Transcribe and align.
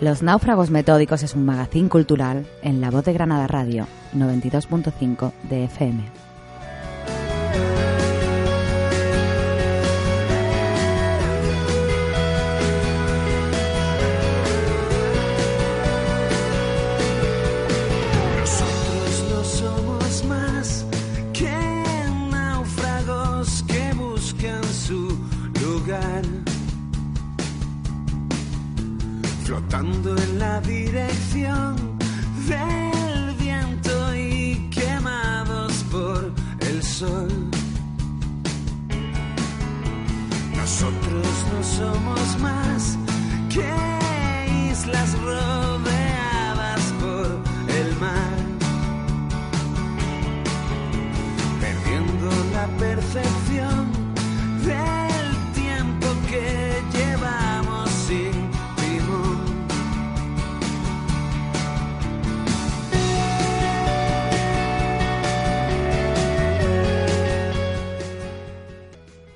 Los 0.00 0.22
Náufragos 0.22 0.70
Metódicos 0.70 1.22
es 1.22 1.34
un 1.34 1.44
magazín 1.44 1.90
cultural 1.90 2.46
en 2.62 2.80
La 2.80 2.90
Voz 2.90 3.04
de 3.04 3.12
Granada 3.12 3.46
Radio 3.46 3.86
92.5 4.14 5.30
de 5.50 5.64
FM. 5.64 6.19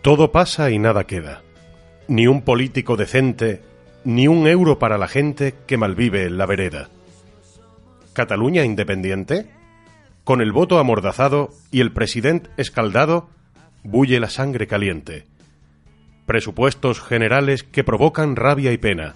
Todo 0.05 0.33
pasa 0.33 0.70
y 0.70 0.78
nada 0.78 1.05
queda. 1.05 1.41
Ni 2.08 2.27
un 2.27 2.42
político 2.42 2.98
decente, 2.98 3.62
ni 4.05 4.28
un 4.28 4.47
euro 4.47 4.78
para 4.78 4.98
la 4.98 5.08
gente 5.08 5.55
que 5.66 5.78
malvive 5.78 6.27
en 6.27 6.36
la 6.36 6.44
vereda. 6.44 6.91
¿Cataluña 8.12 8.64
independiente? 8.64 9.48
Con 10.22 10.42
el 10.42 10.52
voto 10.52 10.78
amordazado 10.78 11.52
y 11.70 11.80
el 11.80 11.91
presidente 11.91 12.50
escaldado, 12.58 13.30
bulle 13.82 14.20
la 14.20 14.28
sangre 14.28 14.66
caliente. 14.66 15.25
Presupuestos 16.26 17.00
generales 17.00 17.62
que 17.62 17.82
provocan 17.82 18.36
rabia 18.36 18.72
y 18.72 18.76
pena. 18.76 19.15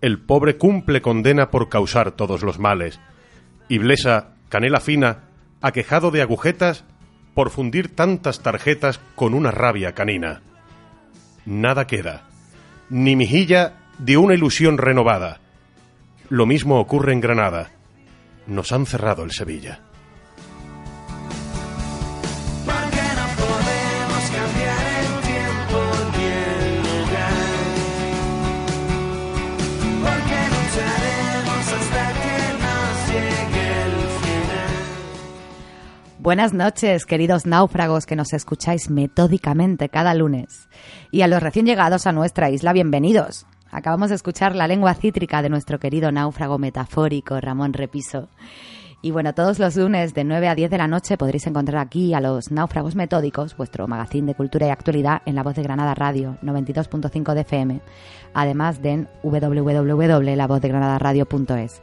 El 0.00 0.18
pobre 0.18 0.56
cumple 0.56 1.02
condena 1.02 1.52
por 1.52 1.68
causar 1.68 2.10
todos 2.10 2.42
los 2.42 2.58
males. 2.58 2.98
Y 3.68 3.78
Blesa, 3.78 4.34
canela 4.48 4.80
fina, 4.80 5.28
aquejado 5.60 6.10
de 6.10 6.20
agujetas, 6.20 6.84
por 7.34 7.50
fundir 7.50 7.94
tantas 7.94 8.40
tarjetas 8.40 9.00
con 9.14 9.34
una 9.34 9.50
rabia 9.50 9.92
canina. 9.94 10.42
Nada 11.46 11.86
queda, 11.86 12.24
ni 12.88 13.16
mijilla 13.16 13.74
de 13.98 14.16
una 14.16 14.34
ilusión 14.34 14.78
renovada. 14.78 15.40
Lo 16.28 16.46
mismo 16.46 16.78
ocurre 16.78 17.12
en 17.12 17.20
Granada. 17.20 17.70
Nos 18.46 18.72
han 18.72 18.86
cerrado 18.86 19.24
el 19.24 19.32
Sevilla. 19.32 19.80
Buenas 36.22 36.52
noches, 36.52 37.06
queridos 37.06 37.46
náufragos 37.46 38.04
que 38.04 38.14
nos 38.14 38.34
escucháis 38.34 38.90
metódicamente 38.90 39.88
cada 39.88 40.12
lunes. 40.12 40.68
Y 41.10 41.22
a 41.22 41.28
los 41.28 41.42
recién 41.42 41.64
llegados 41.64 42.06
a 42.06 42.12
nuestra 42.12 42.50
isla, 42.50 42.74
bienvenidos. 42.74 43.46
Acabamos 43.70 44.10
de 44.10 44.16
escuchar 44.16 44.54
la 44.54 44.68
lengua 44.68 44.92
cítrica 44.92 45.40
de 45.40 45.48
nuestro 45.48 45.78
querido 45.78 46.12
náufrago 46.12 46.58
metafórico 46.58 47.40
Ramón 47.40 47.72
Repiso. 47.72 48.28
Y 49.00 49.12
bueno, 49.12 49.32
todos 49.32 49.58
los 49.58 49.76
lunes 49.76 50.12
de 50.12 50.24
9 50.24 50.48
a 50.48 50.54
10 50.54 50.70
de 50.70 50.76
la 50.76 50.88
noche 50.88 51.16
podréis 51.16 51.46
encontrar 51.46 51.80
aquí 51.80 52.12
a 52.12 52.20
los 52.20 52.50
náufragos 52.50 52.96
metódicos, 52.96 53.56
vuestro 53.56 53.88
magazín 53.88 54.26
de 54.26 54.34
cultura 54.34 54.66
y 54.66 54.70
actualidad 54.70 55.22
en 55.24 55.36
La 55.36 55.42
Voz 55.42 55.54
de 55.54 55.62
Granada 55.62 55.94
Radio 55.94 56.36
92.5 56.42 57.32
de 57.32 57.40
FM, 57.40 57.80
además 58.34 58.82
de 58.82 58.90
en 58.90 59.08
www.lavozdeGranadaradio.es. 59.22 61.80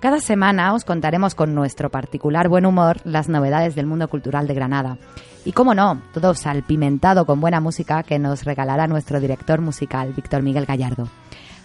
Cada 0.00 0.20
semana 0.20 0.74
os 0.74 0.84
contaremos 0.84 1.34
con 1.34 1.54
nuestro 1.54 1.90
particular 1.90 2.48
buen 2.48 2.66
humor 2.66 2.98
las 3.04 3.30
novedades 3.30 3.74
del 3.74 3.86
mundo 3.86 4.08
cultural 4.08 4.46
de 4.46 4.52
Granada. 4.52 4.98
Y 5.46 5.52
como 5.52 5.74
no, 5.74 6.02
todo 6.12 6.34
salpimentado 6.34 7.24
con 7.24 7.40
buena 7.40 7.60
música 7.60 8.02
que 8.02 8.18
nos 8.18 8.44
regalará 8.44 8.86
nuestro 8.88 9.20
director 9.20 9.62
musical, 9.62 10.12
Víctor 10.12 10.42
Miguel 10.42 10.66
Gallardo. 10.66 11.08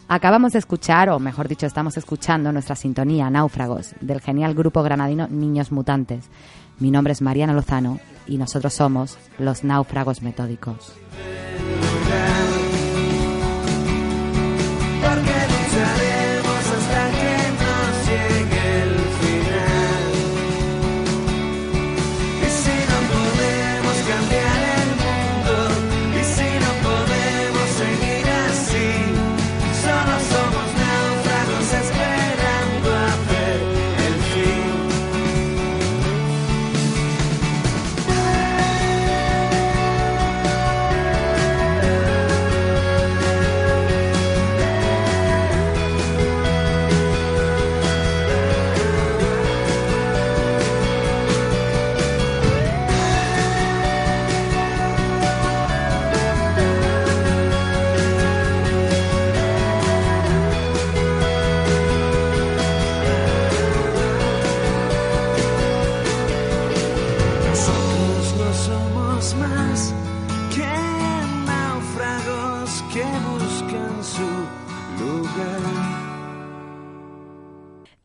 Acabamos 0.08 0.54
de 0.54 0.60
escuchar, 0.60 1.10
o 1.10 1.20
mejor 1.20 1.50
dicho, 1.50 1.66
estamos 1.66 1.98
escuchando 1.98 2.52
nuestra 2.54 2.76
sintonía 2.76 3.30
Náufragos 3.30 3.96
del 4.00 4.22
genial 4.22 4.54
grupo 4.54 4.82
granadino 4.82 5.28
Niños 5.28 5.72
Mutantes. 5.72 6.30
Mi 6.80 6.90
nombre 6.90 7.14
es 7.14 7.22
Mariana 7.22 7.54
Lozano 7.54 8.00
y 8.28 8.38
nosotros 8.38 8.74
somos 8.74 9.18
los 9.40 9.66
Náufragos 9.66 10.22
Metódicos. 10.22 10.94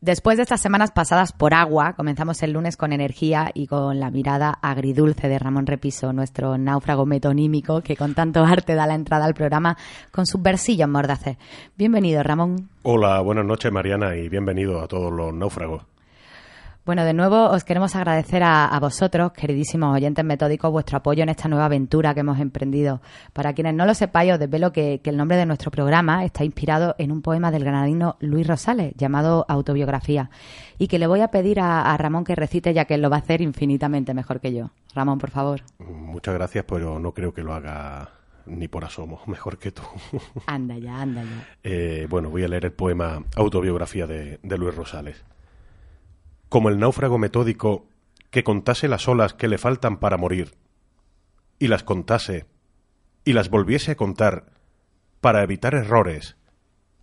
Después 0.07 0.37
de 0.37 0.43
estas 0.43 0.61
semanas 0.61 0.91
pasadas 0.91 1.33
por 1.33 1.53
agua, 1.53 1.91
comenzamos 1.91 2.41
el 2.41 2.53
lunes 2.53 2.77
con 2.77 2.93
energía 2.93 3.51
y 3.53 3.67
con 3.67 3.99
la 3.99 4.09
mirada 4.09 4.57
agridulce 4.61 5.27
de 5.27 5.37
Ramón 5.37 5.65
Repiso, 5.65 6.13
nuestro 6.13 6.57
náufrago 6.57 7.05
metonímico 7.05 7.81
que 7.81 7.97
con 7.97 8.13
tanto 8.13 8.45
arte 8.45 8.73
da 8.73 8.87
la 8.87 8.95
entrada 8.95 9.25
al 9.25 9.33
programa 9.33 9.75
con 10.09 10.25
su 10.25 10.37
versillo 10.41 10.85
en 10.85 10.91
mordace. 10.91 11.37
Bienvenido, 11.77 12.23
Ramón. 12.23 12.69
Hola, 12.83 13.19
buenas 13.19 13.43
noches 13.43 13.69
Mariana 13.69 14.15
y 14.15 14.29
bienvenido 14.29 14.79
a 14.79 14.87
todos 14.87 15.11
los 15.11 15.33
náufragos. 15.33 15.83
Bueno, 16.87 17.03
de 17.03 17.13
nuevo 17.13 17.49
os 17.49 17.65
queremos 17.65 17.97
agradecer 17.97 18.43
a, 18.43 18.65
a, 18.65 18.79
vosotros, 18.79 19.33
queridísimos 19.33 19.93
oyentes 19.93 20.23
metódicos, 20.23 20.71
vuestro 20.71 20.99
apoyo 20.99 21.21
en 21.21 21.27
esta 21.27 21.49
nueva 21.49 21.65
aventura 21.65 22.13
que 22.13 22.21
hemos 22.21 22.39
emprendido. 22.39 23.01
Para 23.33 23.51
quienes 23.51 23.73
no 23.73 23.85
lo 23.85 23.93
sepáis, 23.93 24.31
os 24.31 24.39
desvelo 24.39 24.71
que, 24.71 25.01
que 25.03 25.09
el 25.09 25.17
nombre 25.17 25.35
de 25.35 25.45
nuestro 25.45 25.69
programa 25.69 26.23
está 26.23 26.45
inspirado 26.45 26.95
en 26.97 27.11
un 27.11 27.21
poema 27.21 27.51
del 27.51 27.65
granadino 27.65 28.15
Luis 28.21 28.47
Rosales, 28.47 28.93
llamado 28.95 29.45
Autobiografía, 29.49 30.29
y 30.77 30.87
que 30.87 30.97
le 30.97 31.07
voy 31.07 31.19
a 31.19 31.27
pedir 31.27 31.59
a, 31.59 31.91
a 31.91 31.97
Ramón 31.97 32.23
que 32.23 32.35
recite, 32.35 32.73
ya 32.73 32.85
que 32.85 32.93
él 32.93 33.01
lo 33.01 33.09
va 33.09 33.17
a 33.17 33.19
hacer 33.19 33.41
infinitamente 33.41 34.13
mejor 34.13 34.39
que 34.39 34.53
yo. 34.53 34.69
Ramón, 34.95 35.19
por 35.19 35.31
favor. 35.31 35.63
Muchas 35.79 36.35
gracias, 36.35 36.63
pero 36.65 36.99
no 36.99 37.11
creo 37.11 37.33
que 37.33 37.43
lo 37.43 37.53
haga 37.53 38.11
ni 38.45 38.69
por 38.69 38.85
asomo, 38.85 39.19
mejor 39.27 39.57
que 39.57 39.73
tú. 39.73 39.83
Anda 40.45 40.77
ya, 40.77 41.01
anda 41.01 41.21
ya. 41.21 41.47
Eh, 41.65 42.07
bueno, 42.09 42.29
voy 42.29 42.45
a 42.45 42.47
leer 42.47 42.63
el 42.63 42.71
poema 42.71 43.21
Autobiografía 43.35 44.07
de, 44.07 44.39
de 44.41 44.57
Luis 44.57 44.73
Rosales 44.73 45.21
como 46.49 46.69
el 46.69 46.79
náufrago 46.79 47.17
metódico 47.17 47.87
que 48.29 48.43
contase 48.43 48.87
las 48.87 49.07
olas 49.07 49.33
que 49.33 49.47
le 49.47 49.57
faltan 49.57 49.97
para 49.97 50.17
morir, 50.17 50.55
y 51.59 51.67
las 51.67 51.83
contase, 51.83 52.45
y 53.25 53.33
las 53.33 53.49
volviese 53.49 53.91
a 53.91 53.95
contar, 53.95 54.51
para 55.21 55.43
evitar 55.43 55.75
errores, 55.75 56.37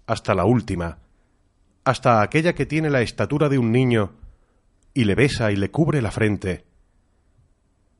hasta 0.06 0.34
la 0.34 0.44
última, 0.44 0.98
hasta 1.84 2.22
aquella 2.22 2.54
que 2.54 2.66
tiene 2.66 2.90
la 2.90 3.02
estatura 3.02 3.48
de 3.48 3.58
un 3.58 3.72
niño, 3.72 4.12
y 4.94 5.04
le 5.04 5.14
besa 5.14 5.50
y 5.50 5.56
le 5.56 5.70
cubre 5.70 6.00
la 6.00 6.10
frente. 6.10 6.64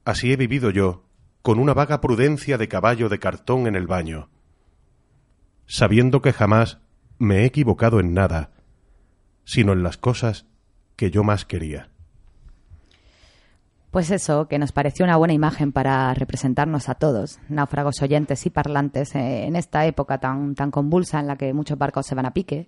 Así 0.05 0.33
he 0.33 0.37
vivido 0.37 0.71
yo, 0.71 1.05
con 1.43 1.59
una 1.59 1.75
vaga 1.75 2.01
prudencia 2.01 2.57
de 2.57 2.69
caballo 2.69 3.09
de 3.09 3.19
cartón 3.19 3.67
en 3.67 3.75
el 3.75 3.87
baño, 3.87 4.31
sabiendo 5.67 6.23
que 6.23 6.33
jamás 6.33 6.79
me 7.19 7.43
he 7.43 7.45
equivocado 7.45 8.01
en 8.01 8.15
nada, 8.15 8.53
sino 9.45 9.73
en 9.73 9.83
las 9.83 9.99
cosas 9.99 10.47
que 10.97 11.11
yo 11.11 11.25
más 11.25 11.45
quería. 11.45 11.89
Pues 13.95 14.11
eso, 14.11 14.49
que 14.49 14.59
nos 14.59 14.73
pareció 14.73 15.05
una 15.05 15.17
buena 15.17 15.35
imagen 15.35 15.71
para 15.71 16.13
representarnos 16.15 16.89
a 16.89 16.97
todos, 16.97 17.39
náufragos 17.49 18.03
oyentes 18.03 18.45
y 18.45 18.51
parlantes, 18.51 19.15
eh, 19.15 19.45
en 19.45 19.55
esta 19.55 19.87
época 19.87 20.19
tan, 20.19 20.57
tan 20.57 20.73
convulsa 20.73 21.21
en 21.21 21.29
la 21.29 21.37
que 21.37 21.53
muchos 21.53 21.79
barcos 21.79 22.05
se 22.05 22.17
van 22.17 22.27
a 22.27 22.33
pique, 22.33 22.67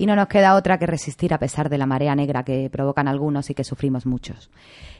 y 0.00 0.06
no 0.06 0.16
nos 0.16 0.28
queda 0.28 0.54
otra 0.54 0.78
que 0.78 0.86
resistir 0.86 1.34
a 1.34 1.38
pesar 1.38 1.68
de 1.68 1.76
la 1.76 1.84
marea 1.84 2.14
negra 2.14 2.42
que 2.42 2.70
provocan 2.70 3.06
algunos 3.06 3.50
y 3.50 3.54
que 3.54 3.64
sufrimos 3.64 4.06
muchos. 4.06 4.50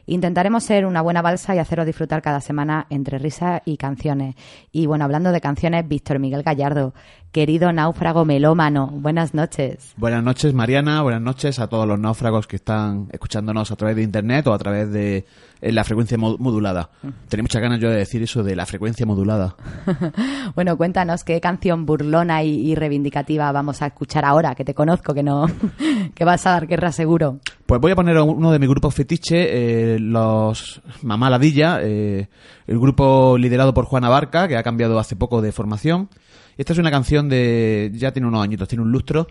Intentaremos 0.05 0.63
ser 0.65 0.85
una 0.85 1.01
buena 1.01 1.23
balsa 1.23 1.55
y 1.55 1.59
haceros 1.59 1.87
disfrutar 1.87 2.21
cada 2.21 2.43
semana 2.43 2.87
entre 2.91 3.19
risa 3.19 3.63
y 3.65 3.79
canciones. 3.79 4.35
Y 4.73 4.85
bueno, 4.85 5.07
hablando 5.07 5.33
de 5.33 5.41
canciones, 5.41 5.89
Víctor 5.89 6.19
Miguel 6.19 6.43
Gallardo, 6.43 6.93
querido 7.33 7.73
náufrago 7.73 8.25
melómano, 8.25 8.89
buenas 8.93 9.35
noches. 9.35 9.95
Buenas 9.97 10.23
noches, 10.23 10.53
Mariana, 10.53 11.01
buenas 11.03 11.23
noches 11.23 11.61
a 11.61 11.69
todos 11.69 11.87
los 11.87 11.99
náufragos 11.99 12.47
que 12.47 12.57
están 12.57 13.09
escuchándonos 13.13 13.71
a 13.71 13.77
través 13.77 13.97
de 13.97 14.03
internet 14.03 14.47
o 14.49 14.53
a 14.53 14.59
través 14.59 14.93
de 14.93 15.25
la 15.61 15.85
frecuencia 15.85 16.19
modulada. 16.19 16.91
Tenía 17.29 17.43
muchas 17.43 17.63
ganas 17.63 17.79
yo 17.79 17.91
de 17.91 17.97
decir 17.97 18.23
eso 18.23 18.43
de 18.43 18.57
la 18.57 18.67
frecuencia 18.67 19.07
modulada. 19.07 19.55
bueno, 20.55 20.77
cuéntanos 20.77 21.23
qué 21.23 21.41
canción 21.41 21.87
burlona 21.87 22.43
y, 22.43 22.71
y, 22.71 22.75
reivindicativa 22.75 23.53
vamos 23.53 23.83
a 23.83 23.87
escuchar 23.87 24.25
ahora, 24.25 24.55
que 24.55 24.65
te 24.65 24.75
conozco, 24.75 24.90
que 24.99 25.23
no, 25.23 25.47
que 26.15 26.25
vas 26.25 26.47
a 26.47 26.51
dar 26.51 26.67
guerra 26.67 26.93
seguro. 26.93 27.39
Pues 27.67 27.81
voy 27.81 27.93
a 27.93 27.97
poner 27.97 28.19
uno 28.19 28.51
de 28.51 28.59
mis 28.59 28.69
grupos 28.69 28.95
fetiche, 28.95 29.95
eh, 29.95 29.99
los 29.99 30.83
Mamá 31.03 31.31
Ladilla, 31.31 31.79
eh, 31.83 32.29
el 32.67 32.79
grupo 32.79 33.39
liderado 33.39 33.73
por 33.73 33.85
Juana 33.85 34.09
Barca, 34.09 34.49
que 34.49 34.57
ha 34.57 34.63
cambiado 34.63 34.99
hace 34.99 35.17
poco 35.17 35.41
de 35.41 35.53
formación. 35.53 36.09
Esta 36.57 36.73
es 36.73 36.79
una 36.79 36.91
canción 36.91 37.29
de, 37.29 37.91
ya 37.95 38.13
tiene 38.13 38.29
unos 38.29 38.43
añitos, 38.43 38.69
tiene 38.69 38.83
un 38.83 38.93
lustro. 38.93 39.27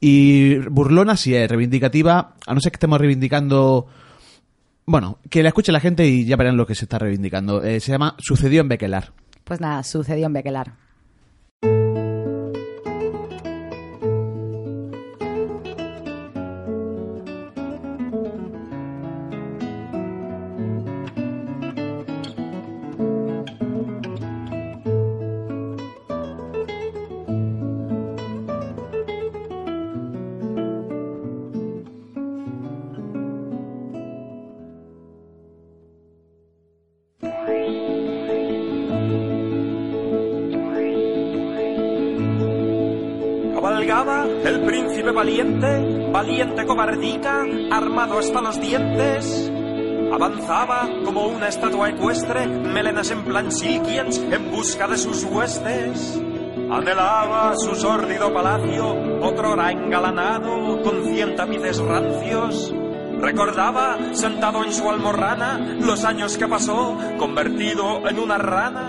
Y 0.00 0.56
burlona 0.68 1.16
sí 1.16 1.34
es, 1.34 1.48
reivindicativa, 1.48 2.34
a 2.46 2.54
no 2.54 2.60
ser 2.60 2.72
que 2.72 2.76
estemos 2.76 3.00
reivindicando 3.00 3.86
bueno, 4.88 5.18
que 5.28 5.42
la 5.42 5.48
escuche 5.48 5.70
la 5.70 5.80
gente 5.80 6.06
y 6.06 6.24
ya 6.24 6.36
verán 6.36 6.56
lo 6.56 6.66
que 6.66 6.74
se 6.74 6.86
está 6.86 6.98
reivindicando. 6.98 7.62
Eh, 7.62 7.78
se 7.78 7.92
llama 7.92 8.14
Sucedió 8.18 8.62
en 8.62 8.68
Bequelar. 8.68 9.12
Pues 9.44 9.60
nada, 9.60 9.82
sucedió 9.82 10.24
en 10.26 10.32
Bequelar. 10.32 10.87
El 43.88 44.66
príncipe 44.66 45.10
valiente, 45.12 46.10
valiente 46.12 46.66
cobardica, 46.66 47.46
armado 47.70 48.18
hasta 48.18 48.42
los 48.42 48.60
dientes. 48.60 49.50
Avanzaba 50.12 50.86
como 51.06 51.26
una 51.28 51.48
estatua 51.48 51.88
ecuestre, 51.88 52.46
melenas 52.46 53.10
en 53.10 53.24
plan 53.24 53.50
silkiens, 53.50 54.18
en 54.18 54.50
busca 54.50 54.86
de 54.88 54.98
sus 54.98 55.24
huestes. 55.24 56.20
Anhelaba 56.70 57.56
su 57.56 57.74
sórdido 57.74 58.30
palacio, 58.30 58.90
otrora 59.22 59.72
engalanado, 59.72 60.82
con 60.82 61.04
cien 61.06 61.34
tapices 61.34 61.78
rancios. 61.78 62.74
Recordaba, 63.22 63.96
sentado 64.12 64.64
en 64.64 64.72
su 64.74 64.86
almorrana, 64.90 65.78
los 65.80 66.04
años 66.04 66.36
que 66.36 66.46
pasó, 66.46 66.94
convertido 67.18 68.06
en 68.06 68.18
una 68.18 68.36
rana. 68.36 68.87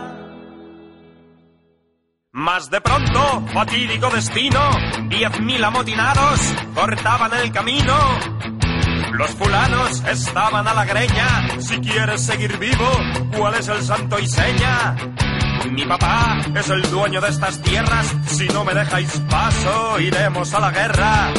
De 2.70 2.80
pronto, 2.82 3.44
fatídico 3.52 4.12
destino, 4.12 4.60
diez 5.08 5.40
mil 5.40 5.64
amotinados 5.64 6.40
cortaban 6.76 7.32
el 7.34 7.52
camino. 7.52 7.98
Los 9.14 9.32
fulanos 9.32 10.04
estaban 10.06 10.68
a 10.68 10.74
la 10.76 10.86
greña, 10.86 11.60
si 11.60 11.80
quieres 11.80 12.22
seguir 12.22 12.60
vivo, 12.60 12.88
¿cuál 13.36 13.56
es 13.56 13.68
el 13.70 13.82
santo 13.82 14.20
y 14.20 14.28
seña? 14.28 14.96
Mi 15.72 15.84
papá 15.86 16.38
es 16.56 16.70
el 16.70 16.84
dueño 16.92 17.20
de 17.20 17.30
estas 17.30 17.60
tierras, 17.64 18.16
si 18.28 18.48
no 18.50 18.64
me 18.64 18.76
dejáis 18.76 19.20
paso, 19.28 20.00
iremos 20.00 20.54
a 20.54 20.60
la 20.60 20.70
guerra. 20.70 21.34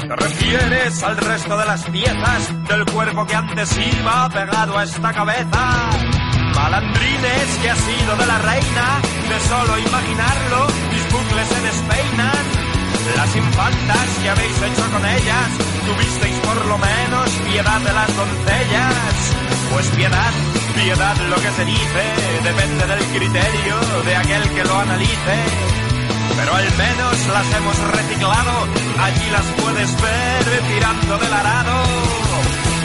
¿Te 0.00 0.16
refieres 0.16 1.02
al 1.04 1.16
resto 1.16 1.56
de 1.56 1.64
las 1.64 1.84
piezas 1.84 2.68
del 2.68 2.84
cuerpo 2.86 3.24
que 3.24 3.36
antes 3.36 3.78
iba 3.78 4.28
pegado 4.28 4.76
a 4.76 4.82
esta 4.82 5.12
cabeza? 5.12 6.19
Malandrines 6.54 7.48
que 7.62 7.70
ha 7.70 7.76
sido 7.76 8.16
de 8.16 8.26
la 8.26 8.38
reina, 8.38 8.86
de 9.28 9.40
solo 9.48 9.78
imaginarlo, 9.78 10.66
mis 10.90 11.04
bucles 11.12 11.48
se 11.48 11.60
despeinan. 11.60 12.44
Las 13.16 13.36
infantas 13.36 14.08
que 14.22 14.28
habéis 14.28 14.56
hecho 14.62 14.90
con 14.90 15.04
ellas, 15.04 15.48
tuvisteis 15.86 16.38
por 16.40 16.66
lo 16.66 16.78
menos 16.78 17.30
piedad 17.50 17.80
de 17.80 17.92
las 17.92 18.16
doncellas. 18.16 18.94
Pues 19.72 19.86
piedad, 19.88 20.32
piedad 20.74 21.16
lo 21.28 21.36
que 21.36 21.50
se 21.50 21.64
dice, 21.64 22.04
depende 22.44 22.86
del 22.86 23.04
criterio 23.16 23.76
de 24.04 24.16
aquel 24.16 24.42
que 24.50 24.64
lo 24.64 24.78
analice. 24.78 25.36
Pero 26.36 26.54
al 26.54 26.64
menos 26.76 27.26
las 27.28 27.46
hemos 27.56 27.78
reciclado, 27.78 28.52
allí 28.98 29.30
las 29.30 29.46
puedes 29.62 30.02
ver 30.02 30.62
tirando 30.72 31.18
del 31.18 31.32
arado. 31.32 31.82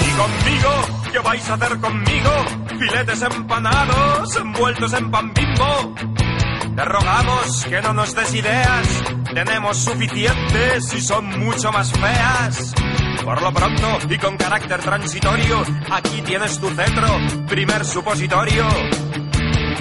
Y 0.02 0.12
conmigo, 0.18 1.05
¿qué 1.16 1.22
vais 1.22 1.50
a 1.50 1.54
hacer 1.54 1.80
conmigo? 1.80 2.30
Filetes 2.78 3.22
empanados, 3.22 4.36
envueltos 4.36 4.94
en 4.94 5.12
pan 5.12 5.34
bimbo. 5.34 5.96
Te 6.76 6.84
rogamos 6.84 7.66
que 7.70 7.82
no 7.82 7.94
nos 7.94 8.14
des 8.14 8.34
ideas, 8.34 9.04
tenemos 9.34 9.78
suficientes 9.78 10.94
y 10.94 11.00
son 11.00 11.26
mucho 11.40 11.72
más 11.72 11.94
feas. 11.94 12.74
Por 13.24 13.42
lo 13.42 13.54
pronto 13.54 14.00
y 14.10 14.18
con 14.18 14.36
carácter 14.36 14.82
transitorio, 14.82 15.64
aquí 15.90 16.22
tienes 16.22 16.60
tu 16.60 16.70
centro, 16.70 17.08
primer 17.48 17.86
supositorio. 17.86 18.68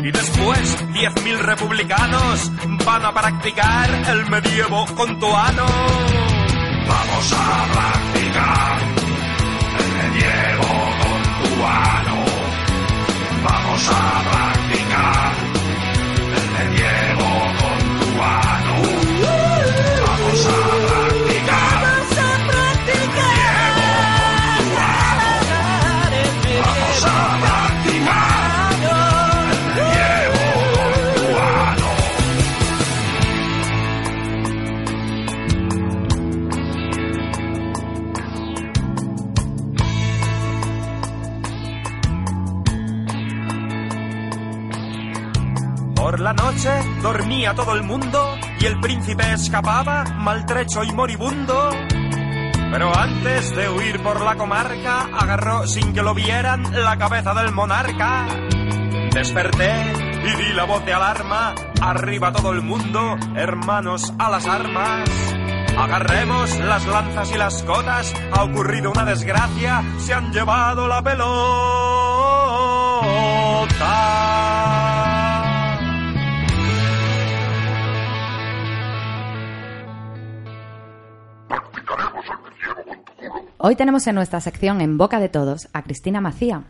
Y 0.05 0.13
después, 0.13 0.85
10.000 0.93 1.39
republicanos 1.39 2.53
van 2.85 3.07
a 3.07 3.13
practicar 3.13 3.91
el 4.09 4.31
medievo 4.31 4.87
contuano. 4.95 5.67
Vamos 6.87 7.33
a 7.33 7.73
practicar 7.73 8.74
Vamos 13.75 13.91
a 13.91 14.34
la 46.25 46.33
noche 46.33 46.71
dormía 47.03 47.55
todo 47.55 47.75
el 47.75 47.83
mundo 47.83 48.39
y 48.59 48.65
el 48.65 48.81
príncipe 48.81 49.35
escapaba 49.35 50.05
maltrecho 50.05 50.83
y 50.83 50.91
moribundo. 50.91 51.69
Pero 52.73 52.97
antes 52.97 53.55
de 53.55 53.69
huir 53.69 54.03
por 54.03 54.23
la 54.23 54.35
comarca, 54.35 55.11
agarró 55.13 55.67
sin 55.67 55.93
que 55.93 56.03
lo 56.03 56.15
vieran 56.15 56.63
la 56.73 56.97
cabeza 56.97 57.35
del 57.35 57.53
monarca. 57.53 58.27
Desperté 59.13 59.93
y 60.25 60.35
di 60.43 60.55
la 60.55 60.65
voz 60.65 60.83
de 60.87 60.95
alarma, 60.95 61.55
arriba 61.83 62.33
todo 62.33 62.53
el 62.53 62.63
mundo, 62.63 63.19
hermanos 63.37 64.15
a 64.19 64.31
las 64.31 64.47
armas. 64.47 65.07
Agarremos 65.77 66.59
las 66.61 66.87
lanzas 66.87 67.31
y 67.35 67.37
las 67.37 67.63
cotas, 67.65 68.15
ha 68.33 68.45
ocurrido 68.45 68.91
una 68.93 69.05
desgracia, 69.05 69.83
se 69.99 70.15
han 70.15 70.33
llevado 70.33 70.89
la 70.89 71.03
pelota. 71.03 71.35
Hoy 83.67 83.77
tenemos 83.77 84.07
en 84.07 84.15
nuestra 84.15 84.43
sección 84.43 84.83
En 84.83 84.99
Boca 84.99 85.19
de 85.21 85.31
Todos 85.31 85.69
a 85.73 85.85
Cristina 85.85 86.21
Macía. 86.21 86.65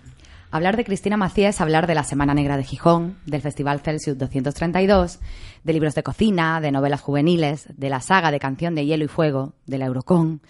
Hablar 0.52 0.76
de 0.76 0.84
Cristina 0.84 1.16
Macía 1.16 1.48
es 1.48 1.60
hablar 1.60 1.88
de 1.88 1.96
la 1.96 2.04
Semana 2.04 2.34
Negra 2.34 2.56
de 2.56 2.62
Gijón, 2.62 3.18
del 3.26 3.40
Festival 3.40 3.80
Celsius 3.80 4.16
232, 4.16 5.18
de 5.64 5.72
libros 5.72 5.96
de 5.96 6.04
cocina, 6.04 6.60
de 6.60 6.70
novelas 6.70 7.00
juveniles, 7.00 7.66
de 7.76 7.90
la 7.90 8.00
saga 8.00 8.30
de 8.30 8.38
Canción 8.38 8.76
de 8.76 8.86
Hielo 8.86 9.06
y 9.06 9.08
Fuego, 9.08 9.54
de 9.66 9.78
la 9.78 9.86
Eurocon. 9.86 10.40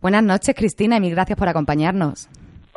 Buenas 0.00 0.22
noches, 0.22 0.54
Cristina, 0.54 0.98
y 0.98 1.00
mil 1.00 1.10
gracias 1.10 1.36
por 1.36 1.48
acompañarnos. 1.48 2.28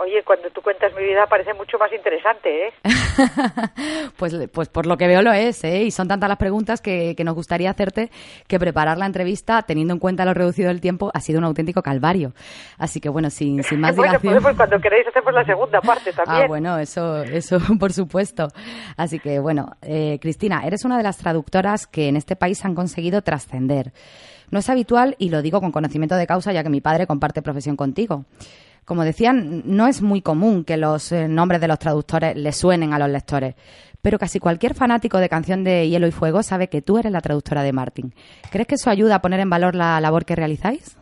Oye, 0.03 0.21
cuando 0.25 0.49
tú 0.49 0.61
cuentas 0.61 0.93
mi 0.95 1.03
vida 1.03 1.25
parece 1.29 1.53
mucho 1.53 1.77
más 1.77 1.91
interesante, 1.93 2.67
¿eh? 2.67 2.73
pues, 4.17 4.35
pues 4.51 4.67
por 4.67 4.85
lo 4.85 4.97
que 4.97 5.07
veo 5.07 5.21
lo 5.21 5.31
es, 5.31 5.63
¿eh? 5.63 5.83
Y 5.83 5.91
son 5.91 6.09
tantas 6.09 6.27
las 6.27 6.37
preguntas 6.37 6.81
que, 6.81 7.15
que 7.15 7.23
nos 7.23 7.35
gustaría 7.35 7.69
hacerte 7.69 8.09
que 8.47 8.59
preparar 8.59 8.97
la 8.97 9.05
entrevista, 9.05 9.61
teniendo 9.61 9.93
en 9.93 9.99
cuenta 9.99 10.25
lo 10.25 10.33
reducido 10.33 10.67
del 10.67 10.81
tiempo, 10.81 11.09
ha 11.13 11.21
sido 11.21 11.39
un 11.39 11.45
auténtico 11.45 11.81
calvario. 11.81 12.33
Así 12.77 12.99
que 12.99 13.07
bueno, 13.07 13.29
sin, 13.29 13.63
sin 13.63 13.79
más 13.79 13.95
bueno, 13.95 14.11
dilación... 14.11 14.33
podemos 14.33 14.57
cuando 14.57 14.79
queráis 14.81 15.07
hacemos 15.07 15.33
la 15.33 15.45
segunda 15.45 15.79
parte 15.79 16.11
también. 16.15 16.43
Ah, 16.43 16.47
bueno, 16.47 16.77
eso, 16.79 17.23
eso 17.23 17.57
por 17.79 17.93
supuesto. 17.93 18.49
Así 18.97 19.19
que 19.19 19.39
bueno, 19.39 19.77
eh, 19.81 20.19
Cristina, 20.21 20.63
eres 20.65 20.83
una 20.83 20.97
de 20.97 21.03
las 21.03 21.17
traductoras 21.17 21.87
que 21.87 22.09
en 22.09 22.17
este 22.17 22.35
país 22.35 22.65
han 22.65 22.75
conseguido 22.75 23.21
trascender. 23.21 23.93
No 24.51 24.59
es 24.59 24.69
habitual, 24.69 25.15
y 25.17 25.29
lo 25.29 25.41
digo 25.41 25.61
con 25.61 25.71
conocimiento 25.71 26.15
de 26.15 26.27
causa, 26.27 26.51
ya 26.51 26.61
que 26.61 26.69
mi 26.69 26.81
padre 26.81 27.07
comparte 27.07 27.41
profesión 27.41 27.75
contigo. 27.75 28.25
Como 28.85 29.03
decían, 29.03 29.63
no 29.65 29.87
es 29.87 30.01
muy 30.01 30.21
común 30.21 30.63
que 30.63 30.77
los 30.77 31.11
eh, 31.11 31.27
nombres 31.27 31.61
de 31.61 31.67
los 31.67 31.79
traductores 31.79 32.35
le 32.35 32.51
suenen 32.51 32.93
a 32.93 32.99
los 32.99 33.09
lectores, 33.09 33.55
pero 34.01 34.19
casi 34.19 34.39
cualquier 34.39 34.73
fanático 34.73 35.17
de 35.19 35.29
Canción 35.29 35.63
de 35.63 35.87
Hielo 35.87 36.07
y 36.07 36.11
Fuego 36.11 36.43
sabe 36.43 36.67
que 36.67 36.81
tú 36.81 36.97
eres 36.97 37.11
la 37.11 37.21
traductora 37.21 37.63
de 37.63 37.71
Martin. 37.71 38.13
¿Crees 38.51 38.67
que 38.67 38.75
eso 38.75 38.89
ayuda 38.89 39.15
a 39.15 39.21
poner 39.21 39.39
en 39.39 39.49
valor 39.49 39.75
la 39.75 39.99
labor 40.01 40.25
que 40.25 40.35
realizáis? 40.35 40.97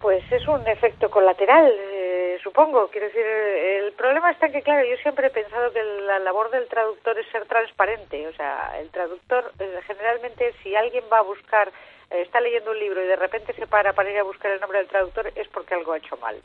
Pues 0.00 0.22
es 0.30 0.46
un 0.46 0.64
efecto 0.68 1.10
colateral, 1.10 1.74
eh, 1.76 2.38
supongo. 2.42 2.88
Quiero 2.88 3.08
decir, 3.08 3.26
el 3.26 3.92
problema 3.94 4.30
está 4.30 4.48
que, 4.48 4.62
claro, 4.62 4.86
yo 4.86 4.96
siempre 4.98 5.26
he 5.26 5.30
pensado 5.30 5.72
que 5.72 5.82
la 5.82 6.20
labor 6.20 6.50
del 6.50 6.68
traductor 6.68 7.18
es 7.18 7.26
ser 7.32 7.46
transparente. 7.46 8.28
O 8.28 8.32
sea, 8.34 8.78
el 8.78 8.90
traductor, 8.90 9.52
eh, 9.58 9.80
generalmente, 9.86 10.54
si 10.62 10.76
alguien 10.76 11.02
va 11.12 11.18
a 11.18 11.22
buscar, 11.22 11.68
eh, 12.10 12.22
está 12.22 12.40
leyendo 12.40 12.70
un 12.70 12.78
libro 12.78 13.02
y 13.02 13.08
de 13.08 13.16
repente 13.16 13.52
se 13.54 13.66
para 13.66 13.92
para 13.92 14.10
ir 14.10 14.18
a 14.18 14.22
buscar 14.22 14.52
el 14.52 14.60
nombre 14.60 14.78
del 14.78 14.86
traductor, 14.86 15.32
es 15.34 15.48
porque 15.48 15.74
algo 15.74 15.92
ha 15.92 15.98
hecho 15.98 16.16
mal. 16.18 16.40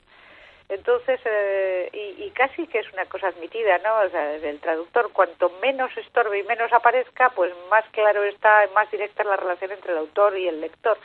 Entonces, 0.70 1.20
eh, 1.26 1.90
y, 1.94 2.24
y 2.24 2.32
casi 2.32 2.66
que 2.66 2.80
es 2.80 2.92
una 2.92 3.06
cosa 3.06 3.28
admitida, 3.28 3.78
¿no? 3.80 4.00
O 4.00 4.10
sea, 4.10 4.34
el 4.34 4.60
traductor, 4.62 5.12
cuanto 5.12 5.52
menos 5.62 5.96
estorbe 5.98 6.40
y 6.40 6.44
menos 6.44 6.74
aparezca, 6.74 7.30
pues 7.36 7.54
más 7.70 7.86
claro 7.92 8.24
está, 8.24 8.68
más 8.74 8.90
directa 8.90 9.24
la 9.24 9.36
relación 9.36 9.72
entre 9.72 9.92
el 9.92 10.00
autor 10.00 10.36
y 10.38 10.48
el 10.48 10.60
lector. 10.60 10.98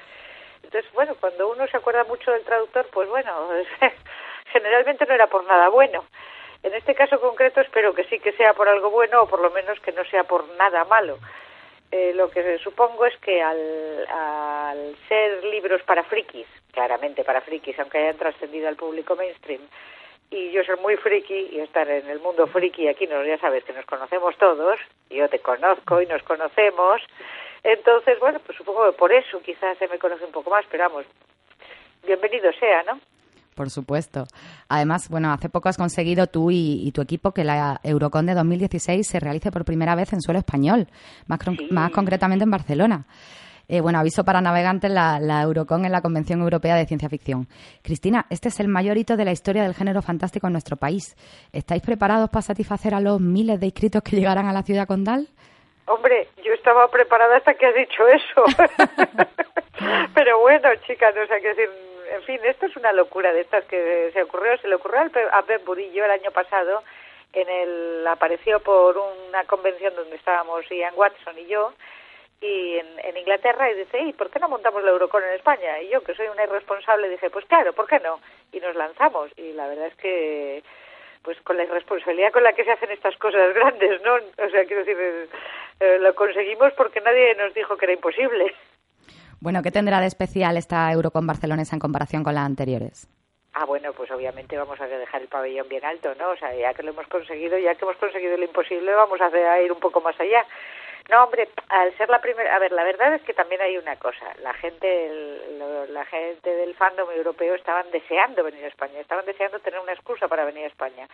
Entonces, 0.63 0.91
bueno, 0.93 1.15
cuando 1.19 1.49
uno 1.49 1.67
se 1.67 1.77
acuerda 1.77 2.05
mucho 2.05 2.31
del 2.33 2.45
traductor, 2.45 2.87
pues 2.93 3.09
bueno, 3.09 3.49
generalmente 4.53 5.07
no 5.07 5.15
era 5.15 5.27
por 5.27 5.45
nada 5.45 5.69
bueno. 5.69 6.05
En 6.63 6.75
este 6.75 6.95
caso 6.95 7.21
concreto 7.21 7.61
espero 7.61 7.95
que 7.95 8.05
sí 8.05 8.19
que 8.19 8.33
sea 8.33 8.53
por 8.55 8.69
algo 8.69 8.91
bueno 8.91 9.23
o 9.23 9.29
por 9.29 9.41
lo 9.41 9.51
menos 9.51 9.79
que 9.81 9.93
no 9.93 10.05
sea 10.05 10.25
por 10.25 10.49
nada 10.57 10.85
malo. 10.85 11.19
Eh, 11.91 12.13
lo 12.15 12.31
que 12.31 12.59
supongo 12.59 13.07
es 13.07 13.17
que 13.19 13.41
al, 13.41 14.97
ser 15.09 15.43
libros 15.45 15.83
para 15.85 16.05
frikis, 16.05 16.47
claramente 16.73 17.25
para 17.25 17.41
frikis, 17.41 17.79
aunque 17.79 17.99
hayan 17.99 18.19
trascendido 18.19 18.69
al 18.69 18.77
público 18.77 19.17
mainstream, 19.17 19.63
y 20.31 20.51
yo 20.51 20.63
soy 20.65 20.77
muy 20.81 20.97
friki 20.97 21.49
y 21.53 21.61
estar 21.61 21.89
en 21.89 22.07
el 22.11 22.21
mundo 22.21 22.47
friki 22.47 22.89
aquí 22.89 23.07
nos 23.07 23.27
ya 23.27 23.39
sabes 23.39 23.65
que 23.65 23.73
nos 23.73 23.87
conocemos 23.87 24.37
todos, 24.37 24.79
yo 25.09 25.29
te 25.31 25.39
conozco 25.39 26.03
y 26.03 26.07
nos 26.07 26.23
conocemos, 26.25 27.01
entonces 27.63 28.19
bueno, 28.21 28.39
pues 28.45 28.57
supongo 28.57 28.91
que 28.91 28.97
por 28.97 29.13
eso 29.13 29.41
quizás 29.45 29.77
se 29.79 29.89
me 29.89 29.99
conoce 29.99 30.25
un 30.25 30.33
poco 30.33 30.51
más, 30.51 30.65
pero 30.71 30.85
vamos, 30.89 31.05
bienvenido 32.07 32.51
sea, 32.59 32.83
¿no? 32.95 33.01
Por 33.55 33.71
supuesto. 33.71 34.25
Además, 34.69 35.09
bueno, 35.09 35.33
hace 35.33 35.49
poco 35.49 35.69
has 35.69 35.77
conseguido 35.77 36.29
tú 36.29 36.53
y, 36.53 36.87
y 36.87 36.93
tu 36.93 37.03
equipo 37.03 37.33
que 37.33 37.43
la 37.43 37.81
Eurocon 37.83 38.27
de 38.27 38.35
2016 38.35 39.05
se 39.05 39.19
realice 39.19 39.51
por 39.51 39.65
primera 39.65 39.97
vez 39.97 40.13
en 40.13 40.21
suelo 40.23 40.39
español, 40.39 40.87
más, 41.27 41.41
cron- 41.41 41.57
Sí. 41.59 41.67
más 41.73 41.91
concretamente 41.91 42.45
en 42.45 42.51
Barcelona. 42.53 43.05
Eh, 43.67 43.81
bueno, 43.81 43.99
aviso 43.99 44.25
para 44.25 44.41
navegantes, 44.41 44.91
la, 44.93 45.19
la 45.19 45.43
Eurocon 45.43 45.85
es 45.85 45.91
la 45.91 46.01
Convención 46.03 46.41
Europea 46.41 46.77
de 46.77 46.87
Ciencia 46.87 47.09
Ficción. 47.09 47.49
Cristina, 47.83 48.27
este 48.31 48.49
es 48.49 48.61
el 48.61 48.69
mayor 48.69 48.97
hito 48.97 49.17
de 49.17 49.25
la 49.25 49.33
historia 49.33 49.65
del 49.65 49.75
género 49.75 50.03
fantástico 50.03 50.47
en 50.47 50.53
nuestro 50.53 50.77
país. 50.77 51.17
¿Estáis 51.53 51.83
preparados 51.83 52.31
para 52.31 52.43
satisfacer 52.43 52.95
a 52.95 53.01
los 53.01 53.21
miles 53.21 53.59
de 53.59 53.67
inscritos 53.67 54.03
que 54.03 54.15
llegarán 54.17 54.47
a 54.47 54.53
la 54.53 54.63
ciudad 54.63 54.87
condal? 54.87 55.29
Hombre, 55.89 56.29
yo 56.43 56.53
estaba 56.53 56.89
preparada 56.89 57.37
hasta 57.37 57.55
que 57.55 57.67
has 57.67 57.75
dicho 57.75 58.07
eso. 58.07 58.45
Pero 60.15 60.39
bueno, 60.41 60.69
chicas, 60.87 61.15
o 61.17 61.27
sea, 61.27 61.41
que 61.41 61.49
decir, 61.49 61.71
en 62.13 62.23
fin, 62.23 62.41
esto 62.45 62.67
es 62.67 62.77
una 62.77 62.93
locura 62.93 63.33
de 63.33 63.41
estas 63.41 63.65
que 63.65 64.11
se 64.13 64.23
ocurrió, 64.23 64.57
se 64.59 64.69
le 64.69 64.75
ocurrió 64.75 65.01
a 65.33 65.43
Pep 65.43 65.65
Burillo 65.65 66.05
el 66.05 66.11
año 66.11 66.31
pasado, 66.31 66.83
en 67.33 67.49
el, 67.49 68.07
apareció 68.07 68.61
por 68.61 68.99
una 68.99 69.45
convención 69.45 69.95
donde 69.95 70.17
estábamos 70.17 70.65
Ian 70.71 70.95
Watson 70.97 71.39
y 71.39 71.47
yo, 71.47 71.73
y 72.41 72.77
en, 72.77 72.87
en 73.05 73.17
Inglaterra, 73.17 73.71
y 73.71 73.75
dice, 73.75 74.01
¿y 74.01 74.13
por 74.13 74.31
qué 74.31 74.39
no 74.39 74.49
montamos 74.49 74.83
la 74.83 74.91
Eurocon 74.91 75.25
en 75.25 75.35
España? 75.35 75.81
Y 75.81 75.89
yo, 75.89 76.03
que 76.03 76.15
soy 76.15 76.29
una 76.29 76.45
irresponsable, 76.45 77.09
dije, 77.09 77.31
pues 77.31 77.45
claro, 77.47 77.73
¿por 77.73 77.87
qué 77.87 77.99
no? 78.01 78.21
Y 78.53 78.61
nos 78.61 78.77
lanzamos, 78.77 79.31
y 79.37 79.53
la 79.53 79.67
verdad 79.67 79.87
es 79.87 79.97
que 79.97 80.63
pues 81.23 81.41
con 81.43 81.57
la 81.57 81.65
irresponsabilidad 81.65 82.33
con 82.33 82.43
la 82.43 82.53
que 82.53 82.65
se 82.65 82.73
hacen 82.73 82.91
estas 82.91 83.17
cosas 83.17 83.55
grandes, 83.55 84.01
¿no? 84.03 84.15
O 84.15 84.51
sea, 84.51 84.65
quiero 84.65 84.85
decir, 84.85 84.97
eh, 84.99 85.29
eh, 85.81 85.99
lo 86.01 86.15
conseguimos 86.15 86.73
porque 86.75 87.01
nadie 87.01 87.35
nos 87.35 87.55
dijo 87.55 87.77
que 87.77 87.87
era 87.87 87.95
imposible. 87.95 88.55
Bueno, 89.41 89.63
¿qué 89.63 89.71
tendrá 89.71 90.01
de 90.01 90.07
especial 90.07 90.57
esta 90.57 90.91
Eurocon 90.93 91.27
barcelonesa 91.27 91.77
en 91.77 91.81
comparación 91.81 92.25
con 92.25 92.35
las 92.35 92.45
anteriores? 92.45 93.09
Ah, 93.55 93.65
bueno, 93.65 93.93
pues 93.93 94.11
obviamente 94.11 94.57
vamos 94.57 94.81
a 94.81 94.87
dejar 94.87 95.23
el 95.23 95.29
pabellón 95.29 95.69
bien 95.69 95.85
alto, 95.85 96.15
¿no? 96.17 96.31
O 96.31 96.37
sea, 96.37 96.55
ya 96.55 96.75
que 96.75 96.83
lo 96.83 96.91
hemos 96.91 97.07
conseguido, 97.09 97.59
ya 97.59 97.75
que 97.75 97.85
hemos 97.85 97.97
conseguido 97.97 98.37
lo 98.37 98.45
imposible, 98.45 98.93
vamos 98.95 99.21
a, 99.21 99.27
hacer, 99.27 99.47
a 99.47 99.61
ir 99.61 99.73
un 99.73 99.81
poco 99.81 100.01
más 100.01 100.19
allá. 100.21 100.45
No, 101.09 101.25
hombre, 101.25 101.49
al 101.71 101.97
ser 101.97 102.11
la 102.11 102.21
primera, 102.21 102.55
a 102.55 102.59
ver, 102.59 102.71
la 102.73 102.85
verdad 102.85 103.15
es 103.15 103.23
que 103.23 103.33
también 103.33 103.63
hay 103.63 103.79
una 103.79 103.97
cosa, 103.97 104.27
la 104.43 104.53
gente, 104.53 105.07
el- 105.07 105.59
lo- 105.59 105.87
la 105.87 106.05
gente 106.05 106.51
del 106.55 106.75
fandom 106.75 107.11
europeo 107.11 107.55
estaban 107.55 107.91
deseando 107.91 108.45
venir 108.45 108.63
a 108.65 108.69
España, 108.69 109.01
estaban 109.01 109.25
deseando 109.25 109.59
tener 109.61 109.81
una 109.81 109.95
excusa 109.95 110.29
para 110.29 110.45
venir 110.45 110.65
a 110.65 110.69
España. 110.69 111.09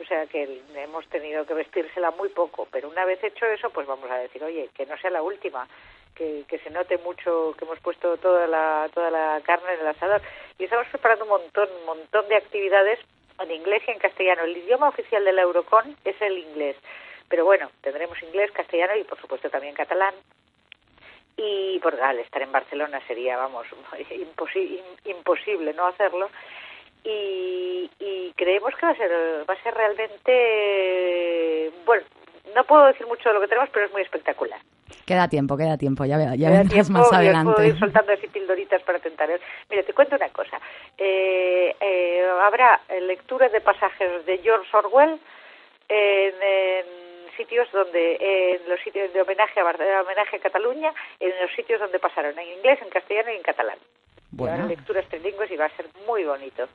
O 0.00 0.04
sea 0.04 0.26
que 0.26 0.62
hemos 0.76 1.06
tenido 1.08 1.44
que 1.44 1.52
vestírsela 1.54 2.10
muy 2.12 2.30
poco, 2.30 2.66
pero 2.72 2.88
una 2.88 3.04
vez 3.04 3.22
hecho 3.22 3.44
eso, 3.46 3.68
pues 3.68 3.86
vamos 3.86 4.10
a 4.10 4.16
decir, 4.16 4.42
oye, 4.42 4.70
que 4.74 4.86
no 4.86 4.96
sea 4.96 5.10
la 5.10 5.22
última, 5.22 5.68
que, 6.16 6.44
que 6.48 6.58
se 6.60 6.70
note 6.70 6.96
mucho 6.98 7.54
que 7.58 7.64
hemos 7.66 7.78
puesto 7.80 8.16
toda 8.16 8.46
la, 8.46 8.88
toda 8.94 9.10
la 9.10 9.40
carne 9.44 9.74
en 9.74 9.80
el 9.80 9.86
asador. 9.88 10.22
Y 10.58 10.64
estamos 10.64 10.86
preparando 10.88 11.24
un 11.24 11.30
montón, 11.30 11.68
un 11.80 11.84
montón 11.84 12.26
de 12.28 12.36
actividades 12.36 12.98
en 13.40 13.50
inglés 13.50 13.82
y 13.86 13.90
en 13.90 13.98
castellano. 13.98 14.44
El 14.44 14.56
idioma 14.56 14.88
oficial 14.88 15.22
de 15.24 15.32
la 15.32 15.42
Eurocon 15.42 15.96
es 16.04 16.20
el 16.22 16.38
inglés. 16.38 16.76
Pero 17.34 17.44
bueno, 17.46 17.68
tendremos 17.80 18.22
inglés, 18.22 18.52
castellano 18.52 18.94
y 18.96 19.02
por 19.02 19.20
supuesto 19.20 19.50
también 19.50 19.74
catalán. 19.74 20.14
Y 21.36 21.80
por 21.80 22.00
al 22.00 22.20
estar 22.20 22.40
en 22.42 22.52
Barcelona 22.52 23.00
sería, 23.08 23.36
vamos, 23.36 23.66
imposi- 24.10 24.78
im- 24.78 25.10
imposible 25.16 25.72
no 25.74 25.84
hacerlo. 25.88 26.30
Y, 27.02 27.90
y 27.98 28.32
creemos 28.36 28.72
que 28.76 28.86
va 28.86 28.92
a 28.92 28.96
ser 28.96 29.10
va 29.50 29.54
a 29.54 29.62
ser 29.64 29.74
realmente 29.74 31.72
bueno 31.84 32.04
no 32.54 32.62
puedo 32.64 32.86
decir 32.86 33.04
mucho 33.08 33.28
de 33.28 33.34
lo 33.34 33.40
que 33.40 33.48
tenemos 33.48 33.68
pero 33.70 33.86
es 33.86 33.92
muy 33.92 34.02
espectacular 34.02 34.60
Queda 35.04 35.28
tiempo, 35.28 35.56
queda 35.56 35.76
tiempo, 35.76 36.04
ya, 36.04 36.16
ya 36.16 36.48
me 36.48 36.54
da 36.54 36.58
vendrás 36.60 36.70
tiempo 36.86 36.92
más 36.92 37.02
os 37.02 37.08
puedo 37.08 37.18
adelante. 37.20 37.66
ir 37.66 37.78
soltando 37.78 38.12
así 38.12 38.26
pildoritas 38.28 38.80
para 38.84 39.00
tentar. 39.00 39.28
Mira, 39.68 39.82
te 39.82 39.92
cuento 39.92 40.14
una 40.16 40.28
cosa. 40.30 40.58
Eh, 40.96 41.74
eh, 41.80 42.26
habrá 42.42 42.80
lecturas 43.02 43.50
de 43.52 43.60
pasajes 43.60 44.24
de 44.24 44.38
George 44.38 44.74
Orwell 44.74 45.18
en, 45.88 46.34
en 46.42 46.86
sitios 47.36 47.70
donde, 47.72 48.16
en 48.20 48.68
los 48.68 48.80
sitios 48.80 49.12
de 49.12 49.22
homenaje 49.22 49.60
a, 49.60 49.64
de 49.64 49.96
homenaje 49.98 50.36
a 50.36 50.40
Cataluña, 50.40 50.92
en 51.20 51.30
los 51.40 51.50
sitios 51.54 51.80
donde 51.80 51.98
pasaron 51.98 52.38
en 52.38 52.58
inglés, 52.58 52.78
en 52.82 52.90
castellano 52.90 53.32
y 53.32 53.36
en 53.36 53.42
catalán. 53.42 53.78
Bueno. 54.30 54.54
habrá 54.54 54.66
lecturas 54.66 55.06
trilingües 55.08 55.50
y 55.50 55.56
va 55.56 55.66
a 55.66 55.76
ser 55.76 55.86
muy 56.06 56.24
bonito. 56.24 56.66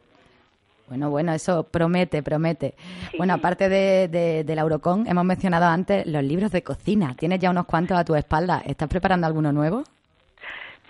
Bueno, 0.88 1.10
bueno, 1.10 1.34
eso 1.34 1.63
promete, 1.63 2.24
promete. 2.24 2.74
Sí. 3.12 3.18
Bueno, 3.18 3.36
aparte 3.36 3.70
de, 3.70 4.08
de, 4.08 4.44
de 4.44 4.56
la 4.56 4.62
Eurocon, 4.62 5.06
hemos 5.08 5.24
mencionado 5.24 5.66
antes 5.66 6.06
los 6.08 6.24
libros 6.24 6.51
de 6.51 6.63
cocina. 6.63 7.16
Tienes 7.16 7.39
ya 7.39 7.51
unos 7.51 7.66
cuantos 7.66 7.98
a 7.98 8.04
tu 8.04 8.16
espalda. 8.16 8.63
¿Estás 8.66 8.89
preparando 8.89 9.28
alguno 9.28 9.51
nuevo? 9.51 9.84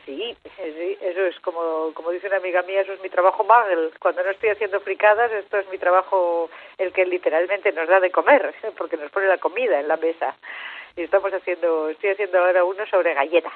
Sí, 0.10 0.36
sí, 0.58 0.98
eso 1.02 1.24
es 1.28 1.40
como, 1.42 1.94
como 1.94 2.10
dice 2.10 2.26
una 2.26 2.38
amiga 2.38 2.64
mía, 2.64 2.82
eso 2.82 2.94
es 2.94 3.02
mi 3.04 3.10
trabajo 3.10 3.44
magel. 3.44 3.92
Cuando 4.00 4.24
no 4.24 4.32
estoy 4.32 4.50
haciendo 4.50 4.80
fricadas, 4.80 5.32
esto 5.32 5.60
es 5.60 5.70
mi 5.70 5.78
trabajo, 5.78 6.50
el 6.80 6.92
que 6.94 7.06
literalmente 7.06 7.72
nos 7.74 7.88
da 7.88 8.00
de 8.00 8.10
comer, 8.10 8.56
porque 8.78 8.98
nos 8.98 9.12
pone 9.12 9.28
la 9.28 9.38
comida 9.38 9.80
en 9.80 9.88
la 9.88 9.98
mesa. 9.98 10.36
Y 10.98 11.04
estamos 11.04 11.32
haciendo, 11.32 11.90
estoy 11.90 12.10
haciendo 12.10 12.40
ahora 12.40 12.64
uno 12.64 12.88
sobre 12.88 13.14
galletas. 13.14 13.54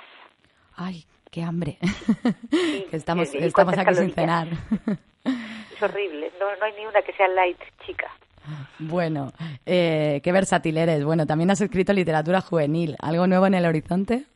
Ay, 0.76 1.06
qué 1.32 1.42
hambre. 1.42 1.80
que 2.92 2.98
estamos, 2.98 3.30
sí, 3.30 3.40
estamos 3.40 3.74
¿cuántas 3.74 3.88
aquí 3.88 3.96
sin 3.96 4.14
cenar. 4.14 4.48
Es 5.76 5.82
horrible, 5.82 6.32
no, 6.40 6.56
no 6.56 6.66
hay 6.66 6.74
ni 6.74 6.86
una 6.86 7.02
que 7.02 7.14
sea 7.14 7.30
light, 7.30 7.58
chica. 7.84 8.12
bueno, 8.78 9.32
eh, 9.66 10.22
qué 10.24 10.32
versátil 10.32 10.78
eres. 10.78 11.04
Bueno, 11.04 11.26
también 11.26 11.50
has 11.50 11.62
escrito 11.62 11.94
literatura 11.94 12.42
juvenil. 12.42 12.96
¿Algo 13.02 13.26
nuevo 13.26 13.48
en 13.48 13.56
el 13.56 13.66
horizonte? 13.66 14.28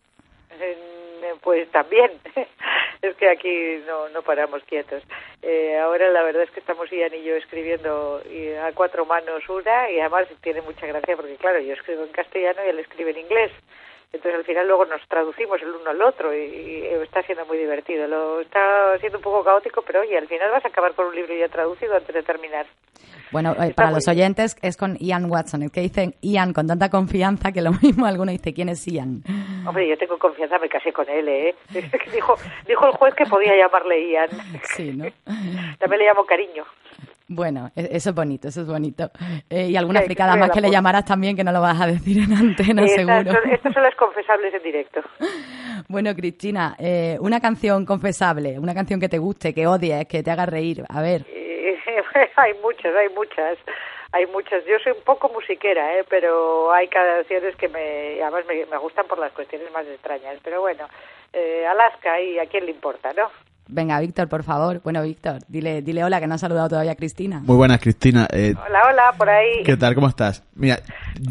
Eh, 1.48 1.66
Pues 1.66 1.72
también, 1.72 2.12
es 3.02 3.16
que 3.16 3.30
aquí 3.30 3.82
no, 3.88 4.10
no 4.10 4.22
paramos 4.22 4.62
quietos. 4.64 5.02
Eh, 5.42 5.78
ahora 5.78 6.10
la 6.10 6.24
verdad 6.24 6.44
es 6.44 6.52
que 6.52 6.60
estamos 6.60 6.92
Ian 6.92 7.14
y 7.14 7.24
yo 7.24 7.36
escribiendo 7.36 8.22
a 8.62 8.72
cuatro 8.74 9.06
manos 9.06 9.48
una 9.48 9.90
y 9.90 10.00
además 10.02 10.28
tiene 10.42 10.62
mucha 10.62 10.86
gracia 10.86 11.16
porque 11.16 11.38
claro, 11.38 11.60
yo 11.60 11.74
escribo 11.74 12.04
en 12.04 12.12
castellano 12.12 12.60
y 12.66 12.70
él 12.70 12.80
escribe 12.80 13.12
en 13.12 13.20
inglés. 13.20 13.52
Entonces 14.12 14.36
al 14.40 14.46
final 14.46 14.68
luego 14.68 14.86
nos 14.86 15.02
traducimos 15.08 15.62
el 15.62 15.70
uno 15.70 15.90
al 15.90 16.02
otro 16.02 16.34
y, 16.34 16.40
y 16.40 16.86
está 17.02 17.24
siendo 17.24 17.46
muy 17.46 17.58
divertido. 17.58 18.08
Lo 18.08 18.42
está 18.42 18.98
siendo 19.00 19.20
un 19.20 19.24
poco 19.24 19.44
caótico, 19.44 19.82
pero 19.84 20.02
oye, 20.02 20.18
al 20.18 20.28
final 20.28 20.52
vas 20.52 20.66
a 20.66 20.70
acabar 20.70 20.94
con 20.96 21.08
un 21.08 21.16
libro 21.16 21.34
ya 21.34 21.48
traducido 21.48 21.96
antes 21.96 22.14
de 22.14 22.24
terminar. 22.24 22.66
Bueno, 23.32 23.56
eh, 23.62 23.74
para 23.76 23.92
los 23.92 24.08
oyentes 24.08 24.56
es 24.62 24.78
con 24.78 24.98
Ian 25.00 25.30
Watson, 25.30 25.64
el 25.64 25.72
que 25.72 25.82
dicen 25.82 26.16
Ian 26.22 26.54
con 26.54 26.68
tanta 26.68 26.90
confianza 26.90 27.52
que 27.52 27.62
lo 27.62 27.72
mismo 27.74 28.06
alguno 28.06 28.32
dice 28.32 28.54
quién 28.54 28.70
es 28.70 28.86
Ian. 28.86 29.24
Hombre, 29.68 29.88
yo 29.90 29.98
tengo 29.98 30.18
confianza, 30.18 30.58
me 30.60 30.70
casé 30.70 30.94
con 30.94 31.08
él, 31.10 31.28
¿eh? 31.28 31.56
dijo, 32.14 32.36
dijo 32.68 32.86
el 32.88 32.92
juez 32.94 33.14
que 33.16 33.26
podía 33.26 33.56
llamarle 33.58 34.12
Ian. 34.12 34.30
Sí, 34.76 34.94
¿no? 34.94 35.06
También 35.80 36.00
le 36.00 36.06
llamo 36.06 36.26
cariño. 36.26 36.64
Bueno, 37.30 37.70
e- 37.76 37.90
eso 37.92 38.12
es 38.12 38.16
bonito, 38.16 38.48
eso 38.48 38.62
es 38.62 38.68
bonito. 38.68 39.12
Eh, 39.50 39.68
y 39.70 39.76
alguna 39.76 40.00
Sí, 40.00 40.06
fricada 40.06 40.38
más 40.38 40.50
que 40.52 40.62
le 40.62 40.72
llamaras 40.72 41.04
también, 41.04 41.36
que 41.36 41.44
no 41.44 41.52
lo 41.52 41.60
vas 41.60 41.80
a 41.82 41.88
decir 41.88 42.20
en 42.20 42.32
antena, 42.32 42.84
Estas 42.86 42.96
seguro. 43.06 43.42
son, 43.42 43.52
estas 43.52 43.74
son 43.74 43.84
las 43.84 43.96
confesables 43.96 44.54
en 44.54 44.64
directo. 44.64 45.02
Bueno, 45.90 46.16
Cristina, 46.16 46.76
eh, 46.80 47.18
una 47.20 47.42
canción 47.42 47.86
confesable, 47.86 48.58
una 48.58 48.74
canción 48.74 49.00
que 49.02 49.10
te 49.10 49.18
guste, 49.18 49.54
que 49.54 49.68
odies, 49.68 50.06
que 50.08 50.24
te 50.24 50.32
haga 50.32 50.46
reír. 50.46 50.86
A 50.88 51.02
ver, 51.02 51.26
Eh, 51.30 51.47
hay 52.36 52.54
muchas, 52.62 52.96
hay 52.96 53.10
muchas, 53.16 53.58
hay 54.12 54.26
muchas. 54.28 54.64
Yo 54.66 54.78
soy 54.84 54.94
un 54.94 55.04
poco 55.04 55.30
musiquera, 55.30 55.98
¿eh? 55.98 56.04
pero 56.10 56.72
hay 56.72 56.88
canciones 56.88 57.56
que 57.56 57.68
me, 57.68 58.22
además 58.22 58.44
me, 58.48 58.66
me 58.66 58.78
gustan 58.78 59.06
por 59.08 59.20
las 59.20 59.32
cuestiones 59.34 59.72
más 59.72 59.86
extrañas. 59.88 60.38
Pero 60.44 60.62
bueno, 60.62 60.88
eh, 61.34 61.66
Alaska 61.68 62.20
y 62.22 62.40
a 62.40 62.46
quién 62.46 62.66
le 62.66 62.72
importa, 62.72 63.12
¿no? 63.14 63.30
venga, 63.70 64.00
Víctor, 64.00 64.30
por 64.30 64.44
favor. 64.44 64.80
Bueno, 64.82 65.04
Víctor, 65.04 65.40
dile, 65.50 65.82
dile 65.82 66.02
hola, 66.02 66.22
que 66.22 66.28
no 66.28 66.36
ha 66.36 66.38
saludado 66.38 66.70
todavía 66.70 66.94
a 66.94 66.96
Cristina. 66.96 67.42
Muy 67.44 67.58
buenas, 67.58 67.82
Cristina. 67.82 68.26
Eh, 68.32 68.54
Hola, 68.66 68.82
hola, 68.90 69.14
por 69.18 69.30
ahí. 69.30 69.62
¿Qué 69.66 69.76
tal? 69.76 69.94
¿Cómo 69.94 70.08
estás? 70.08 70.42
Mira, 70.56 70.80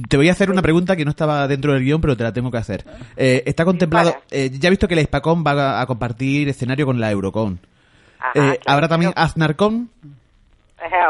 te 0.09 0.19
voy 0.19 0.29
a 0.29 0.33
hacer 0.33 0.51
una 0.51 0.61
pregunta 0.61 0.97
que 0.97 1.05
no 1.07 1.11
estaba 1.13 1.49
dentro 1.49 1.73
del 1.73 1.83
guion, 1.83 1.99
pero 2.03 2.15
te 2.15 2.25
la 2.25 2.35
tengo 2.35 2.51
que 2.51 2.59
hacer. 2.59 2.85
Eh, 3.17 3.43
está 3.47 3.65
contemplado... 3.65 4.15
Eh, 4.31 4.51
ya 4.53 4.67
he 4.67 4.71
visto 4.71 4.87
que 4.87 4.95
la 4.97 5.01
Hispacón 5.01 5.45
va 5.47 5.53
a, 5.53 5.81
a 5.81 5.87
compartir 5.87 6.51
escenario 6.51 6.85
con 6.85 7.01
la 7.01 7.11
Eurocon. 7.11 7.59
Ajá, 8.19 8.33
Eh, 8.35 8.41
claro, 8.59 8.61
¿Habrá 8.67 8.89
también. 8.89 9.13
Aznarcon? 9.17 9.89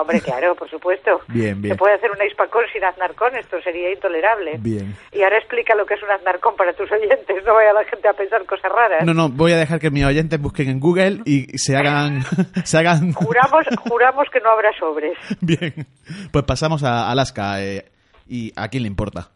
Hombre, 0.01 0.21
claro, 0.21 0.55
por 0.55 0.71
supuesto. 0.71 1.21
Bien, 1.29 1.61
bien. 1.61 1.75
Se 1.75 1.79
puede 1.79 1.95
hacer 1.95 2.11
una 2.11 2.25
Hispacón 2.25 2.63
sin 2.73 2.85
Aznarcón, 2.85 3.35
esto 3.37 3.61
sería 3.63 3.93
intolerable. 3.93 4.57
Bien. 4.59 4.95
Y 5.13 5.23
ahora 5.23 5.39
explica 5.39 5.75
lo 5.75 5.85
que 5.85 5.95
es 5.95 6.03
un 6.03 6.11
Aznarcón 6.11 6.55
para 6.57 6.73
tus 6.75 6.91
oyentes, 6.93 7.45
no 7.45 7.55
vaya 7.55 7.73
la 7.73 7.85
gente 7.85 8.09
a 8.09 8.13
pensar 8.13 8.45
cosas 8.47 8.71
raras. 8.71 9.05
No, 9.05 9.15
no, 9.15 9.29
voy 9.29 9.53
a 9.53 9.57
dejar 9.57 9.81
que 9.81 9.91
mis 9.91 10.05
oyentes 10.05 10.41
busquen 10.41 10.69
en 10.69 10.81
Google 10.81 11.21
y 11.25 11.59
se 11.59 11.77
hagan... 11.77 12.23
se 12.65 12.79
hagan... 12.79 13.13
Juramos, 13.15 13.67
juramos 13.89 14.29
que 14.33 14.41
no 14.41 14.51
habrá 14.51 14.71
sobres. 14.79 15.19
Bien. 15.41 15.87
Pues 16.31 16.45
pasamos 16.45 16.85
a 16.85 17.11
Alaska. 17.11 17.63
eh, 17.63 17.87
¿Y 18.29 18.53
a 18.57 18.69
quién 18.69 18.83
le 18.83 18.89
importa? 18.89 19.31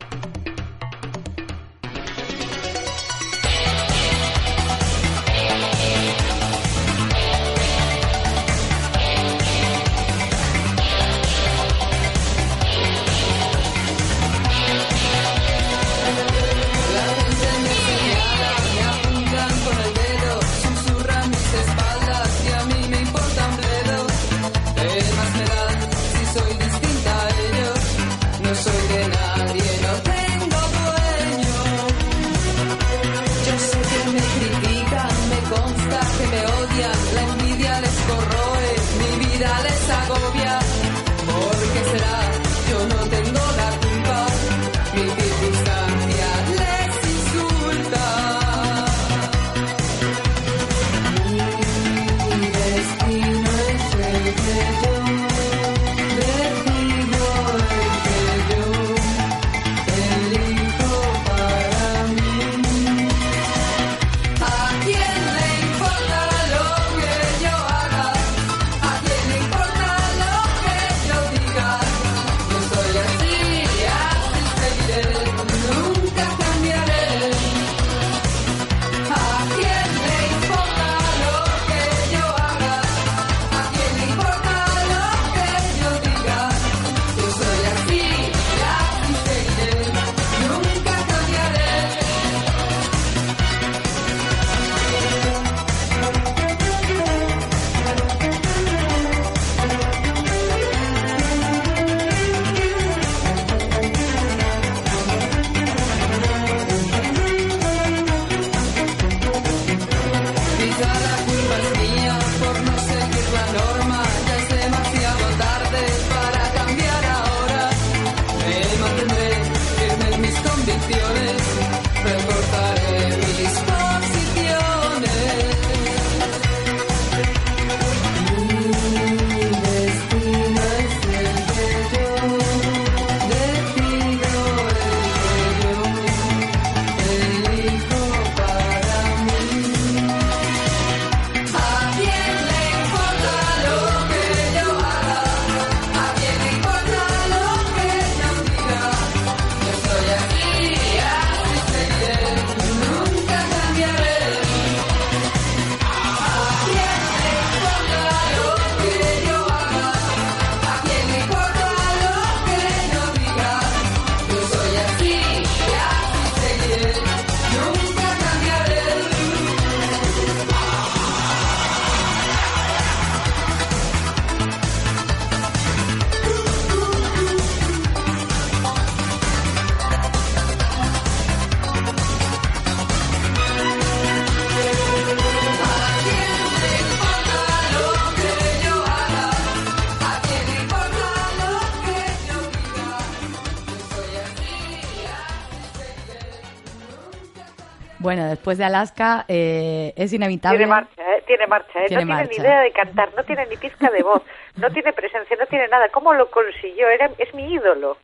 Después 198.51 198.59
de 198.59 198.65
Alaska 198.65 199.25
eh, 199.29 199.93
es 199.95 200.13
inevitable. 200.13 200.59
Tiene 200.59 200.71
marcha, 200.71 201.03
¿eh? 201.03 201.23
Tiene 201.25 201.47
marcha, 201.47 201.79
¿eh? 201.79 201.87
Tiene 201.87 202.05
no 202.05 202.09
tiene 202.09 202.23
marcha. 202.23 202.31
ni 202.31 202.45
idea 202.45 202.61
de 202.63 202.73
cantar, 202.73 203.09
no 203.17 203.23
tiene 203.23 203.47
ni 203.47 203.57
pizca 203.57 203.89
de 203.91 204.03
voz, 204.03 204.23
no 204.57 204.69
tiene 204.71 204.93
presencia, 204.93 205.37
no 205.39 205.47
tiene 205.47 205.69
nada. 205.69 205.89
¿Cómo 205.93 206.13
lo 206.15 206.29
consiguió? 206.31 206.89
Era, 206.89 207.11
es 207.19 207.33
mi 207.33 207.53
ídolo. 207.53 207.97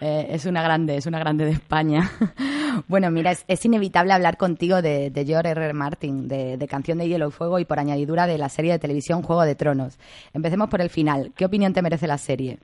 Eh, 0.00 0.28
es 0.30 0.46
una 0.46 0.62
grande, 0.62 0.96
es 0.96 1.06
una 1.06 1.18
grande 1.18 1.44
de 1.44 1.50
España. 1.50 2.10
bueno, 2.88 3.10
mira, 3.10 3.30
es, 3.30 3.44
es 3.46 3.62
inevitable 3.66 4.14
hablar 4.14 4.38
contigo 4.38 4.80
de, 4.80 5.10
de 5.10 5.24
George 5.26 5.50
R. 5.50 5.64
R. 5.66 5.74
Martin, 5.74 6.28
de, 6.28 6.56
de 6.56 6.66
Canción 6.66 6.96
de 6.96 7.06
Hielo 7.06 7.28
y 7.28 7.30
Fuego 7.30 7.58
y 7.58 7.66
por 7.66 7.78
añadidura 7.78 8.26
de 8.26 8.38
la 8.38 8.48
serie 8.48 8.72
de 8.72 8.78
televisión 8.78 9.22
Juego 9.22 9.42
de 9.42 9.54
Tronos. 9.54 9.98
Empecemos 10.32 10.70
por 10.70 10.80
el 10.80 10.88
final. 10.88 11.32
¿Qué 11.36 11.44
opinión 11.44 11.74
te 11.74 11.82
merece 11.82 12.06
la 12.06 12.18
serie? 12.18 12.58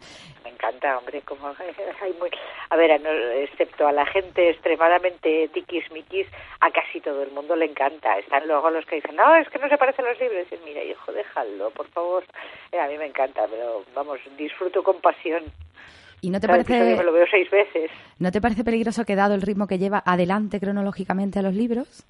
Encanta, 0.70 0.98
hombre, 0.98 1.20
como 1.22 1.48
hay 2.02 2.12
muy... 2.20 2.30
A 2.70 2.76
ver, 2.76 3.00
no- 3.00 3.11
excepto 3.11 3.87
a 3.88 3.92
la 3.92 4.06
gente 4.06 4.50
extremadamente 4.50 5.48
tiquismiquis, 5.52 6.26
a 6.61 6.70
casi 6.70 7.00
todo 7.00 7.22
el 7.22 7.30
mundo 7.33 7.56
le 7.56 7.64
encanta. 7.66 8.16
Están 8.18 8.46
luego 8.46 8.70
los 8.70 8.87
que 8.87 8.96
dicen, 8.96 9.16
no, 9.16 9.35
es 9.37 9.48
que 9.48 9.59
no 9.59 9.68
se 9.68 9.76
parecen 9.78 10.04
los 10.04 10.18
libros. 10.20 10.46
Y 10.52 10.64
mira, 10.64 10.83
hijo, 10.85 11.12
déjalo, 11.12 11.70
por 11.70 11.88
favor. 11.88 12.24
Eh, 12.70 12.78
a 12.78 12.87
mí 12.87 12.96
me 12.98 13.06
encanta, 13.06 13.42
pero 13.50 13.85
vamos, 13.94 14.20
disfruto 14.38 14.83
con 14.83 15.00
pasión. 15.00 15.42
¿Y 16.22 16.30
no 16.30 16.38
te 16.38 16.46
Cada 16.46 16.62
parece, 16.62 16.96
me 16.96 17.02
lo 17.02 17.12
veo 17.12 17.26
seis 17.30 17.50
veces. 17.50 17.90
¿no 18.18 18.30
te 18.30 18.40
parece 18.40 18.62
peligroso 18.62 19.04
que 19.04 19.16
dado 19.16 19.35
el 19.35 19.42
ritmo 19.42 19.66
que 19.66 19.78
lleva 19.78 20.02
adelante 20.04 20.61
cronológicamente 20.61 21.38
a 21.38 21.42
los 21.42 21.54
libros? 21.54 22.04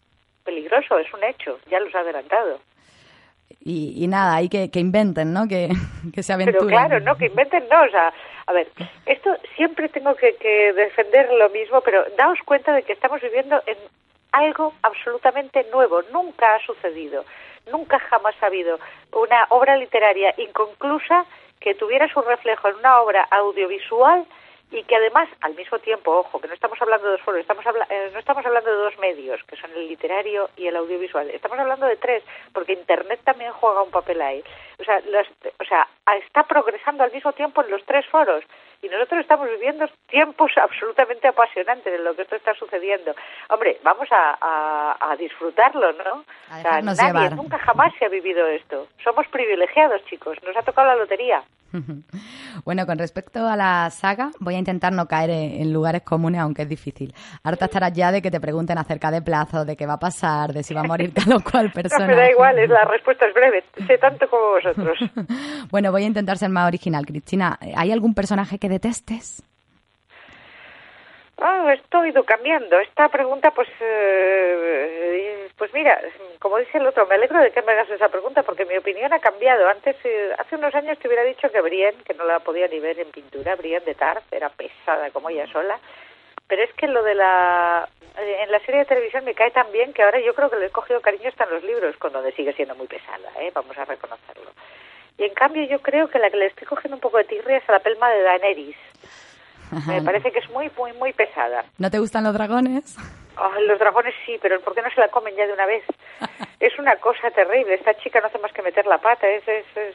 Peligroso, 0.44 0.98
es 0.98 1.12
un 1.14 1.22
hecho, 1.24 1.58
ya 1.70 1.78
los 1.80 1.94
ha 1.94 2.00
adelantado. 2.00 2.58
Y, 3.62 4.02
y 4.02 4.08
nada, 4.08 4.36
hay 4.36 4.48
que, 4.48 4.70
que 4.70 4.80
inventen, 4.80 5.32
¿no? 5.32 5.46
Que, 5.46 5.68
que 6.14 6.22
se 6.22 6.32
aventuren. 6.32 6.66
Pero 6.68 6.70
claro, 6.88 7.00
no, 7.04 7.16
que 7.16 7.26
inventen 7.26 7.64
no, 7.70 7.82
o 7.82 7.88
sea, 7.90 8.12
a 8.50 8.52
ver, 8.52 8.66
esto 9.06 9.36
siempre 9.54 9.88
tengo 9.88 10.16
que, 10.16 10.32
defender 10.72 11.30
lo 11.34 11.48
mismo, 11.50 11.80
pero 11.82 12.04
daos 12.16 12.40
cuenta 12.44 12.72
de 12.72 12.82
que 12.82 12.94
estamos 12.94 13.20
viviendo 13.20 13.62
en 13.64 13.78
algo 14.32 14.74
absolutamente 14.82 15.64
nuevo, 15.70 16.02
nunca 16.10 16.56
ha 16.56 16.66
sucedido, 16.66 17.24
nunca 17.70 18.00
jamás 18.00 18.34
ha 18.40 18.46
habido 18.46 18.80
una 19.12 19.46
obra 19.50 19.76
literaria 19.76 20.34
inconclusa 20.36 21.26
que 21.60 21.76
tuviera 21.76 22.08
su 22.08 22.20
reflejo 22.22 22.68
en 22.68 22.76
una 22.76 23.00
obra 23.00 23.22
audiovisual 23.30 24.26
y 24.72 24.82
que 24.84 24.96
además, 24.96 25.28
al 25.40 25.54
mismo 25.54 25.78
tiempo, 25.78 26.10
ojo, 26.10 26.40
que 26.40 26.48
no 26.48 26.54
estamos 26.54 26.80
hablando 26.80 27.06
de 27.06 27.12
dos 27.12 27.22
foros, 27.22 27.40
estamos 27.40 27.66
habla- 27.66 27.86
eh, 27.90 28.10
no 28.12 28.18
estamos 28.18 28.44
hablando 28.46 28.70
de 28.70 28.76
dos 28.76 28.98
medios, 28.98 29.42
que 29.44 29.56
son 29.56 29.70
el 29.72 29.88
literario 29.88 30.48
y 30.56 30.66
el 30.66 30.76
audiovisual, 30.76 31.28
estamos 31.30 31.58
hablando 31.58 31.86
de 31.86 31.96
tres, 31.96 32.22
porque 32.52 32.72
Internet 32.72 33.20
también 33.24 33.52
juega 33.52 33.82
un 33.82 33.90
papel 33.90 34.20
ahí. 34.22 34.44
O 34.80 34.84
sea, 34.84 34.98
las- 35.10 35.26
o 35.60 35.64
sea, 35.64 35.86
está 36.26 36.42
progresando 36.44 37.04
al 37.04 37.12
mismo 37.12 37.32
tiempo 37.32 37.62
en 37.62 37.70
los 37.70 37.84
tres 37.84 38.06
foros 38.06 38.42
y 38.82 38.88
nosotros 38.88 39.20
estamos 39.20 39.48
viviendo 39.50 39.86
tiempos 40.08 40.50
absolutamente 40.62 41.28
apasionantes 41.28 41.92
en 41.94 42.02
lo 42.04 42.14
que 42.16 42.22
esto 42.22 42.36
está 42.36 42.54
sucediendo. 42.54 43.14
Hombre, 43.50 43.78
vamos 43.82 44.08
a, 44.10 44.38
a- 44.40 45.12
a 45.12 45.16
disfrutarlo, 45.16 45.92
¿no? 45.92 46.24
A 46.50 46.58
O 46.58 46.62
sea, 46.62 46.80
nadie, 46.80 47.02
llevar. 47.06 47.36
nunca 47.36 47.58
jamás 47.58 47.92
se 47.98 48.06
ha 48.06 48.08
vivido 48.08 48.46
esto. 48.46 48.88
Somos 49.04 49.26
privilegiados, 49.28 50.04
chicos, 50.06 50.38
nos 50.44 50.56
ha 50.56 50.62
tocado 50.62 50.86
la 50.88 50.96
lotería. 50.96 51.42
Bueno, 52.64 52.84
con 52.84 52.98
respecto 52.98 53.46
a 53.46 53.56
la 53.56 53.88
saga, 53.90 54.30
voy 54.40 54.56
a 54.56 54.58
intentar 54.58 54.92
no 54.92 55.06
caer 55.06 55.30
en, 55.30 55.72
lugares 55.72 56.02
comunes, 56.02 56.40
aunque 56.40 56.62
es 56.62 56.68
difícil. 56.68 57.14
Harta 57.44 57.66
estarás 57.66 57.92
ya 57.92 58.10
de 58.12 58.20
que 58.20 58.30
te 58.30 58.40
pregunten 58.40 58.76
acerca 58.76 59.10
de 59.10 59.22
plazos, 59.22 59.66
de 59.66 59.76
qué 59.76 59.86
va 59.86 59.94
a 59.94 59.98
pasar, 59.98 60.52
de 60.52 60.62
si 60.62 60.74
va 60.74 60.80
a 60.80 60.84
morir 60.84 61.12
tal 61.14 61.32
o 61.34 61.40
cual 61.40 61.66
No 61.66 61.72
persona. 61.72 62.06
me 62.06 62.16
da 62.16 62.28
igual, 62.30 62.58
es- 62.58 62.68
la 62.68 62.84
respuesta 62.84 63.26
es 63.26 63.34
breve, 63.34 63.64
sé 63.86 63.98
tanto 63.98 64.28
como 64.28 64.42
vosotros. 64.50 64.69
Bueno, 65.70 65.92
voy 65.92 66.04
a 66.04 66.06
intentar 66.06 66.36
ser 66.36 66.50
más 66.50 66.66
original. 66.66 67.06
Cristina, 67.06 67.58
¿hay 67.76 67.92
algún 67.92 68.14
personaje 68.14 68.58
que 68.58 68.68
detestes? 68.68 69.42
Esto 71.72 71.98
ha 71.98 72.08
ido 72.08 72.24
cambiando. 72.24 72.78
Esta 72.80 73.08
pregunta, 73.08 73.50
pues, 73.52 73.68
eh, 73.80 75.48
pues 75.56 75.72
mira, 75.72 76.00
como 76.38 76.58
dice 76.58 76.78
el 76.78 76.86
otro, 76.86 77.06
me 77.06 77.14
alegro 77.14 77.40
de 77.40 77.50
que 77.50 77.62
me 77.62 77.72
hagas 77.72 77.90
esa 77.90 78.08
pregunta 78.08 78.42
porque 78.42 78.64
mi 78.64 78.76
opinión 78.76 79.12
ha 79.12 79.18
cambiado. 79.18 79.68
Antes, 79.68 79.96
eh, 80.04 80.32
hace 80.38 80.56
unos 80.56 80.74
años 80.74 80.98
te 80.98 81.08
hubiera 81.08 81.24
dicho 81.24 81.50
que 81.50 81.60
Brienne, 81.60 82.02
que 82.04 82.14
no 82.14 82.24
la 82.24 82.40
podía 82.40 82.66
ni 82.68 82.80
ver 82.80 82.98
en 82.98 83.10
pintura, 83.10 83.56
Brienne 83.56 83.84
de 83.84 83.94
Tarth, 83.94 84.32
era 84.32 84.48
pesada 84.48 85.10
como 85.10 85.30
ella 85.30 85.46
sola. 85.52 85.78
Pero 86.50 86.64
es 86.64 86.72
que 86.74 86.88
lo 86.88 87.02
de 87.04 87.14
la... 87.14 87.88
eh, 88.18 88.38
En 88.42 88.50
la 88.50 88.58
serie 88.60 88.80
de 88.80 88.86
televisión 88.86 89.24
me 89.24 89.34
cae 89.34 89.52
tan 89.52 89.70
bien 89.72 89.92
que 89.94 90.02
ahora 90.02 90.18
yo 90.20 90.34
creo 90.34 90.50
que 90.50 90.56
le 90.56 90.66
he 90.66 90.70
cogido 90.70 91.00
cariño 91.00 91.28
hasta 91.28 91.44
en 91.44 91.50
los 91.54 91.62
libros, 91.62 91.96
con 91.96 92.12
donde 92.12 92.32
sigue 92.32 92.52
siendo 92.52 92.74
muy 92.74 92.88
pesada, 92.88 93.30
¿eh? 93.38 93.50
vamos 93.54 93.78
a 93.78 93.84
reconocerlo. 93.84 94.50
Y 95.16 95.24
en 95.24 95.34
cambio 95.34 95.62
yo 95.64 95.80
creo 95.80 96.08
que 96.08 96.18
la 96.18 96.28
que 96.28 96.36
le 96.38 96.46
estoy 96.46 96.66
cogiendo 96.66 96.96
un 96.96 97.00
poco 97.00 97.18
de 97.18 97.24
tirria 97.24 97.58
es 97.58 97.68
a 97.68 97.72
la 97.72 97.78
pelma 97.80 98.10
de 98.10 98.22
Daenerys. 98.22 98.76
Me 99.86 100.02
parece 100.04 100.32
que 100.32 100.40
es 100.40 100.50
muy, 100.50 100.68
muy, 100.76 100.92
muy 100.94 101.12
pesada. 101.12 101.64
¿No 101.78 101.88
te 101.90 101.98
gustan 102.00 102.24
los 102.24 102.34
dragones? 102.34 102.96
Ay, 103.36 103.64
los 103.66 103.78
dragones 103.78 104.14
sí, 104.26 104.38
pero 104.42 104.60
¿por 104.60 104.74
qué 104.74 104.82
no 104.82 104.90
se 104.90 105.00
la 105.00 105.08
comen 105.08 105.36
ya 105.36 105.46
de 105.46 105.52
una 105.52 105.66
vez? 105.66 105.84
Es 106.60 106.78
una 106.78 106.96
cosa 106.96 107.30
terrible. 107.30 107.72
Esta 107.74 107.94
chica 107.94 108.20
no 108.20 108.26
hace 108.26 108.38
más 108.38 108.52
que 108.52 108.60
meter 108.60 108.84
la 108.86 108.98
pata. 108.98 109.26
Es, 109.26 109.46
es, 109.48 109.64
es, 109.76 109.94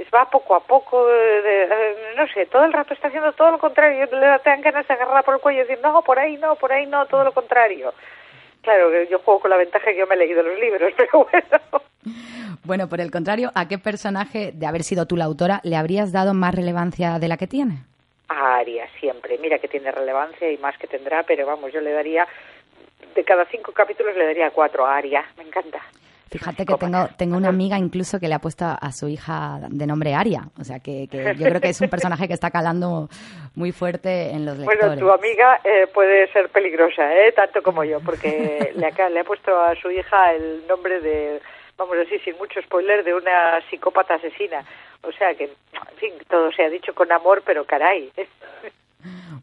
es- 0.00 0.08
va 0.14 0.28
poco 0.30 0.54
a 0.54 0.60
poco. 0.60 1.08
eh, 1.10 1.42
de- 1.42 2.14
no 2.16 2.26
sé, 2.28 2.46
todo 2.46 2.64
el 2.64 2.72
rato 2.72 2.94
está 2.94 3.08
haciendo 3.08 3.32
todo 3.32 3.50
lo 3.52 3.58
contrario. 3.58 4.06
Le 4.10 4.26
dan 4.44 4.60
ganas 4.62 4.86
de 4.86 4.94
agarrarla 4.94 5.22
por 5.22 5.34
el 5.34 5.40
cuello 5.40 5.60
y 5.60 5.66
decir, 5.66 5.80
no, 5.82 6.02
por 6.02 6.18
ahí 6.18 6.36
no, 6.36 6.56
por 6.56 6.72
ahí 6.72 6.86
no, 6.86 7.06
todo 7.06 7.24
lo 7.24 7.32
contrario. 7.32 7.92
Claro, 8.62 8.90
que 8.90 9.06
yo 9.10 9.18
juego 9.20 9.40
con 9.40 9.50
la 9.50 9.56
ventaja 9.56 9.86
que 9.86 9.96
yo 9.96 10.06
me 10.06 10.14
he 10.14 10.18
leído 10.18 10.42
los 10.42 10.58
libros, 10.58 10.92
pero 10.96 11.24
bueno. 11.30 11.82
Bueno, 12.64 12.88
por 12.88 13.00
el 13.00 13.10
contrario, 13.10 13.50
¿a 13.54 13.68
qué 13.68 13.78
personaje, 13.78 14.50
de 14.52 14.66
haber 14.66 14.82
sido 14.82 15.06
tú 15.06 15.16
la 15.16 15.24
autora, 15.24 15.60
le 15.62 15.76
habrías 15.76 16.12
dado 16.12 16.34
más 16.34 16.54
relevancia 16.54 17.18
de 17.18 17.28
la 17.28 17.36
que 17.36 17.46
tiene? 17.46 17.84
A 18.28 18.56
Aria, 18.56 18.86
siempre. 19.00 19.38
Mira 19.38 19.58
que 19.58 19.68
tiene 19.68 19.90
relevancia 19.90 20.50
y 20.50 20.58
más 20.58 20.76
que 20.76 20.86
tendrá, 20.86 21.22
pero 21.22 21.46
vamos, 21.46 21.72
yo 21.72 21.80
le 21.80 21.92
daría, 21.92 22.26
de 23.14 23.24
cada 23.24 23.46
cinco 23.46 23.72
capítulos 23.72 24.14
le 24.16 24.26
daría 24.26 24.50
cuatro 24.50 24.84
a 24.86 24.96
Aria. 24.96 25.24
Me 25.38 25.44
encanta. 25.44 25.80
Fíjate 26.30 26.66
que 26.66 26.74
tengo, 26.74 27.08
tengo 27.16 27.36
una 27.36 27.48
amiga 27.48 27.78
incluso 27.78 28.20
que 28.20 28.28
le 28.28 28.34
ha 28.34 28.38
puesto 28.38 28.64
a 28.66 28.92
su 28.92 29.08
hija 29.08 29.60
de 29.70 29.86
nombre 29.86 30.14
Aria. 30.14 30.42
O 30.60 30.64
sea, 30.64 30.78
que, 30.80 31.08
que 31.10 31.34
yo 31.36 31.46
creo 31.46 31.60
que 31.60 31.68
es 31.68 31.80
un 31.80 31.88
personaje 31.88 32.28
que 32.28 32.34
está 32.34 32.50
calando 32.50 33.08
muy 33.54 33.72
fuerte 33.72 34.30
en 34.30 34.44
los 34.44 34.58
lectores. 34.58 34.86
Bueno, 34.86 35.00
tu 35.00 35.10
amiga 35.10 35.60
eh, 35.64 35.86
puede 35.92 36.30
ser 36.32 36.50
peligrosa, 36.50 37.14
¿eh? 37.14 37.32
tanto 37.32 37.62
como 37.62 37.82
yo, 37.84 38.00
porque 38.00 38.72
le, 38.76 38.86
ha, 38.86 39.08
le 39.08 39.20
ha 39.20 39.24
puesto 39.24 39.58
a 39.58 39.74
su 39.76 39.90
hija 39.90 40.32
el 40.34 40.66
nombre 40.66 41.00
de, 41.00 41.40
vamos 41.76 41.94
a 41.96 42.00
decir, 42.00 42.20
sin 42.22 42.36
mucho 42.36 42.60
spoiler, 42.62 43.04
de 43.04 43.14
una 43.14 43.60
psicópata 43.70 44.14
asesina. 44.14 44.64
O 45.02 45.12
sea 45.12 45.34
que, 45.34 45.44
en 45.44 45.96
fin, 45.96 46.12
todo 46.28 46.52
se 46.52 46.64
ha 46.64 46.68
dicho 46.68 46.94
con 46.94 47.10
amor, 47.10 47.42
pero 47.44 47.64
caray. 47.64 48.10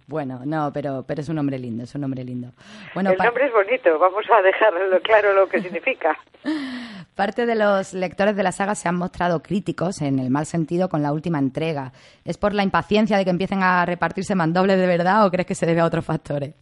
Bueno, 0.08 0.42
no, 0.46 0.72
pero, 0.74 1.04
pero 1.08 1.22
es 1.22 1.30
un 1.30 1.38
hombre 1.38 1.58
lindo, 1.58 1.84
es 1.84 1.96
un 1.96 2.04
hombre 2.04 2.24
lindo. 2.24 2.50
Bueno, 2.94 3.12
el 3.12 3.18
nombre 3.18 3.46
es 3.46 3.54
bonito, 3.54 3.98
vamos 3.98 4.26
a 4.32 4.42
dejarlo 4.42 5.00
claro 5.02 5.34
lo 5.34 5.48
que 5.48 5.62
significa. 5.62 6.18
parte 7.16 7.46
de 7.46 7.56
los 7.56 7.94
lectores 7.94 8.36
de 8.36 8.44
la 8.44 8.52
saga 8.52 8.76
se 8.76 8.90
han 8.90 8.96
mostrado 8.96 9.42
críticos, 9.42 10.02
en 10.02 10.20
el 10.20 10.30
mal 10.30 10.46
sentido, 10.46 10.90
con 10.90 11.02
la 11.02 11.14
última 11.14 11.40
entrega. 11.40 11.92
¿Es 12.26 12.38
por 12.38 12.54
la 12.54 12.64
impaciencia 12.64 13.18
de 13.18 13.24
que 13.24 13.30
empiecen 13.32 13.64
a 13.64 13.86
repartirse 13.86 14.36
mandobles 14.36 14.78
de 14.78 14.88
verdad 14.88 15.26
o 15.26 15.32
crees 15.32 15.48
que 15.48 15.56
se 15.56 15.66
debe 15.66 15.80
a 15.80 15.86
otros 15.86 16.06
factores? 16.06 16.54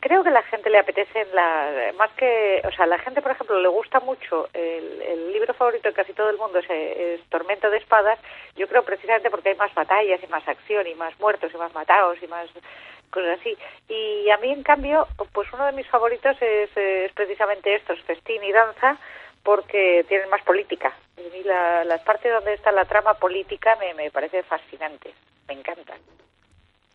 Creo 0.00 0.22
que 0.22 0.30
la 0.30 0.42
gente 0.42 0.70
le 0.70 0.78
apetece 0.78 1.26
la, 1.32 1.92
más 1.96 2.10
que, 2.12 2.62
o 2.64 2.70
sea, 2.72 2.86
la 2.86 2.98
gente, 2.98 3.22
por 3.22 3.30
ejemplo, 3.32 3.60
le 3.60 3.68
gusta 3.68 4.00
mucho 4.00 4.48
el, 4.52 5.02
el 5.02 5.32
libro 5.32 5.54
favorito 5.54 5.88
de 5.88 5.94
casi 5.94 6.12
todo 6.12 6.30
el 6.30 6.36
mundo 6.36 6.58
es, 6.58 6.70
es 6.70 7.20
Tormenta 7.28 7.70
de 7.70 7.78
Espadas. 7.78 8.18
Yo 8.56 8.68
creo 8.68 8.84
precisamente 8.84 9.30
porque 9.30 9.50
hay 9.50 9.56
más 9.56 9.74
batallas 9.74 10.20
y 10.22 10.26
más 10.26 10.46
acción 10.46 10.86
y 10.86 10.94
más 10.94 11.18
muertos 11.20 11.52
y 11.52 11.56
más 11.56 11.72
matados 11.74 12.18
y 12.22 12.26
más 12.26 12.48
cosas 13.10 13.38
así. 13.40 13.56
Y 13.88 14.28
a 14.30 14.36
mí, 14.38 14.52
en 14.52 14.62
cambio, 14.62 15.06
pues 15.32 15.52
uno 15.52 15.66
de 15.66 15.72
mis 15.72 15.88
favoritos 15.88 16.36
es, 16.40 16.70
es 16.76 17.12
precisamente 17.12 17.74
estos, 17.74 18.00
Festín 18.02 18.42
y 18.44 18.52
Danza, 18.52 18.98
porque 19.42 20.04
tienen 20.08 20.28
más 20.28 20.42
política. 20.42 20.92
Y 21.16 21.44
la, 21.44 21.84
la 21.84 21.98
parte 21.98 22.28
donde 22.28 22.54
está 22.54 22.72
la 22.72 22.84
trama 22.84 23.14
política 23.14 23.76
me, 23.76 23.94
me 23.94 24.10
parece 24.10 24.42
fascinante, 24.42 25.14
me 25.48 25.54
encanta. 25.54 25.94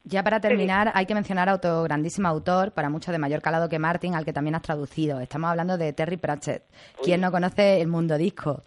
Ya 0.03 0.23
para 0.23 0.39
terminar, 0.39 0.91
hay 0.95 1.05
que 1.05 1.13
mencionar 1.13 1.47
a 1.47 1.53
otro 1.53 1.83
grandísimo 1.83 2.27
autor, 2.27 2.71
para 2.73 2.89
mucho 2.89 3.11
de 3.11 3.19
mayor 3.19 3.41
calado 3.41 3.69
que 3.69 3.77
Martin, 3.77 4.15
al 4.15 4.25
que 4.25 4.33
también 4.33 4.55
has 4.55 4.63
traducido. 4.63 5.19
Estamos 5.19 5.51
hablando 5.51 5.77
de 5.77 5.93
Terry 5.93 6.17
Pratchett. 6.17 6.63
¿Quién 7.03 7.21
no 7.21 7.31
conoce 7.31 7.79
el 7.81 7.87
mundo 7.87 8.17
disco? 8.17 8.63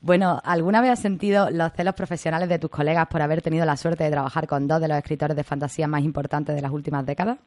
Bueno, 0.00 0.40
¿alguna 0.42 0.80
vez 0.80 0.92
has 0.92 1.02
sentido 1.02 1.50
los 1.50 1.72
celos 1.74 1.94
profesionales 1.94 2.48
de 2.48 2.58
tus 2.58 2.70
colegas 2.70 3.08
por 3.08 3.20
haber 3.20 3.42
tenido 3.42 3.66
la 3.66 3.76
suerte 3.76 4.04
de 4.04 4.10
trabajar 4.10 4.46
con 4.46 4.66
dos 4.66 4.80
de 4.80 4.88
los 4.88 4.96
escritores 4.96 5.36
de 5.36 5.44
fantasía 5.44 5.86
más 5.86 6.02
importantes 6.02 6.56
de 6.56 6.62
las 6.62 6.70
últimas 6.70 7.04
décadas? 7.04 7.38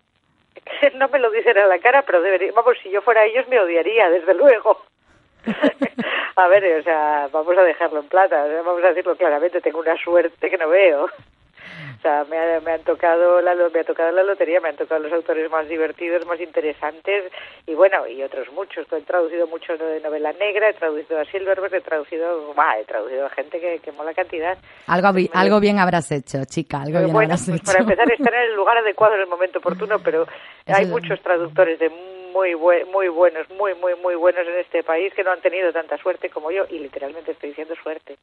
no 0.96 1.08
me 1.10 1.19
lo 1.19 1.32
dicen 1.32 1.58
a 1.58 1.67
la 1.67 1.80
cara, 1.80 2.04
pero 2.06 2.22
debería, 2.22 2.52
vamos, 2.54 2.78
si 2.84 2.91
yo 2.91 3.02
fuera 3.02 3.26
ellos 3.26 3.48
me 3.48 3.60
odiaría, 3.60 4.10
desde 4.10 4.36
luego. 4.36 4.78
a 6.36 6.48
ver, 6.48 6.80
o 6.80 6.84
sea, 6.84 7.30
vamos 7.32 7.58
a 7.58 7.63
dejarlo 7.63 8.00
en 8.02 8.08
plata, 8.08 8.46
vamos 8.63 8.84
a 8.84 8.89
decirlo 8.89 9.15
claramente, 9.15 9.60
tengo 9.62 9.80
una 9.80 9.98
suerte 9.98 10.50
que 10.50 10.58
no 10.58 10.69
veo. 10.69 11.10
O 11.97 12.01
sea, 12.01 12.25
me, 12.29 12.38
ha- 12.38 12.59
me 12.59 12.71
han 12.73 12.81
tocado 12.83 13.41
la, 13.41 13.55
me 13.55 13.79
ha 13.79 13.83
tocado 13.83 14.12
la 14.12 14.23
lotería, 14.23 14.59
me 14.59 14.69
han 14.69 14.75
tocado 14.75 15.01
los 15.01 15.13
autores 15.13 15.49
más 15.49 15.67
divertidos, 15.69 16.25
más 16.25 16.39
interesantes 16.39 17.31
y 17.65 17.73
bueno, 17.73 18.07
y 18.07 18.21
otros 18.23 18.51
muchos. 18.51 18.86
He 18.91 19.01
traducido 19.01 19.47
mucho 19.47 19.77
de 19.77 19.99
novela 20.01 20.33
negra, 20.33 20.69
he 20.69 20.73
traducido 20.73 21.19
a 21.19 21.25
Silverberg, 21.25 21.73
he 21.75 21.81
traducido, 21.81 22.53
bah, 22.55 22.77
he 22.79 22.86
traducido 22.86 23.25
a 23.25 23.29
gente 23.29 23.59
que, 23.59 23.79
que 23.79 23.91
mola 23.93 24.13
cantidad. 24.13 24.57
Algo, 24.88 25.13
bi- 25.13 25.29
algo 25.33 25.59
bien 25.59 25.79
habrás 25.79 26.12
hecho, 26.12 26.39
chica, 26.45 26.77
algo 26.81 26.99
bien 26.99 27.13
bueno, 27.13 27.33
habrás 27.33 27.47
pues 27.47 27.62
hecho. 27.62 27.65
para 27.71 27.79
empezar 27.83 28.12
estar 28.12 28.33
en 28.33 28.41
el 28.49 28.55
lugar 28.55 28.77
adecuado 28.77 29.15
en 29.15 29.21
el 29.21 29.27
momento 29.27 29.59
oportuno, 29.59 29.99
pero 30.03 30.23
Eso 30.23 30.77
hay 30.77 30.86
muchos 30.88 31.21
traductores 31.21 31.79
de 31.79 31.89
muy 31.89 32.53
bue- 32.53 32.86
muy 32.91 33.07
buenos, 33.09 33.47
muy 33.51 33.75
muy 33.75 33.93
muy 33.95 34.15
buenos 34.15 34.45
en 34.47 34.55
este 34.59 34.83
país 34.83 35.13
que 35.13 35.23
no 35.23 35.31
han 35.31 35.39
tenido 35.41 35.71
tanta 35.71 35.97
suerte 35.97 36.29
como 36.29 36.51
yo 36.51 36.65
y 36.69 36.79
literalmente 36.79 37.31
estoy 37.31 37.49
diciendo 37.49 37.75
suerte. 37.81 38.17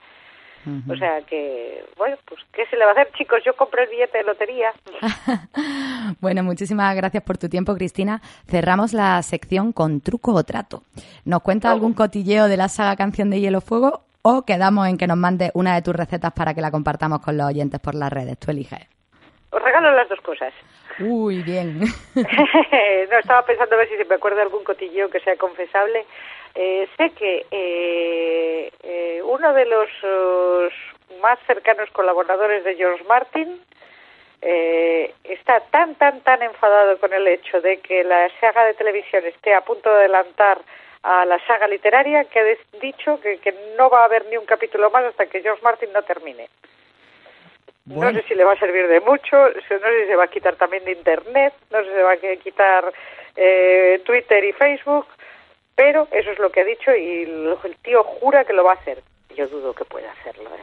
O 0.88 0.96
sea 0.96 1.22
que, 1.22 1.84
bueno, 1.96 2.16
pues 2.26 2.40
¿qué 2.52 2.66
se 2.66 2.76
le 2.76 2.84
va 2.84 2.90
a 2.90 2.92
hacer, 2.92 3.10
chicos? 3.16 3.40
Yo 3.44 3.56
compré 3.56 3.84
el 3.84 3.90
billete 3.90 4.18
de 4.18 4.24
lotería. 4.24 4.72
Bueno, 6.20 6.42
muchísimas 6.42 6.96
gracias 6.96 7.22
por 7.22 7.38
tu 7.38 7.48
tiempo, 7.48 7.74
Cristina. 7.74 8.20
Cerramos 8.48 8.92
la 8.92 9.22
sección 9.22 9.72
con 9.72 10.00
truco 10.00 10.32
o 10.32 10.42
trato. 10.42 10.82
¿Nos 11.24 11.42
cuenta 11.42 11.70
algún 11.70 11.94
cotilleo 11.94 12.48
de 12.48 12.56
la 12.56 12.68
saga 12.68 12.96
Canción 12.96 13.30
de 13.30 13.40
Hielo 13.40 13.60
Fuego 13.60 14.02
o 14.22 14.42
quedamos 14.42 14.88
en 14.88 14.98
que 14.98 15.06
nos 15.06 15.16
mande 15.16 15.50
una 15.54 15.74
de 15.74 15.82
tus 15.82 15.94
recetas 15.94 16.32
para 16.32 16.52
que 16.54 16.60
la 16.60 16.70
compartamos 16.70 17.20
con 17.20 17.36
los 17.36 17.46
oyentes 17.46 17.78
por 17.80 17.94
las 17.94 18.12
redes? 18.12 18.38
Tú 18.38 18.50
eliges. 18.50 18.80
Os 19.50 19.62
regalo 19.62 19.92
las 19.92 20.08
dos 20.08 20.20
cosas. 20.20 20.52
Uy, 21.00 21.42
bien. 21.42 21.80
no, 22.14 23.18
estaba 23.18 23.44
pensando 23.44 23.74
a 23.74 23.78
ver 23.78 23.88
si 23.88 23.96
se 23.96 24.04
me 24.04 24.16
acuerda 24.16 24.42
algún 24.42 24.64
cotilleo 24.64 25.08
que 25.10 25.20
sea 25.20 25.36
confesable. 25.36 26.04
Eh, 26.54 26.88
sé 26.96 27.10
que 27.10 27.46
eh, 27.50 28.72
eh, 28.82 29.22
uno 29.24 29.52
de 29.52 29.66
los 29.66 29.88
eh, 30.02 30.68
más 31.20 31.38
cercanos 31.46 31.90
colaboradores 31.90 32.64
de 32.64 32.74
George 32.74 33.04
Martin 33.04 33.60
eh, 34.42 35.14
está 35.24 35.60
tan, 35.70 35.94
tan, 35.96 36.20
tan 36.22 36.42
enfadado 36.42 36.98
con 36.98 37.12
el 37.12 37.26
hecho 37.28 37.60
de 37.60 37.78
que 37.78 38.02
la 38.04 38.28
saga 38.40 38.64
de 38.64 38.74
televisión 38.74 39.24
esté 39.26 39.54
a 39.54 39.60
punto 39.60 39.90
de 39.90 40.00
adelantar 40.00 40.58
a 41.02 41.24
la 41.24 41.38
saga 41.46 41.68
literaria 41.68 42.24
que 42.24 42.40
ha 42.40 42.78
dicho 42.80 43.20
que, 43.20 43.38
que 43.38 43.54
no 43.78 43.88
va 43.88 44.02
a 44.02 44.04
haber 44.04 44.26
ni 44.26 44.36
un 44.36 44.46
capítulo 44.46 44.90
más 44.90 45.04
hasta 45.04 45.26
que 45.26 45.42
George 45.42 45.62
Martin 45.62 45.92
no 45.92 46.02
termine. 46.02 46.48
Bueno. 47.84 48.12
No 48.12 48.18
sé 48.18 48.28
si 48.28 48.34
le 48.34 48.44
va 48.44 48.52
a 48.52 48.58
servir 48.58 48.86
de 48.86 49.00
mucho, 49.00 49.36
no 49.36 49.60
sé 49.62 49.78
si 50.02 50.06
se 50.08 50.16
va 50.16 50.24
a 50.24 50.28
quitar 50.28 50.56
también 50.56 50.84
de 50.84 50.92
Internet, 50.92 51.54
no 51.70 51.78
sé 51.78 51.84
si 51.88 51.94
se 51.94 52.02
va 52.02 52.12
a 52.12 52.16
quitar 52.16 52.92
eh, 53.36 54.00
Twitter 54.04 54.44
y 54.44 54.52
Facebook, 54.52 55.06
pero 55.74 56.06
eso 56.12 56.30
es 56.30 56.38
lo 56.38 56.50
que 56.50 56.60
ha 56.60 56.64
dicho 56.64 56.94
y 56.94 57.22
el 57.22 57.76
tío 57.82 58.02
jura 58.04 58.44
que 58.44 58.52
lo 58.52 58.64
va 58.64 58.72
a 58.72 58.76
hacer. 58.76 59.02
Yo 59.36 59.46
dudo 59.48 59.72
que 59.72 59.84
pueda 59.84 60.10
hacerlo. 60.12 60.50
¿eh? 60.50 60.62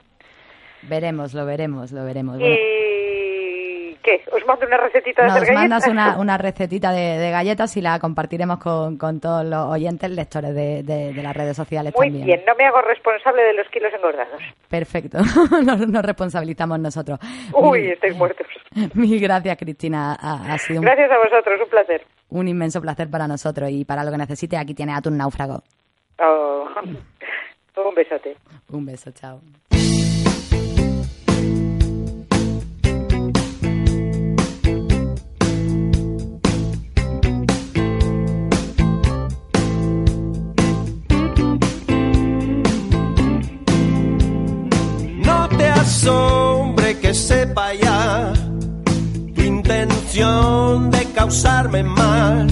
Veremos, 0.84 1.34
lo 1.34 1.46
veremos, 1.46 1.92
lo 1.92 2.04
veremos. 2.06 2.38
¿Y 2.40 3.96
qué? 4.04 4.22
¿Os 4.32 4.46
mando 4.46 4.66
una 4.68 4.78
recetita 4.78 5.24
de 5.24 5.28
nos 5.30 5.38
hacer 5.42 5.54
mandas 5.54 5.84
galletas? 5.86 5.92
una, 6.16 6.18
una 6.22 6.38
recetita 6.38 6.92
de, 6.92 7.18
de 7.18 7.32
galletas 7.32 7.76
y 7.78 7.82
la 7.82 8.00
compartiremos 8.00 8.60
con, 8.60 8.98
con 8.98 9.20
todos 9.20 9.46
los 9.46 9.66
oyentes 9.68 10.10
lectores 10.12 10.54
de, 10.54 10.84
de- 10.84 11.14
de 11.14 11.24
las 11.24 11.36
redes 11.36 11.56
sociales 11.58 11.94
Muy 11.96 12.08
también. 12.08 12.26
bien, 12.26 12.44
no 12.46 12.54
me 12.56 12.66
hago 12.66 12.82
responsable 12.82 13.42
de 13.44 13.54
los 13.54 13.68
kilos 13.70 13.92
engordados. 13.94 14.42
Perfecto, 14.70 15.18
nos, 15.66 15.88
nos 15.88 16.06
responsabilizamos 16.06 16.80
nosotros. 16.80 17.20
Uy, 17.54 17.82
Mil- 17.82 17.92
estáis 17.94 18.16
muertos. 18.16 18.48
Mil 18.94 19.20
gracias, 19.20 19.58
Cristina. 19.58 20.16
Ha, 20.20 20.54
ha 20.54 20.58
sido 20.58 20.80
un, 20.82 20.86
Gracias 20.86 21.10
a 21.12 21.18
vosotros, 21.18 21.62
un 21.64 21.70
placer. 21.70 22.04
Un 22.30 22.48
inmenso 22.48 22.82
placer 22.82 23.10
para 23.10 23.28
nosotros 23.28 23.70
y 23.72 23.86
para 23.86 24.04
lo 24.04 24.12
que 24.12 24.18
necesite, 24.18 24.58
aquí 24.58 24.74
tiene 24.74 24.94
a 24.94 25.02
tu 25.02 25.12
náufrago. 25.12 25.64
Oh, 26.20 26.68
un 27.88 27.96
besote. 27.96 28.36
Un 28.72 28.86
beso, 28.86 29.12
chao. 29.12 29.42
No 45.26 45.50
te 45.50 45.66
asombre 45.66 47.00
que 47.00 47.14
sepa 47.14 47.74
ya 47.74 48.34
intención 50.18 50.90
de 50.90 51.06
causarme 51.14 51.84
mal 51.84 52.48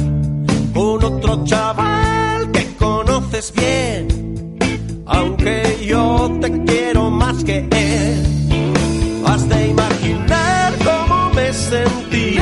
con 0.73 1.03
otro 1.03 1.43
chaval 1.45 2.51
que 2.51 2.75
conoces 2.75 3.51
bien, 3.53 4.57
aunque 5.05 5.83
yo 5.85 6.31
te 6.41 6.63
quiero 6.63 7.09
más 7.09 7.43
que 7.43 7.67
él. 7.71 8.73
Has 9.25 9.49
de 9.49 9.67
imaginar 9.69 10.73
cómo 10.83 11.31
me 11.33 11.51
sentí, 11.53 12.37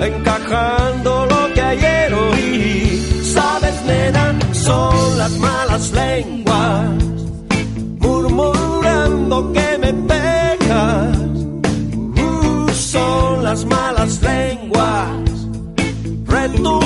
encajando 0.00 1.26
lo 1.26 1.54
que 1.54 1.60
ayer 1.60 2.14
oí. 2.14 3.22
Sabes, 3.24 3.82
nena, 3.84 4.38
son 4.52 5.18
las 5.18 5.32
malas 5.38 5.92
lenguas 5.92 7.17
retumbando 16.52 16.77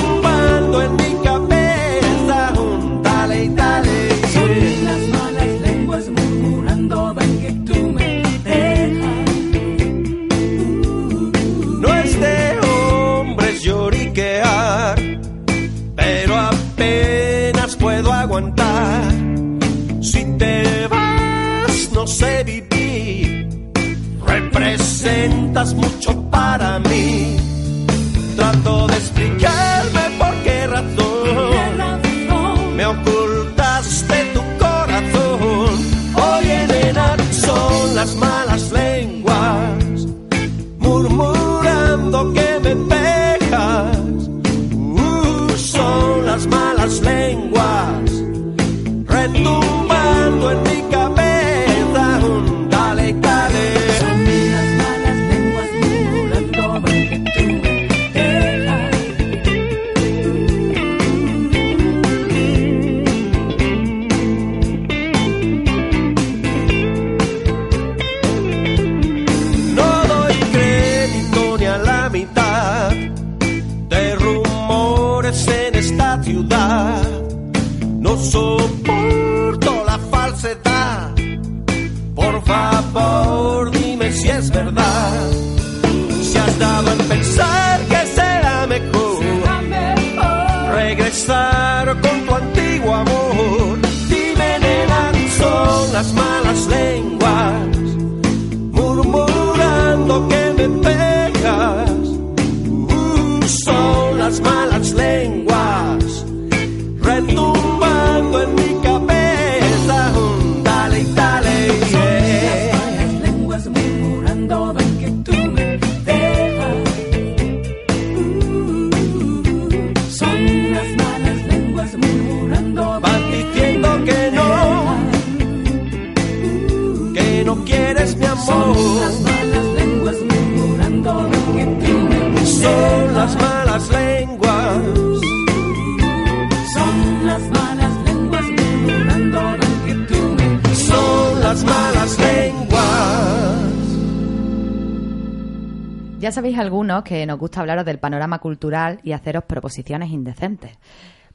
sabéis 146.33 146.57
algunos 146.59 147.03
que 147.03 147.25
nos 147.25 147.39
gusta 147.39 147.61
hablaros 147.61 147.85
del 147.85 147.99
panorama 147.99 148.39
cultural 148.39 148.99
y 149.03 149.11
haceros 149.13 149.43
proposiciones 149.45 150.09
indecentes. 150.09 150.77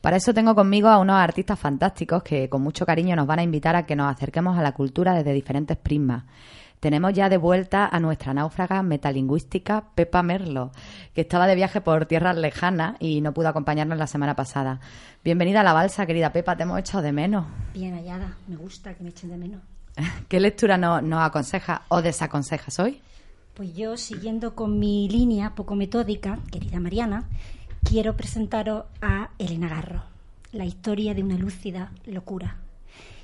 Para 0.00 0.16
eso 0.16 0.32
tengo 0.34 0.54
conmigo 0.54 0.88
a 0.88 0.98
unos 0.98 1.16
artistas 1.16 1.58
fantásticos 1.58 2.22
que 2.22 2.48
con 2.48 2.62
mucho 2.62 2.86
cariño 2.86 3.16
nos 3.16 3.26
van 3.26 3.38
a 3.40 3.42
invitar 3.42 3.74
a 3.76 3.84
que 3.86 3.96
nos 3.96 4.12
acerquemos 4.12 4.58
a 4.58 4.62
la 4.62 4.72
cultura 4.72 5.14
desde 5.14 5.32
diferentes 5.32 5.76
prismas. 5.76 6.24
Tenemos 6.80 7.12
ya 7.12 7.28
de 7.28 7.36
vuelta 7.38 7.86
a 7.90 7.98
nuestra 7.98 8.32
náufraga 8.32 8.82
metalingüística 8.84 9.84
Pepa 9.96 10.22
Merlo, 10.22 10.70
que 11.14 11.22
estaba 11.22 11.48
de 11.48 11.56
viaje 11.56 11.80
por 11.80 12.06
tierras 12.06 12.36
lejanas 12.36 12.94
y 13.00 13.20
no 13.20 13.32
pudo 13.34 13.48
acompañarnos 13.48 13.98
la 13.98 14.06
semana 14.06 14.36
pasada. 14.36 14.78
Bienvenida 15.24 15.60
a 15.60 15.64
la 15.64 15.72
balsa, 15.72 16.06
querida 16.06 16.32
Pepa, 16.32 16.56
te 16.56 16.62
hemos 16.62 16.78
echado 16.78 17.02
de 17.02 17.10
menos. 17.12 17.46
Bien 17.74 17.94
hallada, 17.96 18.36
me 18.46 18.54
gusta 18.54 18.94
que 18.94 19.02
me 19.02 19.10
echen 19.10 19.30
de 19.30 19.36
menos. 19.38 19.60
¿Qué 20.28 20.38
lectura 20.38 20.76
no- 20.78 21.00
nos 21.02 21.20
aconseja 21.22 21.82
o 21.88 22.00
desaconsejas 22.02 22.78
hoy? 22.78 23.00
Pues 23.58 23.74
yo, 23.74 23.96
siguiendo 23.96 24.54
con 24.54 24.78
mi 24.78 25.08
línea 25.08 25.56
poco 25.56 25.74
metódica, 25.74 26.38
querida 26.52 26.78
Mariana, 26.78 27.28
quiero 27.82 28.16
presentaros 28.16 28.84
a 29.02 29.30
Elena 29.36 29.68
Garro, 29.68 30.04
la 30.52 30.64
historia 30.64 31.12
de 31.12 31.24
una 31.24 31.36
lúcida 31.36 31.90
locura. 32.06 32.58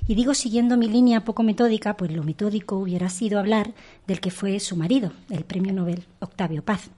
Y 0.09 0.15
digo 0.15 0.33
siguiendo 0.33 0.75
mi 0.75 0.89
línea 0.89 1.23
poco 1.23 1.41
metódica, 1.41 1.95
pues 1.95 2.11
lo 2.11 2.21
metódico 2.21 2.75
hubiera 2.75 3.09
sido 3.09 3.39
hablar 3.39 3.73
del 4.07 4.19
que 4.19 4.29
fue 4.29 4.59
su 4.59 4.75
marido, 4.75 5.13
el 5.29 5.45
premio 5.45 5.71
Nobel 5.71 6.03
Octavio 6.19 6.65
Paz. 6.65 6.89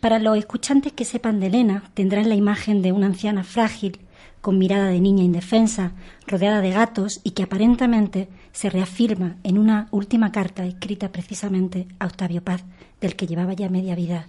Para 0.00 0.18
los 0.18 0.38
escuchantes 0.38 0.94
que 0.94 1.04
sepan 1.04 1.40
de 1.40 1.48
Elena, 1.48 1.90
tendrán 1.92 2.30
la 2.30 2.34
imagen 2.34 2.80
de 2.80 2.92
una 2.92 3.08
anciana 3.08 3.44
frágil, 3.44 3.98
con 4.40 4.56
mirada 4.56 4.86
de 4.86 5.00
niña 5.00 5.22
indefensa, 5.22 5.92
rodeada 6.26 6.62
de 6.62 6.70
gatos 6.70 7.20
y 7.24 7.32
que 7.32 7.42
aparentemente 7.42 8.30
se 8.52 8.70
reafirma 8.70 9.36
en 9.42 9.58
una 9.58 9.88
última 9.90 10.32
carta 10.32 10.64
escrita 10.64 11.10
precisamente 11.10 11.86
a 11.98 12.06
Octavio 12.06 12.42
Paz, 12.42 12.64
del 13.00 13.16
que 13.16 13.26
llevaba 13.26 13.52
ya 13.52 13.68
media 13.68 13.94
vida 13.94 14.26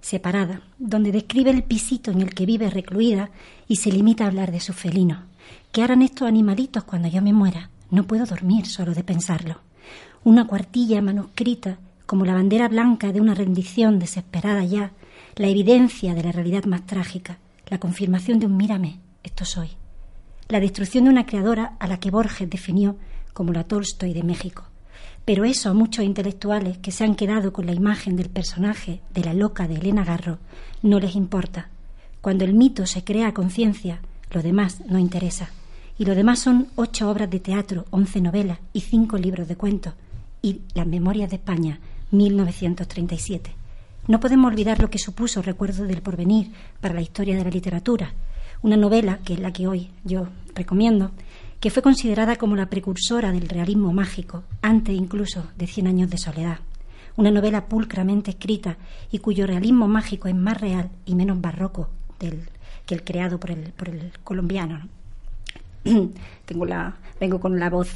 separada, 0.00 0.62
donde 0.78 1.12
describe 1.12 1.50
el 1.50 1.62
pisito 1.62 2.10
en 2.10 2.20
el 2.20 2.34
que 2.34 2.44
vive 2.44 2.68
recluida 2.68 3.30
y 3.68 3.76
se 3.76 3.90
limita 3.90 4.24
a 4.24 4.26
hablar 4.26 4.50
de 4.50 4.60
su 4.60 4.72
felino. 4.72 5.22
¿Qué 5.70 5.82
harán 5.82 6.02
estos 6.02 6.28
animalitos 6.28 6.84
cuando 6.84 7.08
yo 7.08 7.22
me 7.22 7.32
muera? 7.32 7.70
No 7.90 8.04
puedo 8.04 8.26
dormir 8.26 8.66
solo 8.66 8.94
de 8.94 9.04
pensarlo. 9.04 9.60
Una 10.24 10.46
cuartilla 10.46 11.00
manuscrita, 11.00 11.78
como 12.06 12.24
la 12.24 12.34
bandera 12.34 12.68
blanca 12.68 13.12
de 13.12 13.20
una 13.20 13.34
rendición 13.34 13.98
desesperada 13.98 14.64
ya, 14.64 14.92
la 15.36 15.48
evidencia 15.48 16.14
de 16.14 16.22
la 16.22 16.32
realidad 16.32 16.64
más 16.64 16.84
trágica, 16.84 17.38
la 17.68 17.78
confirmación 17.78 18.38
de 18.38 18.46
un 18.46 18.56
mírame, 18.56 18.98
esto 19.22 19.44
soy. 19.44 19.70
La 20.48 20.60
destrucción 20.60 21.04
de 21.04 21.10
una 21.10 21.26
creadora 21.26 21.76
a 21.78 21.86
la 21.86 21.98
que 21.98 22.10
Borges 22.10 22.50
definió 22.50 22.96
como 23.32 23.52
la 23.52 23.64
Tolstoy 23.64 24.12
de 24.12 24.22
México. 24.22 24.64
Pero 25.24 25.44
eso 25.44 25.70
a 25.70 25.74
muchos 25.74 26.04
intelectuales 26.04 26.78
que 26.78 26.90
se 26.90 27.04
han 27.04 27.14
quedado 27.14 27.52
con 27.52 27.66
la 27.66 27.72
imagen 27.72 28.16
del 28.16 28.28
personaje 28.28 29.00
de 29.14 29.24
la 29.24 29.34
loca 29.34 29.68
de 29.68 29.76
Elena 29.76 30.04
Garro 30.04 30.38
no 30.82 30.98
les 30.98 31.14
importa. 31.14 31.68
Cuando 32.20 32.44
el 32.44 32.54
mito 32.54 32.86
se 32.86 33.04
crea 33.04 33.28
a 33.28 33.34
conciencia, 33.34 34.00
lo 34.30 34.42
demás 34.42 34.80
no 34.86 34.98
interesa. 34.98 35.50
Y 35.98 36.04
lo 36.04 36.14
demás 36.14 36.40
son 36.40 36.68
ocho 36.74 37.08
obras 37.10 37.30
de 37.30 37.38
teatro, 37.38 37.84
once 37.90 38.20
novelas 38.20 38.58
y 38.72 38.80
cinco 38.80 39.16
libros 39.18 39.46
de 39.46 39.56
cuentos. 39.56 39.94
Y 40.40 40.62
Las 40.74 40.86
Memorias 40.86 41.30
de 41.30 41.36
España, 41.36 41.78
1937. 42.10 43.54
No 44.08 44.18
podemos 44.18 44.50
olvidar 44.50 44.80
lo 44.80 44.90
que 44.90 44.98
supuso 44.98 45.42
Recuerdo 45.42 45.84
del 45.84 46.02
Porvenir 46.02 46.50
para 46.80 46.94
la 46.94 47.02
historia 47.02 47.36
de 47.36 47.44
la 47.44 47.50
literatura, 47.50 48.14
una 48.62 48.76
novela, 48.76 49.18
que 49.24 49.34
es 49.34 49.40
la 49.40 49.52
que 49.52 49.68
hoy 49.68 49.90
yo 50.04 50.28
recomiendo, 50.54 51.12
que 51.62 51.70
fue 51.70 51.80
considerada 51.80 52.34
como 52.34 52.56
la 52.56 52.68
precursora 52.68 53.30
del 53.30 53.48
realismo 53.48 53.92
mágico, 53.92 54.42
antes 54.62 54.96
incluso 54.96 55.46
de 55.56 55.68
Cien 55.68 55.86
años 55.86 56.10
de 56.10 56.18
soledad. 56.18 56.58
Una 57.14 57.30
novela 57.30 57.66
pulcramente 57.66 58.32
escrita 58.32 58.78
y 59.12 59.20
cuyo 59.20 59.46
realismo 59.46 59.86
mágico 59.86 60.26
es 60.26 60.34
más 60.34 60.60
real 60.60 60.90
y 61.06 61.14
menos 61.14 61.40
barroco 61.40 61.88
del, 62.18 62.48
que 62.84 62.96
el 62.96 63.04
creado 63.04 63.38
por 63.38 63.52
el, 63.52 63.72
por 63.74 63.90
el 63.90 64.10
colombiano. 64.24 64.88
¿no? 65.84 66.10
Tengo 66.46 66.66
la, 66.66 66.96
vengo 67.20 67.38
con 67.38 67.60
la 67.60 67.70
voz 67.70 67.92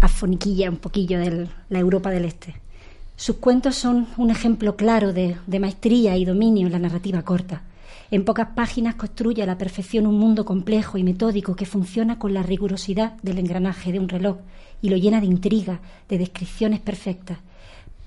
afoniquilla 0.00 0.70
un 0.70 0.76
poquillo 0.76 1.18
de 1.18 1.48
la 1.70 1.78
Europa 1.80 2.10
del 2.10 2.24
Este. 2.24 2.54
Sus 3.16 3.36
cuentos 3.38 3.74
son 3.74 4.06
un 4.16 4.30
ejemplo 4.30 4.76
claro 4.76 5.12
de 5.12 5.58
maestría 5.58 6.16
y 6.16 6.24
dominio 6.24 6.68
en 6.68 6.72
la 6.72 6.78
narrativa 6.78 7.22
corta. 7.22 7.62
En 8.12 8.24
pocas 8.24 8.48
páginas 8.56 8.96
construye 8.96 9.40
a 9.40 9.46
la 9.46 9.56
perfección 9.56 10.04
un 10.04 10.18
mundo 10.18 10.44
complejo 10.44 10.98
y 10.98 11.04
metódico 11.04 11.54
que 11.54 11.64
funciona 11.64 12.18
con 12.18 12.34
la 12.34 12.42
rigurosidad 12.42 13.12
del 13.22 13.38
engranaje 13.38 13.92
de 13.92 14.00
un 14.00 14.08
reloj 14.08 14.38
y 14.82 14.88
lo 14.88 14.96
llena 14.96 15.20
de 15.20 15.26
intriga, 15.26 15.80
de 16.08 16.18
descripciones 16.18 16.80
perfectas. 16.80 17.38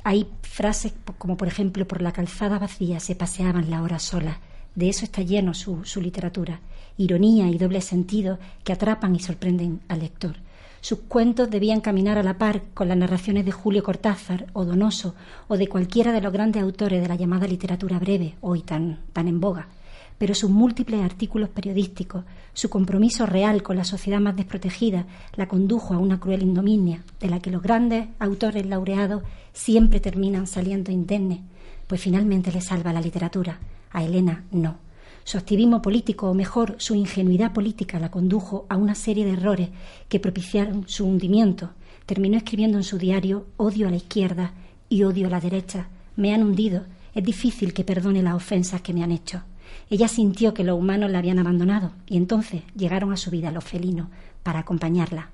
Hay 0.04 0.28
frases 0.42 0.94
como, 1.18 1.38
por 1.38 1.48
ejemplo, 1.48 1.88
por 1.88 2.02
la 2.02 2.12
calzada 2.12 2.60
vacía 2.60 3.00
se 3.00 3.16
paseaban 3.16 3.70
la 3.70 3.82
hora 3.82 3.98
sola. 3.98 4.40
De 4.76 4.90
eso 4.90 5.06
está 5.06 5.22
lleno 5.22 5.54
su, 5.54 5.86
su 5.86 6.02
literatura. 6.02 6.60
Ironía 6.98 7.48
y 7.48 7.58
doble 7.58 7.80
sentido 7.80 8.40
que 8.66 8.74
atrapan 8.74 9.16
y 9.16 9.20
sorprenden 9.20 9.80
al 9.88 10.02
lector. 10.02 10.36
Sus 10.82 11.00
cuentos 11.00 11.50
debían 11.50 11.80
caminar 11.80 12.18
a 12.18 12.24
la 12.24 12.38
par 12.38 12.64
con 12.74 12.90
las 12.90 12.98
narraciones 12.98 13.46
de 13.46 13.54
Julio 13.54 13.84
Cortázar 13.84 14.48
o 14.52 14.66
Donoso 14.66 15.16
o 15.48 15.56
de 15.56 15.70
cualquiera 15.70 16.12
de 16.12 16.20
los 16.20 16.34
grandes 16.34 16.62
autores 16.62 17.02
de 17.02 17.08
la 17.08 17.16
llamada 17.16 17.48
literatura 17.48 18.00
breve, 18.00 18.36
hoy 18.42 18.64
tan, 18.64 19.00
tan 19.14 19.30
en 19.30 19.40
boga. 19.40 19.70
Pero 20.18 20.36
sus 20.36 20.50
múltiples 20.50 21.02
artículos 21.02 21.50
periodísticos, 21.50 22.24
su 22.54 22.70
compromiso 22.70 23.26
real 23.26 23.64
con 23.64 23.78
la 23.78 23.84
sociedad 23.84 24.20
más 24.20 24.36
desprotegida, 24.36 25.06
la 25.36 25.48
condujo 25.48 25.94
a 25.94 25.98
una 25.98 26.20
cruel 26.20 26.44
indominia, 26.44 27.04
de 27.20 27.30
la 27.30 27.40
que 27.40 27.52
los 27.52 27.62
grandes 27.62 28.08
autores 28.20 28.66
laureados 28.66 29.24
siempre 29.54 30.00
terminan 30.00 30.48
saliendo 30.48 30.92
indemnes, 30.92 31.40
pues 31.88 32.02
finalmente 32.02 32.52
le 32.52 32.62
salva 32.62 32.94
la 32.94 33.02
literatura. 33.02 33.60
A 33.92 34.04
Elena 34.04 34.44
no. 34.52 34.78
Su 35.24 35.38
activismo 35.38 35.82
político, 35.82 36.30
o 36.30 36.34
mejor, 36.34 36.76
su 36.80 36.96
ingenuidad 36.96 37.54
política, 37.54 38.00
la 38.00 38.12
condujo 38.12 38.66
a 38.68 38.76
una 38.76 38.94
serie 38.94 39.26
de 39.26 39.34
errores 39.34 39.70
que 40.10 40.20
propiciaron 40.20 40.88
su 40.88 41.06
hundimiento. 41.06 41.70
Terminó 42.06 42.36
escribiendo 42.36 42.78
en 42.78 42.84
su 42.84 42.98
diario 42.98 43.46
odio 43.56 43.88
a 43.88 43.92
la 43.92 43.96
izquierda 43.96 44.54
y 44.90 45.04
odio 45.04 45.28
a 45.28 45.30
la 45.30 45.40
derecha. 45.40 45.88
Me 46.18 46.34
han 46.34 46.44
hundido. 46.44 46.84
Es 47.16 47.24
difícil 47.24 47.74
que 47.74 47.86
perdone 47.86 48.22
las 48.22 48.34
ofensas 48.34 48.82
que 48.82 48.94
me 48.94 49.04
han 49.04 49.12
hecho. 49.12 49.44
Ella 49.90 50.08
sintió 50.08 50.54
que 50.54 50.64
los 50.64 50.78
humanos 50.78 51.12
la 51.12 51.20
habían 51.20 51.40
abandonado 51.40 51.92
y 52.08 52.18
entonces 52.18 52.64
llegaron 52.76 53.12
a 53.12 53.18
su 53.18 53.32
vida 53.32 53.52
los 53.52 53.64
felinos 53.64 54.08
para 54.44 54.60
acompañarla. 54.60 55.30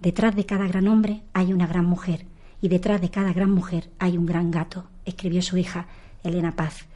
Detrás 0.00 0.34
de 0.34 0.46
cada 0.46 0.66
gran 0.66 0.88
hombre 0.88 1.22
hay 1.32 1.52
una 1.52 1.66
gran 1.66 1.84
mujer 1.84 2.26
y 2.60 2.68
detrás 2.68 3.00
de 3.00 3.10
cada 3.10 3.32
gran 3.32 3.50
mujer 3.50 3.90
hay 3.98 4.16
un 4.16 4.26
gran 4.26 4.50
gato, 4.50 4.84
escribió 5.04 5.42
su 5.42 5.56
hija 5.56 5.86
Elena 6.22 6.56
Paz 6.56 6.86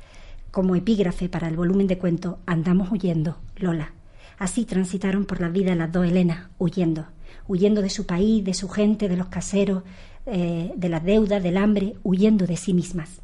como 0.55 0.77
epígrafe 0.77 1.29
para 1.29 1.49
el 1.49 1.57
volumen 1.57 1.89
de 1.89 1.99
cuentos 1.99 2.37
Andamos 2.47 2.92
huyendo, 2.92 3.38
Lola. 3.57 3.90
Así 4.38 4.65
transitaron 4.65 5.25
por 5.25 5.40
la 5.40 5.49
vida 5.49 5.75
las 5.75 5.90
dos 5.90 6.07
Helenas, 6.07 6.47
huyendo, 6.59 7.07
huyendo 7.49 7.83
de 7.83 7.90
su 7.90 8.07
país, 8.07 8.45
de 8.45 8.55
su 8.55 8.69
gente, 8.69 9.09
de 9.09 9.17
los 9.17 9.27
caseros, 9.27 9.83
eh, 10.27 10.73
de 10.77 10.88
las 10.88 11.03
deudas, 11.03 11.42
del 11.42 11.57
hambre, 11.57 11.95
huyendo 12.05 12.47
de 12.47 12.57
sí 12.57 12.73
mismas. 12.73 13.21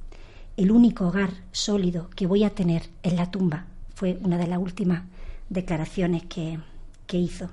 El 0.61 0.73
único 0.73 1.09
hogar 1.09 1.31
sólido 1.53 2.11
que 2.15 2.27
voy 2.27 2.45
a 2.45 2.51
tener 2.51 2.83
es 3.03 3.15
la 3.15 3.31
tumba, 3.31 3.65
fue 3.95 4.19
una 4.21 4.37
de 4.37 4.47
las 4.47 4.59
últimas 4.59 5.05
declaraciones 5.49 6.25
que, 6.25 6.59
que 7.07 7.17
hizo. 7.17 7.49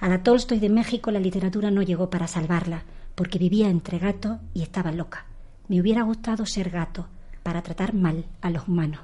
A 0.00 0.08
la 0.08 0.22
Tolstoy 0.22 0.58
de 0.58 0.70
México 0.70 1.10
la 1.10 1.20
literatura 1.20 1.70
no 1.70 1.82
llegó 1.82 2.08
para 2.08 2.26
salvarla, 2.26 2.84
porque 3.14 3.38
vivía 3.38 3.68
entre 3.68 3.98
gatos 3.98 4.38
y 4.54 4.62
estaba 4.62 4.90
loca. 4.90 5.26
Me 5.68 5.82
hubiera 5.82 6.00
gustado 6.04 6.46
ser 6.46 6.70
gato 6.70 7.06
para 7.42 7.60
tratar 7.60 7.92
mal 7.92 8.24
a 8.40 8.48
los 8.48 8.66
humanos 8.66 9.00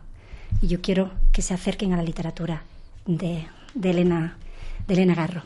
y 0.63 0.69
yo 0.69 0.81
quiero 0.81 1.11
que 1.31 1.43
se 1.43 1.53
acerquen 1.53 1.93
a 1.93 1.99
la 1.99 2.05
literatura 2.05 2.63
de, 3.05 3.47
de 3.75 3.91
Elena, 3.91 4.39
de 4.89 4.95
Elena 4.95 5.15
Garro. 5.15 5.43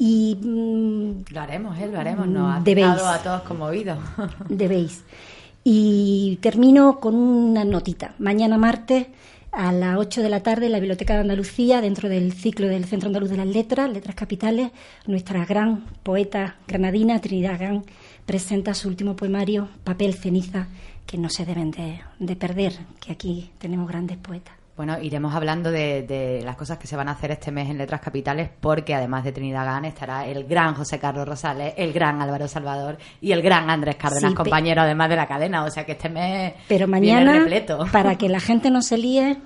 Y 0.00 0.34
mm, 0.34 1.32
Lo 1.32 1.40
haremos, 1.40 1.78
¿eh? 1.78 1.86
Lo 1.86 2.00
haremos. 2.00 2.26
Nos 2.26 2.56
ha 2.56 2.60
Debéis. 2.60 2.88
dejado 2.88 3.08
a 3.08 3.18
todos 3.22 3.42
conmovidos. 3.42 4.00
debéis. 4.48 5.04
Y 5.62 6.38
termino 6.40 7.00
con 7.00 7.14
una 7.14 7.64
notita. 7.64 8.14
Mañana 8.18 8.56
martes 8.56 9.06
a 9.52 9.72
las 9.72 9.98
8 9.98 10.22
de 10.22 10.28
la 10.28 10.42
tarde 10.42 10.66
en 10.66 10.72
la 10.72 10.80
Biblioteca 10.80 11.14
de 11.14 11.20
Andalucía, 11.20 11.80
dentro 11.80 12.08
del 12.08 12.32
ciclo 12.32 12.68
del 12.68 12.84
Centro 12.84 13.08
Andaluz 13.08 13.30
de 13.30 13.36
las 13.36 13.46
Letras, 13.46 13.90
Letras 13.90 14.14
Capitales, 14.14 14.70
nuestra 15.06 15.44
gran 15.44 15.84
poeta 16.02 16.56
granadina, 16.66 17.20
Trinidad 17.20 17.58
Gán, 17.58 17.84
presenta 18.26 18.74
su 18.74 18.88
último 18.88 19.16
poemario, 19.16 19.68
Papel 19.84 20.14
Ceniza, 20.14 20.68
que 21.06 21.18
no 21.18 21.28
se 21.28 21.44
deben 21.44 21.72
de, 21.72 22.00
de 22.18 22.36
perder, 22.36 22.72
que 23.00 23.12
aquí 23.12 23.50
tenemos 23.58 23.88
grandes 23.88 24.18
poetas. 24.18 24.59
Bueno, 24.80 24.98
iremos 24.98 25.34
hablando 25.34 25.70
de, 25.70 26.04
de 26.04 26.40
las 26.42 26.56
cosas 26.56 26.78
que 26.78 26.86
se 26.86 26.96
van 26.96 27.06
a 27.10 27.12
hacer 27.12 27.32
este 27.32 27.52
mes 27.52 27.68
en 27.68 27.76
Letras 27.76 28.00
Capitales, 28.00 28.48
porque 28.62 28.94
además 28.94 29.24
de 29.24 29.32
Trinidad 29.32 29.66
Gán 29.66 29.84
estará 29.84 30.26
el 30.26 30.44
gran 30.44 30.72
José 30.74 30.98
Carlos 30.98 31.28
Rosales, 31.28 31.74
el 31.76 31.92
gran 31.92 32.22
Álvaro 32.22 32.48
Salvador 32.48 32.96
y 33.20 33.32
el 33.32 33.42
gran 33.42 33.68
Andrés 33.68 33.96
Cárdenas, 33.96 34.30
Sí, 34.30 34.34
compañero 34.34 34.80
además 34.80 35.10
de 35.10 35.16
la 35.16 35.26
cadena. 35.26 35.64
O 35.64 35.70
sea 35.70 35.84
que 35.84 35.92
este 35.92 36.08
mes 36.08 36.54
Pero 36.66 36.86
viene 36.86 37.12
mañana, 37.12 37.40
repleto. 37.40 37.86
para 37.92 38.16
que 38.16 38.30
la 38.30 38.40
gente 38.40 38.70
no 38.70 38.80
se 38.80 38.96
líe, 38.96 39.36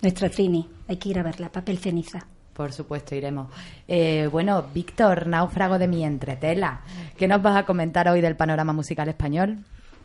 nuestra 0.00 0.28
Trini, 0.28 0.68
hay 0.88 0.96
que 0.96 1.10
ir 1.10 1.18
a 1.20 1.22
verla, 1.22 1.48
Papel 1.52 1.78
Ceniza. 1.78 2.26
Por 2.52 2.72
supuesto, 2.72 3.14
iremos. 3.14 3.52
Eh, 3.86 4.28
bueno, 4.32 4.64
Víctor, 4.74 5.28
náufrago 5.28 5.78
de 5.78 5.86
mi 5.86 6.04
entretela, 6.04 6.80
¿qué 7.16 7.28
nos 7.28 7.40
vas 7.40 7.56
a 7.56 7.64
comentar 7.66 8.08
hoy 8.08 8.20
del 8.20 8.34
panorama 8.34 8.72
musical 8.72 9.08
español? 9.08 9.58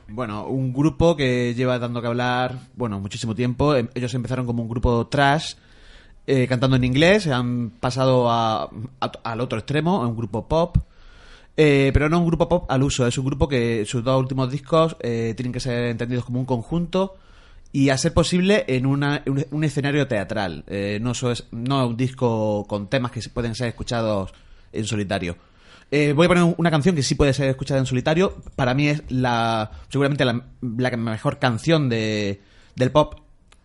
Bueno, 0.10 0.48
un 0.48 0.72
grupo 0.74 1.16
que 1.18 1.54
lleva 1.54 1.80
dando 1.80 2.02
que 2.02 2.08
hablar, 2.08 2.60
bueno, 2.76 3.00
muchísimo 3.00 3.36
tiempo. 3.36 3.76
Em- 3.76 3.90
Ellos 3.94 4.14
empezaron 4.14 4.46
como 4.46 4.64
un 4.64 4.70
grupo 4.70 5.08
trash, 5.08 5.56
eh, 6.26 6.48
cantando 6.48 6.76
en 6.78 6.84
inglés, 6.84 7.28
han 7.28 7.72
pasado 7.72 8.30
a- 8.32 8.70
al 9.24 9.42
otro 9.42 9.58
extremo, 9.60 10.02
a 10.04 10.08
un 10.08 10.16
grupo 10.16 10.48
pop. 10.48 10.78
Eh, 11.58 11.90
pero 11.94 12.08
no 12.08 12.20
un 12.20 12.28
grupo 12.28 12.48
pop 12.48 12.66
al 12.72 12.84
uso, 12.84 13.08
es 13.08 13.18
un 13.18 13.26
grupo 13.26 13.48
que 13.48 13.84
sus 13.86 14.04
dos 14.04 14.20
últimos 14.20 14.52
discos 14.52 14.96
eh, 15.00 15.34
tienen 15.36 15.52
que 15.52 15.60
ser 15.60 15.86
entendidos 15.86 16.24
como 16.26 16.40
un 16.40 16.46
conjunto 16.46 17.16
y 17.72 17.90
a 17.90 17.98
ser 17.98 18.14
posible 18.14 18.64
en 18.68 18.86
una- 18.86 19.24
un, 19.26 19.44
un 19.52 19.64
escenario 19.64 20.08
teatral. 20.08 20.64
Eh, 20.68 21.00
no, 21.02 21.14
so- 21.16 21.32
es, 21.32 21.48
no 21.52 21.88
un 21.88 21.98
disco 21.98 22.66
con 22.68 22.88
temas 22.90 23.12
que 23.12 23.22
pueden 23.34 23.56
ser 23.56 23.68
escuchados 23.70 24.34
en 24.72 24.86
solitario. 24.86 25.36
Eh, 25.92 26.14
voy 26.14 26.26
a 26.26 26.30
poner 26.30 26.56
una 26.58 26.70
canción 26.70 26.96
que 26.96 27.04
sí 27.04 27.16
puede 27.16 27.34
ser 27.34 27.50
escuchada 27.50 27.80
en 27.80 27.86
solitario. 27.86 28.36
Para 28.56 28.74
mí 28.74 28.90
es 28.90 29.04
la 29.10 29.72
seguramente 29.90 30.26
la, 30.26 30.46
la 30.62 30.98
mejor 30.98 31.40
canción 31.40 31.88
de, 31.90 32.42
del 32.76 32.92
pop 32.92 33.20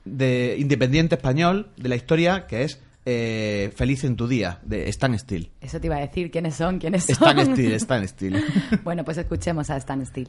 de 0.04 0.56
independiente 0.58 1.16
español 1.16 1.70
de 1.76 1.88
la 1.88 1.96
historia, 1.96 2.46
que 2.46 2.64
es 2.64 2.80
eh, 3.04 3.72
Feliz 3.74 4.04
en 4.04 4.16
tu 4.16 4.28
día, 4.28 4.60
de 4.62 4.88
Stan 4.88 5.16
Still. 5.18 5.50
Eso 5.60 5.80
te 5.80 5.88
iba 5.88 5.96
a 5.96 6.00
decir, 6.00 6.30
¿quiénes 6.30 6.54
son? 6.54 6.78
¿Quiénes 6.78 7.04
son? 7.04 7.14
Stan 7.38 7.52
Still, 7.52 7.72
Stan 7.74 8.08
Still. 8.08 8.44
bueno, 8.84 9.04
pues 9.04 9.18
escuchemos 9.18 9.70
a 9.70 9.76
Stan 9.76 10.04
Still. 10.06 10.28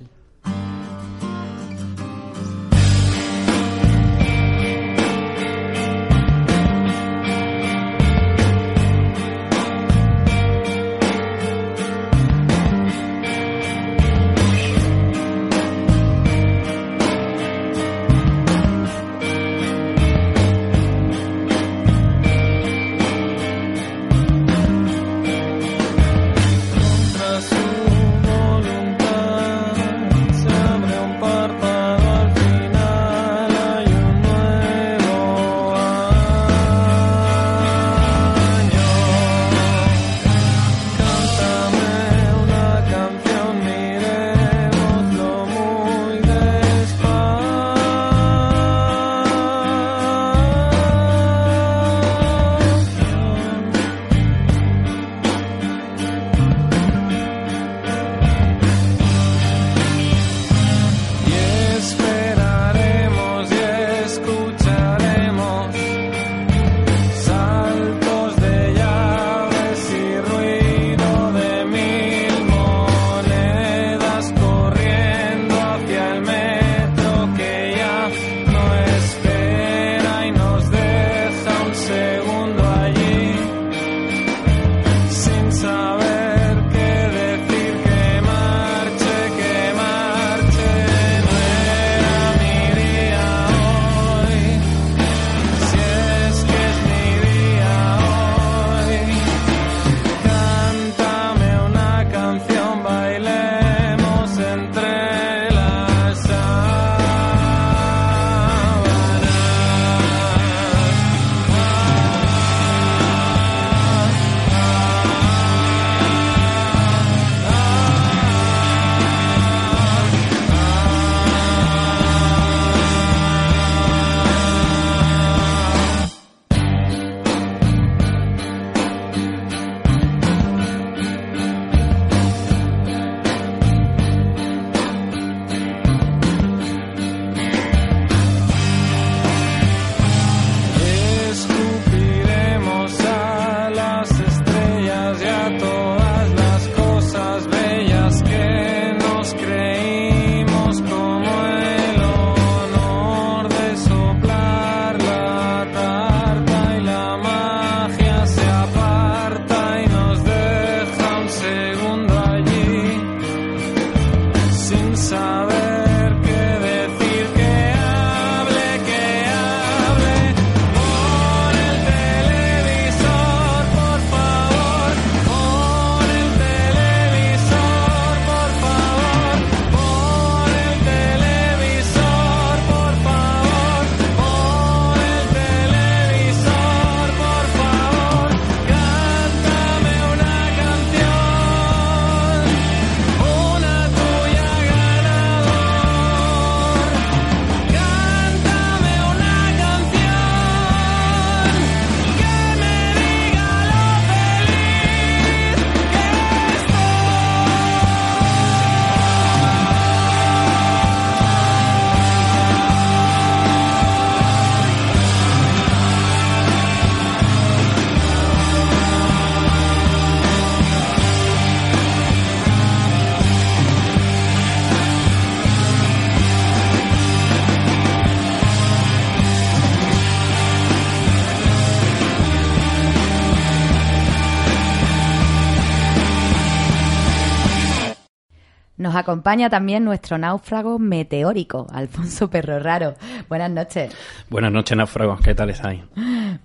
Nos 238.94 239.00
acompaña 239.00 239.50
también 239.50 239.84
nuestro 239.84 240.20
náufrago 240.20 240.78
meteórico, 240.78 241.66
Alfonso 241.74 242.30
Perro 242.30 242.60
Raro. 242.60 242.94
Buenas 243.28 243.50
noches. 243.50 243.92
Buenas 244.30 244.52
noches, 244.52 244.78
náufragos. 244.78 245.20
¿Qué 245.20 245.34
tal 245.34 245.50
estáis? 245.50 245.82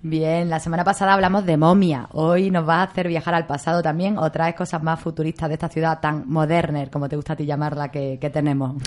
Bien, 0.01 0.49
la 0.49 0.59
semana 0.59 0.83
pasada 0.83 1.13
hablamos 1.13 1.45
de 1.45 1.59
momia. 1.59 2.09
Hoy 2.13 2.51
nos 2.51 2.67
va 2.67 2.77
a 2.77 2.85
hacer 2.85 3.07
viajar 3.09 3.35
al 3.35 3.47
pasado 3.47 3.83
también 3.83 4.17
o 4.17 4.33
traes 4.33 4.55
cosas 4.55 4.83
más 4.83 4.99
futuristas 4.99 5.49
de 5.51 5.55
esta 5.57 5.69
ciudad 5.69 6.01
tan 6.01 6.27
moderna, 6.27 6.87
como 6.87 7.07
te 7.07 7.17
gusta 7.17 7.35
a 7.35 7.37
ti 7.37 7.45
llamarla, 7.45 7.91
que, 7.91 8.19
que 8.19 8.31
tenemos. 8.31 8.83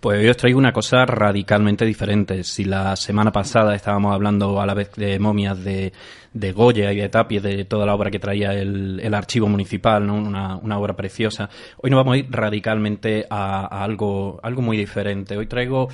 Pues 0.00 0.18
hoy 0.18 0.28
os 0.28 0.36
traigo 0.36 0.58
una 0.58 0.74
cosa 0.74 1.06
radicalmente 1.06 1.86
diferente. 1.86 2.44
Si 2.44 2.64
la 2.64 2.94
semana 2.94 3.32
pasada 3.32 3.74
estábamos 3.74 4.12
hablando 4.12 4.60
a 4.60 4.66
la 4.66 4.74
vez 4.74 4.92
de 4.96 5.18
momias 5.18 5.64
de, 5.64 5.94
de 6.32 6.52
Goya 6.52 6.92
y 6.92 6.96
de 6.96 7.08
Tapia, 7.08 7.40
de 7.40 7.64
toda 7.64 7.86
la 7.86 7.94
obra 7.94 8.10
que 8.10 8.18
traía 8.18 8.52
el, 8.52 9.00
el 9.00 9.14
archivo 9.14 9.48
municipal, 9.48 10.06
¿no? 10.06 10.14
una, 10.14 10.56
una 10.56 10.78
obra 10.78 10.94
preciosa, 10.94 11.48
hoy 11.78 11.90
nos 11.90 11.98
vamos 11.98 12.14
a 12.14 12.18
ir 12.18 12.26
radicalmente 12.30 13.26
a, 13.30 13.82
algo, 13.82 14.40
algo 14.42 14.62
muy 14.62 14.76
diferente. 14.76 15.36
Hoy 15.36 15.46
traigo 15.46 15.88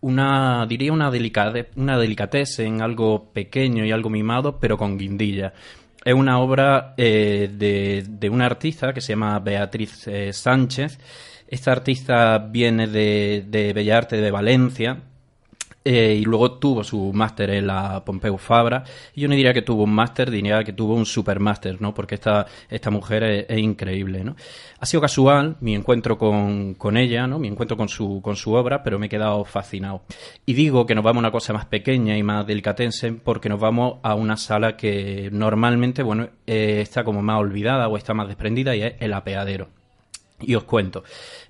una, 0.00 0.66
diría 0.66 0.92
una, 0.92 1.10
delicade, 1.10 1.70
una 1.76 1.98
delicatez 1.98 2.58
en 2.60 2.82
algo 2.82 3.32
pequeño 3.32 3.84
y 3.84 3.92
algo 3.92 4.10
mimado, 4.10 4.58
pero 4.58 4.76
con 4.76 4.98
guindilla. 4.98 5.52
Es 6.04 6.14
una 6.14 6.38
obra 6.38 6.94
eh, 6.96 7.50
de, 7.52 8.04
de 8.08 8.30
una 8.30 8.46
artista 8.46 8.92
que 8.92 9.00
se 9.00 9.12
llama 9.12 9.38
Beatriz 9.40 10.06
eh, 10.06 10.32
Sánchez. 10.32 10.98
Esta 11.48 11.72
artista 11.72 12.38
viene 12.38 12.86
de, 12.86 13.44
de 13.48 13.72
Bellas 13.72 13.98
Artes 13.98 14.20
de 14.20 14.30
Valencia, 14.30 15.02
eh, 15.88 16.16
y 16.20 16.24
luego 16.24 16.58
tuvo 16.58 16.82
su 16.82 17.12
máster 17.12 17.48
en 17.50 17.68
la 17.68 18.04
Pompeu 18.04 18.36
Fabra. 18.38 18.82
Y 19.14 19.20
yo 19.20 19.28
no 19.28 19.36
diría 19.36 19.54
que 19.54 19.62
tuvo 19.62 19.84
un 19.84 19.94
máster, 19.94 20.32
diría 20.32 20.64
que 20.64 20.72
tuvo 20.72 20.94
un 20.94 21.06
supermáster, 21.06 21.80
¿no? 21.80 21.94
Porque 21.94 22.16
esta, 22.16 22.44
esta 22.68 22.90
mujer 22.90 23.46
es, 23.48 23.58
increíble, 23.58 24.24
¿no? 24.24 24.34
Ha 24.80 24.86
sido 24.86 25.00
casual 25.00 25.56
mi 25.60 25.76
encuentro 25.76 26.18
con, 26.18 26.74
con 26.74 26.96
ella, 26.96 27.28
¿no? 27.28 27.38
Mi 27.38 27.46
encuentro 27.46 27.76
con 27.76 27.88
su, 27.88 28.20
con 28.20 28.34
su 28.34 28.52
obra, 28.54 28.82
pero 28.82 28.98
me 28.98 29.06
he 29.06 29.08
quedado 29.08 29.44
fascinado. 29.44 30.02
Y 30.44 30.54
digo 30.54 30.86
que 30.86 30.96
nos 30.96 31.04
vamos 31.04 31.20
a 31.20 31.26
una 31.26 31.30
cosa 31.30 31.52
más 31.52 31.66
pequeña 31.66 32.18
y 32.18 32.24
más 32.24 32.44
delicatense 32.48 33.12
porque 33.12 33.48
nos 33.48 33.60
vamos 33.60 33.98
a 34.02 34.16
una 34.16 34.36
sala 34.36 34.76
que 34.76 35.28
normalmente, 35.30 36.02
bueno, 36.02 36.30
eh, 36.48 36.80
está 36.80 37.04
como 37.04 37.22
más 37.22 37.38
olvidada 37.38 37.86
o 37.86 37.96
está 37.96 38.12
más 38.12 38.26
desprendida 38.26 38.74
y 38.74 38.82
es 38.82 38.94
el 38.98 39.12
apeadero. 39.12 39.68
Y 40.40 40.54
os 40.54 40.64
cuento. 40.64 41.02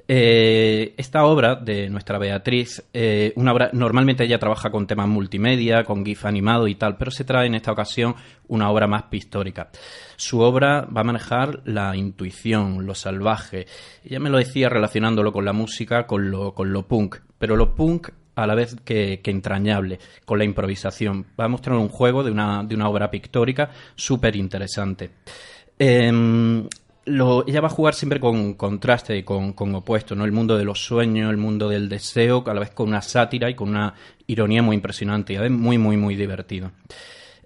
Eh, 0.06 0.94
esta 0.96 1.24
obra 1.24 1.56
de 1.56 1.90
nuestra 1.90 2.18
Beatriz, 2.18 2.84
eh, 2.92 3.32
una 3.34 3.52
obra, 3.52 3.70
normalmente 3.72 4.22
ella 4.22 4.38
trabaja 4.38 4.70
con 4.70 4.86
temas 4.86 5.08
multimedia, 5.08 5.82
con 5.82 6.04
GIF 6.04 6.24
animado 6.24 6.68
y 6.68 6.76
tal, 6.76 6.96
pero 6.96 7.10
se 7.10 7.24
trae 7.24 7.46
en 7.46 7.56
esta 7.56 7.72
ocasión 7.72 8.14
una 8.46 8.70
obra 8.70 8.86
más 8.86 9.04
pictórica. 9.04 9.70
Su 10.14 10.40
obra 10.40 10.82
va 10.82 11.00
a 11.00 11.04
manejar 11.04 11.62
la 11.64 11.96
intuición, 11.96 12.86
lo 12.86 12.94
salvaje. 12.94 13.66
Ella 14.04 14.20
me 14.20 14.30
lo 14.30 14.38
decía 14.38 14.68
relacionándolo 14.68 15.32
con 15.32 15.44
la 15.44 15.52
música, 15.52 16.06
con 16.06 16.30
lo, 16.30 16.54
con 16.54 16.72
lo 16.72 16.86
punk, 16.86 17.16
pero 17.38 17.56
lo 17.56 17.74
punk 17.74 18.10
a 18.36 18.46
la 18.46 18.54
vez 18.54 18.76
que, 18.84 19.20
entrañable, 19.24 19.98
con 20.24 20.38
la 20.38 20.44
improvisación. 20.44 21.26
Va 21.38 21.46
a 21.46 21.48
mostrar 21.48 21.76
un 21.76 21.88
juego 21.88 22.22
de 22.22 22.30
una, 22.30 22.62
de 22.62 22.74
una 22.76 22.88
obra 22.88 23.10
pictórica 23.10 23.70
súper 23.96 24.36
interesante. 24.36 25.10
Em, 25.78 26.68
ella 27.06 27.60
va 27.60 27.68
a 27.68 27.70
jugar 27.70 27.94
siempre 27.94 28.18
con 28.20 28.54
contraste 28.54 29.16
y 29.16 29.22
con, 29.22 29.54
opuestos, 29.74 30.18
¿no? 30.18 30.24
El 30.24 30.32
mundo 30.32 30.56
de 30.58 30.64
los 30.64 30.84
sueños, 30.84 31.30
el 31.30 31.36
mundo 31.36 31.68
del 31.68 31.88
deseo, 31.88 32.42
a 32.46 32.52
la 32.54 32.60
vez 32.60 32.70
con 32.70 32.88
una 32.88 33.00
sátira 33.00 33.48
y 33.48 33.54
con 33.54 33.68
una 33.70 33.94
ironía 34.26 34.62
muy 34.62 34.74
impresionante 34.76 35.32
y 35.32 35.36
a 35.36 35.40
vez 35.42 35.50
muy, 35.50 35.78
muy, 35.78 35.96
muy 35.96 36.16
divertido. 36.16 36.72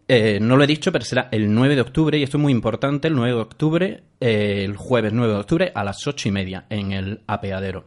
Eh, 0.09 0.39
no 0.41 0.57
lo 0.57 0.65
he 0.65 0.67
dicho, 0.67 0.91
pero 0.91 1.05
será 1.05 1.29
el 1.31 1.55
9 1.55 1.77
de 1.77 1.83
octubre, 1.83 2.19
y 2.19 2.23
esto 2.25 2.37
es 2.37 2.43
muy 2.43 2.53
importante, 2.53 3.07
el 3.09 3.15
9 3.15 3.35
de 3.35 3.41
octubre, 3.41 4.03
eh, 4.19 4.63
el 4.65 4.77
jueves 4.77 5.13
9 5.13 5.33
de 5.35 5.39
octubre, 5.39 5.73
a 5.75 5.85
las 5.85 6.05
8 6.07 6.29
y 6.29 6.33
media, 6.33 6.65
en 6.69 6.91
el 6.93 7.21
apeadero. 7.29 7.85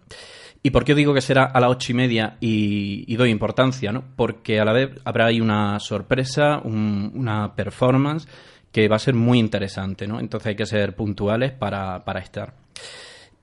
¿Y 0.65 0.69
por 0.69 0.86
qué 0.86 0.95
digo 0.95 1.13
que 1.13 1.19
será 1.19 1.43
a 1.43 1.59
las 1.59 1.69
ocho 1.71 1.91
y 1.91 1.95
media 1.95 2.38
y, 2.39 3.13
doy 3.17 3.32
importancia? 3.32 3.91
¿no? 3.91 4.05
Porque 4.15 4.61
a 4.61 4.63
la 4.63 4.71
vez 4.71 4.91
habrá 5.03 5.26
ahí 5.26 5.41
una 5.41 5.78
sorpresa, 5.82 6.61
un- 6.63 7.11
una 7.15 7.53
performance 7.53 8.26
que 8.74 8.88
va 8.89 8.97
a 8.97 8.99
ser 8.99 9.13
muy 9.13 9.39
interesante, 9.39 10.07
¿no? 10.07 10.19
Entonces 10.19 10.47
hay 10.47 10.55
que 10.55 10.65
ser 10.65 10.95
puntuales 10.95 11.51
para, 11.53 12.03
para 12.03 12.19
estar. 12.19 12.55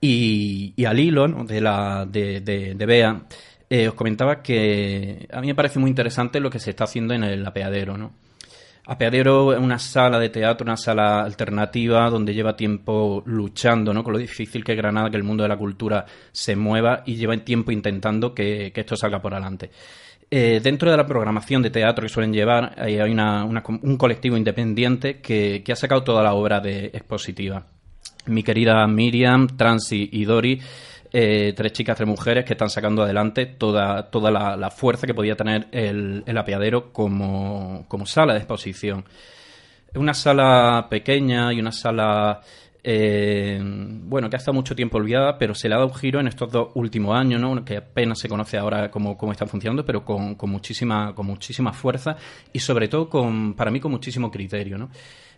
Y, 0.01 0.73
y 0.75 0.85
al 0.85 0.99
hilo 0.99 1.27
¿no? 1.27 1.45
de, 1.45 1.61
la, 1.61 2.05
de, 2.05 2.41
de, 2.41 2.75
de 2.75 2.85
Bea, 2.85 3.21
eh, 3.69 3.87
os 3.87 3.93
comentaba 3.93 4.41
que 4.43 5.27
a 5.31 5.39
mí 5.39 5.47
me 5.47 5.55
parece 5.55 5.79
muy 5.79 5.89
interesante 5.89 6.41
lo 6.41 6.49
que 6.49 6.59
se 6.59 6.71
está 6.71 6.83
haciendo 6.83 7.13
en 7.13 7.23
el 7.23 7.45
apeadero, 7.47 7.97
¿no? 7.97 8.11
Apeadero 8.85 9.53
es 9.53 9.59
una 9.59 9.79
sala 9.79 10.19
de 10.19 10.29
teatro, 10.29 10.65
una 10.65 10.75
sala 10.75 11.23
alternativa 11.23 12.09
donde 12.09 12.33
lleva 12.33 12.57
tiempo 12.57 13.21
luchando 13.25 13.93
¿no? 13.93 14.03
con 14.03 14.13
lo 14.13 14.19
difícil 14.19 14.63
que 14.63 14.71
es 14.71 14.77
Granada, 14.77 15.11
que 15.11 15.17
el 15.17 15.23
mundo 15.23 15.43
de 15.43 15.49
la 15.49 15.55
cultura 15.55 16.03
se 16.31 16.55
mueva 16.55 17.03
y 17.05 17.15
lleva 17.15 17.37
tiempo 17.37 17.71
intentando 17.71 18.33
que, 18.33 18.71
que 18.73 18.81
esto 18.81 18.95
salga 18.95 19.21
por 19.21 19.33
adelante. 19.33 19.69
Eh, 20.33 20.61
dentro 20.63 20.89
de 20.89 20.95
la 20.95 21.05
programación 21.05 21.61
de 21.61 21.69
teatro 21.71 22.03
que 22.03 22.09
suelen 22.09 22.31
llevar 22.31 22.73
hay 22.77 22.97
una- 23.11 23.43
un 23.43 23.97
colectivo 23.97 24.37
independiente 24.37 25.19
que, 25.19 25.61
ha 25.69 25.75
sacado 25.75 26.03
toda 26.03 26.23
la 26.23 26.33
obra 26.33 26.61
de 26.61 26.85
expositiva. 26.85 27.65
Mi 28.27 28.41
querida 28.41 28.87
Miriam, 28.87 29.47
Transi 29.57 30.07
y 30.09 30.23
Dori, 30.23 30.61
eh, 31.11 31.51
tres 31.53 31.73
chicas, 31.73 31.97
tres 31.97 32.07
mujeres 32.07 32.45
que 32.45 32.53
están 32.53 32.69
sacando 32.69 33.03
adelante 33.03 33.45
toda, 33.45 34.09
toda 34.09 34.31
la, 34.31 34.55
la 34.55 34.71
fuerza 34.71 35.05
que 35.05 35.13
podía 35.13 35.35
tener 35.35 35.67
el, 35.73 36.23
el 36.25 36.37
apeadero 36.37 36.93
como, 36.93 37.83
como 37.89 38.05
sala 38.05 38.31
de 38.31 38.39
exposición. 38.39 39.03
Es 39.93 39.97
una 39.97 40.13
sala 40.13 40.87
pequeña 40.89 41.51
y 41.51 41.59
una 41.59 41.73
sala, 41.73 42.39
eh, 42.83 43.59
bueno, 43.63 44.29
que 44.29 44.35
ha 44.35 44.39
estado 44.39 44.53
mucho 44.53 44.75
tiempo 44.75 44.97
olvidada, 44.97 45.37
pero 45.37 45.53
se 45.53 45.69
le 45.69 45.75
ha 45.75 45.77
dado 45.77 45.89
un 45.89 45.95
giro 45.95 46.19
en 46.19 46.27
estos 46.27 46.51
dos 46.51 46.69
últimos 46.73 47.15
años, 47.17 47.39
¿no? 47.39 47.63
Que 47.63 47.77
apenas 47.77 48.19
se 48.19 48.27
conoce 48.27 48.57
ahora 48.57 48.89
cómo, 48.89 49.17
cómo 49.17 49.31
está 49.31 49.45
funcionando, 49.45 49.85
pero 49.85 50.03
con, 50.03 50.35
con 50.35 50.49
muchísima, 50.49 51.13
con 51.13 51.27
muchísima 51.27 51.73
fuerza 51.73 52.17
y 52.51 52.59
sobre 52.59 52.87
todo 52.87 53.09
con, 53.09 53.53
para 53.53 53.69
mí, 53.69 53.79
con 53.79 53.91
muchísimo 53.91 54.31
criterio, 54.31 54.77
¿no? 54.77 54.89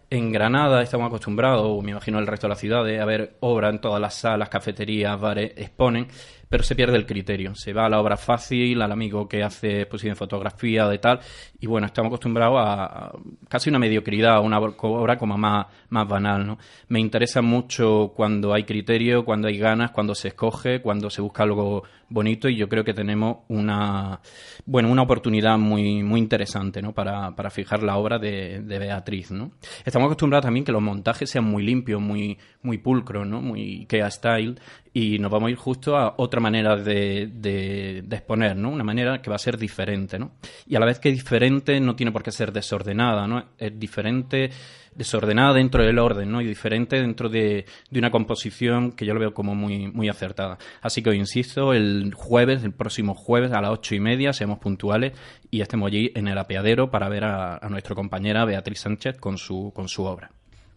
En 0.09 0.31
Granada 0.31 0.81
estamos 0.83 1.07
acostumbrados, 1.07 1.65
o 1.65 1.81
me 1.81 1.91
imagino 1.91 2.19
el 2.19 2.27
resto 2.27 2.47
de 2.47 2.49
las 2.49 2.59
ciudades, 2.59 3.01
a 3.01 3.05
ver 3.05 3.35
obra 3.39 3.69
en 3.69 3.79
todas 3.79 3.99
las 3.99 4.13
salas, 4.13 4.47
cafeterías, 4.47 5.19
bares, 5.19 5.53
exponen, 5.55 6.07
pero 6.53 6.63
se 6.63 6.75
pierde 6.75 6.97
el 6.97 7.07
criterio. 7.07 7.55
Se 7.55 7.73
va 7.73 7.87
a 7.87 7.89
la 7.89 7.99
obra 7.99 8.15
fácil, 8.15 8.79
al 8.83 8.91
amigo 8.91 9.27
que 9.27 9.41
hace 9.41 9.81
exposición 9.81 10.11
de 10.11 10.17
fotografía, 10.17 10.87
de 10.87 10.99
tal, 10.99 11.19
y 11.59 11.65
bueno, 11.65 11.87
estamos 11.87 12.11
acostumbrados 12.11 12.59
a, 12.63 13.11
casi 13.49 13.71
una 13.71 13.79
mediocridad, 13.79 14.35
a 14.35 14.39
una 14.39 14.59
obra 14.59 15.17
como 15.17 15.35
más, 15.35 15.65
más 15.89 16.07
banal, 16.07 16.45
¿no? 16.45 16.59
Me 16.89 16.99
interesa 16.99 17.41
mucho 17.41 18.13
cuando 18.15 18.53
hay 18.53 18.65
criterio, 18.65 19.25
cuando 19.25 19.47
hay 19.47 19.57
ganas, 19.57 19.89
cuando 19.89 20.13
se 20.13 20.27
escoge, 20.27 20.79
cuando 20.79 21.09
se 21.09 21.23
busca 21.23 21.41
algo 21.41 21.85
bonito 22.13 22.47
y 22.47 22.55
yo 22.55 22.69
creo 22.69 22.83
que 22.83 22.93
tenemos 22.93 23.37
una 23.47 24.19
bueno 24.65 24.91
una 24.91 25.01
oportunidad 25.01 25.57
muy 25.57 26.03
muy 26.03 26.19
interesante 26.19 26.81
¿no? 26.81 26.93
para, 26.93 27.35
para 27.35 27.49
fijar 27.49 27.81
la 27.81 27.97
obra 27.97 28.19
de, 28.19 28.61
de 28.61 28.79
Beatriz 28.79 29.31
¿no? 29.31 29.53
estamos 29.83 30.05
acostumbrados 30.05 30.45
también 30.45 30.63
que 30.63 30.71
los 30.71 30.81
montajes 30.81 31.29
sean 31.29 31.45
muy 31.45 31.63
limpios 31.63 31.99
muy 31.99 32.37
muy 32.61 32.77
pulcros 32.77 33.25
¿no? 33.25 33.41
muy 33.41 33.87
Kea 33.87 34.11
style 34.11 34.59
y 34.93 35.17
nos 35.17 35.31
vamos 35.31 35.47
a 35.47 35.51
ir 35.51 35.57
justo 35.57 35.97
a 35.97 36.13
otra 36.17 36.39
manera 36.43 36.75
de, 36.75 38.03
exponer 38.11 38.55
¿no? 38.55 38.69
una 38.69 38.83
manera 38.83 39.21
que 39.21 39.29
va 39.29 39.37
a 39.37 39.39
ser 39.39 39.57
diferente 39.57 40.19
¿no? 40.19 40.33
y 40.67 40.75
a 40.75 40.79
la 40.79 40.85
vez 40.85 40.99
que 40.99 41.11
diferente 41.11 41.79
no 41.79 41.95
tiene 41.95 42.11
por 42.11 42.21
qué 42.21 42.31
ser 42.31 42.51
desordenada 42.51 43.27
¿no? 43.27 43.45
es 43.57 43.79
diferente 43.79 44.51
desordenada 44.95 45.53
dentro 45.53 45.83
del 45.83 45.97
orden, 45.97 46.31
¿no? 46.31 46.41
Y 46.41 46.45
diferente 46.45 46.97
dentro 46.97 47.27
de, 47.27 47.65
de 47.89 47.99
una 47.99 48.11
composición 48.11 48.91
que 48.91 49.07
yo 49.07 49.15
lo 49.15 49.19
veo 49.19 49.33
como 49.33 49.55
muy, 49.55 49.87
muy 49.87 50.07
acertada. 50.07 50.59
Así 50.81 51.01
que 51.01 51.09
os 51.09 51.15
insisto, 51.15 51.73
el 51.73 52.13
jueves, 52.13 52.63
el 52.63 52.73
próximo 52.73 53.15
jueves 53.15 53.51
a 53.53 53.61
las 53.61 53.71
ocho 53.71 53.95
y 53.95 53.99
media, 53.99 54.33
seamos 54.33 54.59
puntuales 54.59 55.13
y 55.49 55.61
estemos 55.61 55.87
allí 55.87 56.11
en 56.13 56.27
el 56.27 56.37
apeadero 56.37 56.91
para 56.91 57.09
ver 57.09 57.23
a, 57.23 57.57
a 57.57 57.69
nuestra 57.69 57.95
compañera 57.95 58.45
Beatriz 58.45 58.81
Sánchez 58.81 59.17
con 59.17 59.39
su, 59.39 59.71
con 59.73 59.87
su 59.87 60.03
obra. 60.03 60.29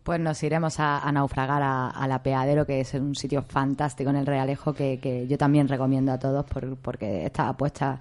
Pues 0.06 0.20
nos 0.20 0.40
iremos 0.44 0.78
a, 0.78 1.00
a 1.00 1.10
naufragar 1.10 1.62
a- 1.64 1.90
al 1.90 2.12
apeadero, 2.12 2.64
que 2.64 2.78
es 2.80 2.94
un 2.94 3.16
sitio 3.16 3.42
fantástico 3.42 4.08
en 4.08 4.14
el 4.14 4.24
Realejo 4.24 4.72
que, 4.72 5.00
que 5.00 5.26
yo 5.26 5.36
también 5.36 5.66
recomiendo 5.66 6.12
a 6.12 6.18
todos 6.20 6.44
por- 6.46 6.76
porque 6.76 7.26
esta 7.26 7.48
apuesta 7.48 7.98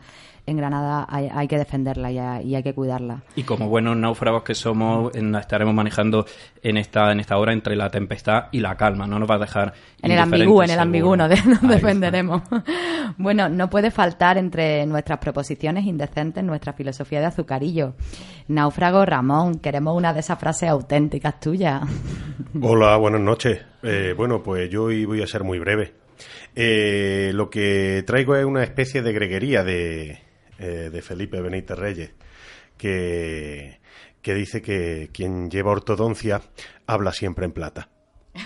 en 0.48 0.58
Granada 0.58 1.06
hay, 1.10 1.30
hay 1.34 1.48
que 1.48 1.58
defenderla 1.58 2.12
y 2.12 2.20
hay, 2.20 2.48
y 2.48 2.56
hay 2.56 2.64
que 2.64 2.74
cuidarla. 2.74 3.24
Y 3.36 3.44
como 3.44 3.68
buenos 3.68 3.98
náufragos 3.98 4.44
que 4.44 4.54
somos, 4.56 5.12
estaremos 5.16 5.74
manejando 5.74 6.26
en 6.62 6.78
esta, 6.78 7.12
en 7.12 7.20
esta 7.20 7.38
hora 7.38 7.54
entre 7.54 7.76
la 7.76 7.90
tempestad 7.90 8.46
y 8.52 8.60
la 8.60 8.76
calma. 8.76 9.08
No 9.08 9.18
nos 9.20 9.30
va 9.30 9.36
a 9.36 9.40
dejar 9.40 9.74
En 10.02 10.12
el 10.12 10.20
ambigú, 10.20 10.62
en 10.62 10.70
el 10.70 10.80
ambigú 10.80 11.16
nos, 11.16 11.30
de- 11.30 11.36
nos 11.46 11.48
Ahí 11.48 11.54
está. 11.54 11.68
defenderemos. 11.68 12.42
Bueno, 13.18 13.48
no 13.48 13.70
puede 13.70 13.92
faltar 13.92 14.38
entre 14.38 14.86
nuestras 14.88 15.20
proposiciones 15.20 15.86
indecentes 15.86 16.44
nuestra 16.44 16.74
filosofía 16.74 17.20
de 17.22 17.28
azucarillo. 17.28 17.94
Náufrago 18.48 19.06
Ramón, 19.06 19.60
queremos 19.60 19.96
una 19.96 20.12
de 20.14 20.20
esas 20.20 20.38
frases 20.40 20.70
auténticas 20.70 21.40
tuyas. 21.40 21.82
Hola, 22.62 22.98
buenas 22.98 23.22
noches. 23.22 23.62
Eh, 23.84 24.14
bueno, 24.18 24.42
pues 24.44 24.70
yo 24.70 24.86
hoy 24.86 25.06
voy 25.06 25.22
a 25.22 25.28
ser 25.28 25.44
muy 25.44 25.60
breve. 25.60 25.94
Eh, 26.56 27.32
lo 27.34 27.50
que 27.50 28.04
traigo 28.06 28.36
es 28.36 28.44
una 28.46 28.64
especie 28.64 29.02
de 29.02 29.14
greguería 29.14 29.64
de, 29.64 30.20
eh, 30.60 30.90
de 30.92 31.02
Felipe 31.02 31.42
Benítez 31.42 31.78
Reyes, 31.78 32.12
que, 32.78 33.80
que 34.22 34.34
dice 34.34 34.62
que 34.62 35.10
quien 35.14 35.50
lleva 35.50 35.72
ortodoncia 35.72 36.42
habla 36.88 37.12
siempre 37.12 37.46
en 37.46 37.52
plata. 37.52 37.90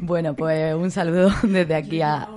Bueno, 0.00 0.34
pues 0.34 0.74
un 0.74 0.90
saludo 0.90 1.30
desde 1.42 1.74
aquí 1.74 2.00
a, 2.02 2.28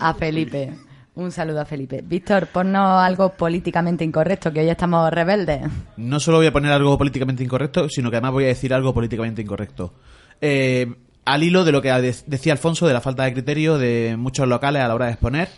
a 0.00 0.14
Felipe. 0.14 0.72
Un 1.14 1.32
saludo 1.32 1.60
a 1.62 1.64
Felipe. 1.64 2.02
Víctor, 2.04 2.48
ponnos 2.48 3.02
algo 3.02 3.30
políticamente 3.32 4.04
incorrecto, 4.04 4.52
que 4.52 4.60
hoy 4.60 4.68
estamos 4.68 5.10
rebeldes. 5.10 5.62
No 5.96 6.20
solo 6.20 6.38
voy 6.38 6.46
a 6.48 6.52
poner 6.52 6.72
algo 6.72 6.98
políticamente 6.98 7.42
incorrecto, 7.42 7.88
sino 7.88 8.10
que 8.10 8.16
además 8.16 8.32
voy 8.32 8.44
a 8.44 8.48
decir 8.48 8.74
algo 8.74 8.92
políticamente 8.92 9.40
incorrecto. 9.40 9.94
Eh, 10.40 10.94
al 11.24 11.42
hilo 11.42 11.64
de 11.64 11.72
lo 11.72 11.80
que 11.80 11.90
de- 11.90 12.14
decía 12.26 12.52
Alfonso 12.52 12.86
de 12.86 12.92
la 12.92 13.00
falta 13.00 13.24
de 13.24 13.32
criterio 13.32 13.78
de 13.78 14.16
muchos 14.18 14.46
locales 14.46 14.82
a 14.82 14.88
la 14.88 14.94
hora 14.94 15.06
de 15.06 15.12
exponer, 15.12 15.48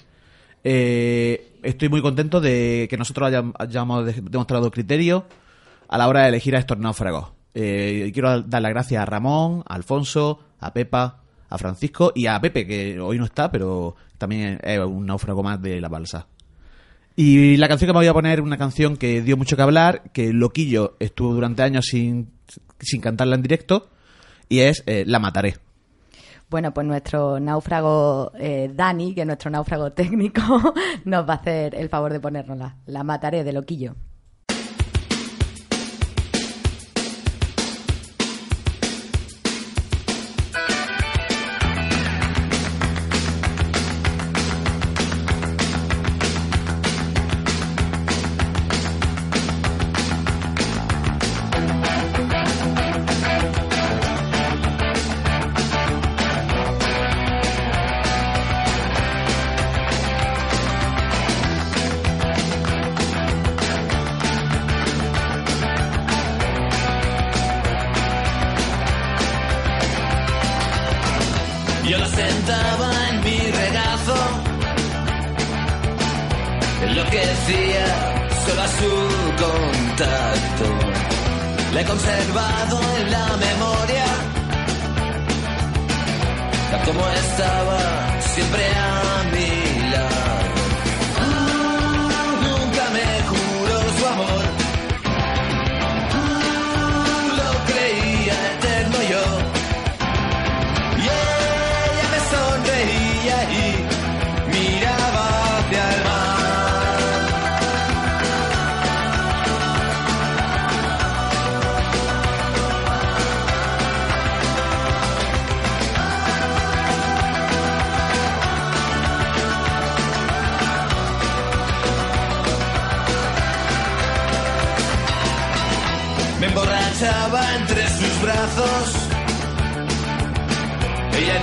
eh, 0.65 1.59
estoy 1.63 1.89
muy 1.89 2.03
contento 2.03 2.41
de 2.41 2.87
que 2.91 2.97
nosotros 2.97 3.31
hayam- 3.31 3.53
hayamos 3.59 4.07
de- 4.07 4.21
demostrado 4.23 4.71
criterio 4.71 5.27
a 5.89 5.99
la 5.99 6.09
hora 6.09 6.23
de 6.23 6.29
elegir 6.29 6.55
a 6.57 6.59
estos 6.59 6.79
náufragos. 6.79 7.29
Eh, 7.55 8.11
quiero 8.13 8.43
dar 8.43 8.63
las 8.63 8.71
gracias 8.71 9.03
a 9.03 9.07
Ramón, 9.07 9.63
a 9.67 9.75
Alfonso, 9.75 10.41
a 10.61 10.73
Pepa, 10.73 11.23
a 11.49 11.59
Francisco 11.59 12.13
y 12.15 12.27
a 12.27 12.41
Pepe, 12.41 12.67
que 12.67 13.01
hoy 13.01 13.19
no 13.19 13.25
está, 13.25 13.51
pero 13.51 13.97
también 14.19 14.61
es 14.63 14.79
un 14.81 15.07
náufrago 15.07 15.43
más 15.43 15.61
de 15.63 15.81
la 15.81 15.89
balsa. 15.89 16.27
Y 17.17 17.57
la 17.57 17.67
canción 17.69 17.89
que 17.89 17.93
me 17.95 17.99
voy 18.01 18.07
a 18.07 18.13
poner 18.13 18.41
una 18.41 18.59
canción 18.59 18.97
que 18.97 19.23
dio 19.23 19.37
mucho 19.37 19.57
que 19.57 19.63
hablar, 19.63 20.05
que 20.13 20.33
Loquillo 20.33 20.97
estuvo 21.01 21.33
durante 21.35 21.63
años 21.63 21.87
sin, 21.87 22.31
sin 22.79 23.01
cantarla 23.01 23.35
en 23.35 23.43
directo, 23.43 23.89
y 24.49 24.61
es 24.61 24.85
eh, 24.87 25.05
La 25.07 25.19
Mataré. 25.19 25.57
Bueno, 26.51 26.73
pues 26.73 26.87
nuestro 26.87 27.39
náufrago 27.41 28.33
eh, 28.39 28.71
Dani, 28.75 29.15
que 29.15 29.21
es 29.21 29.27
nuestro 29.27 29.51
náufrago 29.51 29.93
técnico, 29.95 30.41
nos 31.05 31.29
va 31.29 31.35
a 31.35 31.37
hacer 31.37 31.75
el 31.75 31.89
favor 31.89 32.13
de 32.13 32.21
ponérnosla. 32.21 32.77
La 32.87 33.05
mataré 33.05 33.45
de 33.45 33.53
loquillo. 33.53 33.97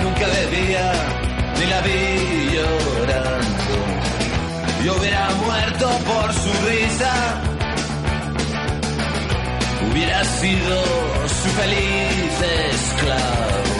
Nunca 0.06 0.26
bebía, 0.26 0.92
ni 1.58 1.66
la 1.66 1.80
vi 1.86 2.00
llorando. 2.54 3.76
Yo 4.84 4.96
hubiera 4.96 5.28
muerto 5.44 5.86
por 6.10 6.32
su 6.32 6.52
risa. 6.68 7.12
Hubiera 9.90 10.24
sido 10.24 10.82
su 11.40 11.48
feliz 11.60 12.34
esclavo. 12.72 13.75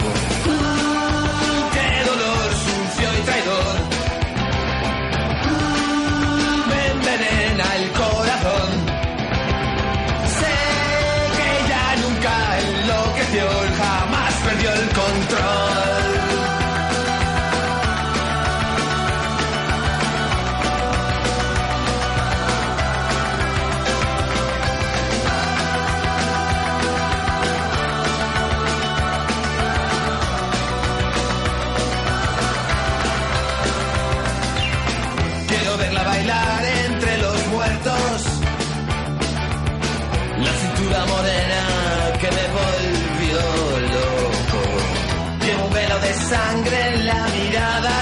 Sangre 46.29 46.93
en 46.93 47.07
la 47.07 47.27
mirada. 47.35 47.97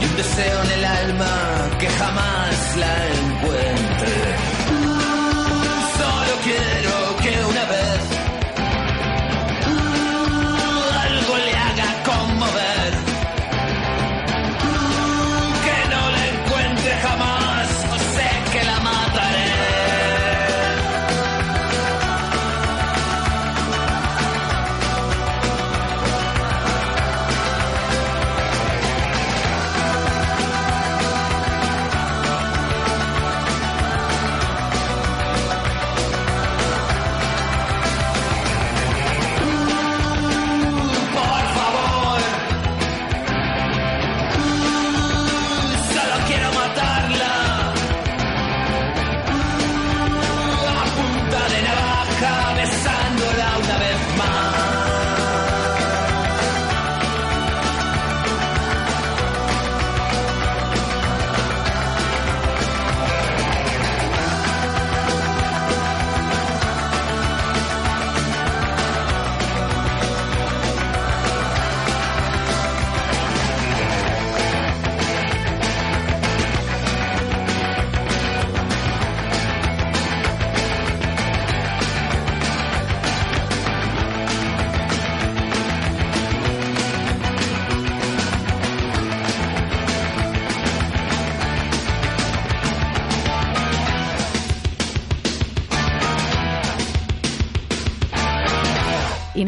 Y 0.00 0.04
un 0.04 0.16
deseo 0.16 0.62
en 0.64 0.70
el 0.78 0.84
alma 0.84 1.32
que 1.78 1.88
jamás 1.88 2.43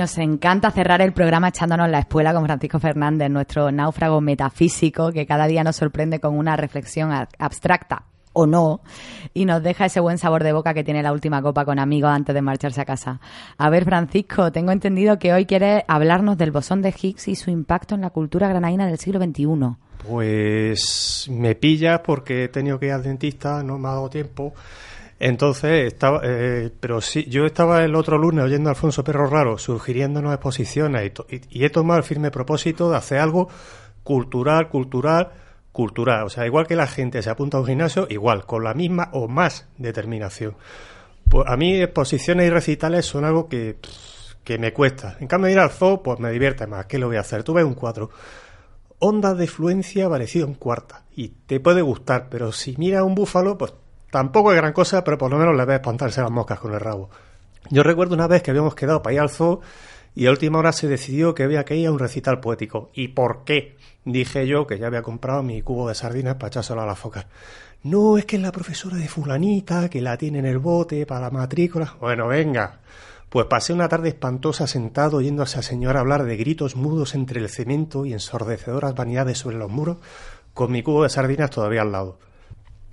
nos 0.06 0.18
encanta 0.18 0.70
cerrar 0.70 1.02
el 1.02 1.12
programa 1.12 1.48
echándonos 1.48 1.90
la 1.90 1.98
espuela 1.98 2.32
con 2.32 2.44
Francisco 2.44 2.78
Fernández, 2.78 3.28
nuestro 3.28 3.72
náufrago 3.72 4.20
metafísico 4.20 5.10
que 5.10 5.26
cada 5.26 5.48
día 5.48 5.64
nos 5.64 5.74
sorprende 5.74 6.20
con 6.20 6.38
una 6.38 6.56
reflexión 6.56 7.10
abstracta 7.40 8.04
o 8.32 8.46
no, 8.46 8.82
y 9.34 9.46
nos 9.46 9.64
deja 9.64 9.86
ese 9.86 9.98
buen 9.98 10.18
sabor 10.18 10.44
de 10.44 10.52
boca 10.52 10.74
que 10.74 10.84
tiene 10.84 11.02
la 11.02 11.12
última 11.12 11.42
copa 11.42 11.64
con 11.64 11.80
amigos 11.80 12.12
antes 12.12 12.36
de 12.36 12.40
marcharse 12.40 12.80
a 12.80 12.84
casa. 12.84 13.20
A 13.58 13.68
ver, 13.68 13.84
Francisco, 13.84 14.52
tengo 14.52 14.70
entendido 14.70 15.18
que 15.18 15.32
hoy 15.32 15.44
quieres 15.44 15.82
hablarnos 15.88 16.38
del 16.38 16.52
bosón 16.52 16.82
de 16.82 16.94
Higgs 16.96 17.26
y 17.26 17.34
su 17.34 17.50
impacto 17.50 17.96
en 17.96 18.02
la 18.02 18.10
cultura 18.10 18.46
granaína 18.46 18.86
del 18.86 18.98
siglo 18.98 19.18
XXI. 19.18 19.74
Pues 20.08 21.26
me 21.32 21.56
pillas 21.56 21.98
porque 22.04 22.44
he 22.44 22.48
tenido 22.48 22.78
que 22.78 22.86
ir 22.86 22.92
al 22.92 23.02
dentista, 23.02 23.64
no 23.64 23.76
me 23.76 23.88
ha 23.88 23.92
dado 23.92 24.08
tiempo. 24.08 24.54
Entonces, 25.18 25.86
estaba, 25.92 26.20
eh, 26.24 26.70
pero 26.78 27.00
sí, 27.00 27.24
yo 27.28 27.46
estaba 27.46 27.82
el 27.84 27.94
otro 27.94 28.18
lunes 28.18 28.44
oyendo 28.44 28.68
a 28.68 28.72
Alfonso 28.72 29.02
Perro 29.02 29.26
Raro 29.28 29.56
sugiriéndonos 29.56 30.32
exposiciones 30.34 31.10
y, 31.30 31.36
y- 31.36 31.40
y 31.50 31.64
he 31.64 31.70
tomado 31.70 31.98
el 31.98 32.04
firme 32.04 32.30
propósito 32.30 32.90
de 32.90 32.96
hacer 32.98 33.18
algo 33.18 33.48
cultural, 34.02 34.68
cultural, 34.68 35.30
cultural. 35.72 36.24
O 36.26 36.28
sea, 36.28 36.44
igual 36.46 36.66
que 36.66 36.76
la 36.76 36.86
gente 36.86 37.22
se 37.22 37.30
apunta 37.30 37.56
a 37.56 37.60
un 37.60 37.66
gimnasio, 37.66 38.06
igual, 38.10 38.44
con 38.44 38.62
la 38.62 38.74
misma 38.74 39.08
o 39.12 39.26
más 39.26 39.66
determinación. 39.78 40.54
Pues 41.28 41.46
a 41.48 41.56
mí 41.56 41.80
exposiciones 41.80 42.46
y 42.46 42.50
recitales 42.50 43.06
son 43.06 43.24
algo 43.24 43.48
que, 43.48 43.78
que 44.44 44.58
me 44.58 44.72
cuesta. 44.74 45.16
En 45.20 45.26
cambio, 45.28 45.50
ir 45.50 45.58
al 45.58 45.70
zoo, 45.70 46.02
pues 46.02 46.20
me 46.20 46.30
divierte 46.30 46.66
más. 46.66 46.86
¿Qué 46.86 46.98
lo 46.98 47.06
voy 47.08 47.16
a 47.16 47.20
hacer? 47.20 47.42
Tú 47.42 47.54
ves 47.54 47.64
un 47.64 47.74
cuadro 47.74 48.10
ondas 48.98 49.36
de 49.36 49.46
fluencia 49.46 50.08
parecido 50.08 50.46
en 50.46 50.54
cuarta. 50.54 51.04
Y 51.16 51.28
te 51.46 51.58
puede 51.58 51.80
gustar, 51.82 52.28
pero 52.30 52.52
si 52.52 52.76
miras 52.76 53.02
un 53.02 53.14
búfalo, 53.14 53.56
pues 53.58 53.72
tampoco 54.10 54.52
es 54.52 54.56
gran 54.56 54.72
cosa, 54.72 55.04
pero 55.04 55.18
por 55.18 55.30
lo 55.30 55.38
menos 55.38 55.56
le 55.56 55.64
ves 55.64 55.76
espantarse 55.76 56.20
las 56.20 56.30
moscas 56.30 56.58
con 56.58 56.74
el 56.74 56.80
rabo. 56.80 57.10
Yo 57.70 57.82
recuerdo 57.82 58.14
una 58.14 58.26
vez 58.26 58.42
que 58.42 58.50
habíamos 58.50 58.74
quedado 58.74 59.02
para 59.02 59.14
ir 59.14 59.20
al 59.20 59.30
zoo 59.30 59.60
y 60.14 60.26
a 60.26 60.30
última 60.30 60.58
hora 60.58 60.72
se 60.72 60.88
decidió 60.88 61.34
que 61.34 61.42
había 61.42 61.64
que 61.64 61.76
ir 61.76 61.88
a 61.88 61.92
un 61.92 61.98
recital 61.98 62.40
poético. 62.40 62.90
¿Y 62.94 63.08
por 63.08 63.44
qué? 63.44 63.76
Dije 64.04 64.46
yo 64.46 64.66
que 64.66 64.78
ya 64.78 64.86
había 64.86 65.02
comprado 65.02 65.42
mi 65.42 65.62
cubo 65.62 65.88
de 65.88 65.94
sardinas 65.94 66.36
para 66.36 66.48
echárselo 66.48 66.80
a 66.80 66.86
la 66.86 66.94
foca. 66.94 67.26
No, 67.82 68.16
es 68.18 68.24
que 68.24 68.36
es 68.36 68.42
la 68.42 68.52
profesora 68.52 68.96
de 68.96 69.08
fulanita, 69.08 69.88
que 69.88 70.00
la 70.00 70.16
tiene 70.16 70.38
en 70.38 70.46
el 70.46 70.58
bote 70.58 71.06
para 71.06 71.22
la 71.22 71.30
matrícula. 71.30 71.94
Bueno, 72.00 72.28
venga. 72.28 72.80
Pues 73.28 73.46
pasé 73.46 73.72
una 73.72 73.88
tarde 73.88 74.08
espantosa 74.08 74.66
sentado 74.66 75.18
oyendo 75.18 75.42
a 75.42 75.44
esa 75.44 75.60
señora 75.60 76.00
hablar 76.00 76.24
de 76.24 76.36
gritos 76.36 76.76
mudos 76.76 77.14
entre 77.14 77.40
el 77.40 77.48
cemento 77.48 78.06
y 78.06 78.12
ensordecedoras 78.12 78.94
vanidades 78.94 79.38
sobre 79.38 79.58
los 79.58 79.70
muros, 79.70 79.98
con 80.54 80.72
mi 80.72 80.82
cubo 80.82 81.02
de 81.02 81.10
sardinas 81.10 81.50
todavía 81.50 81.82
al 81.82 81.92
lado. 81.92 82.18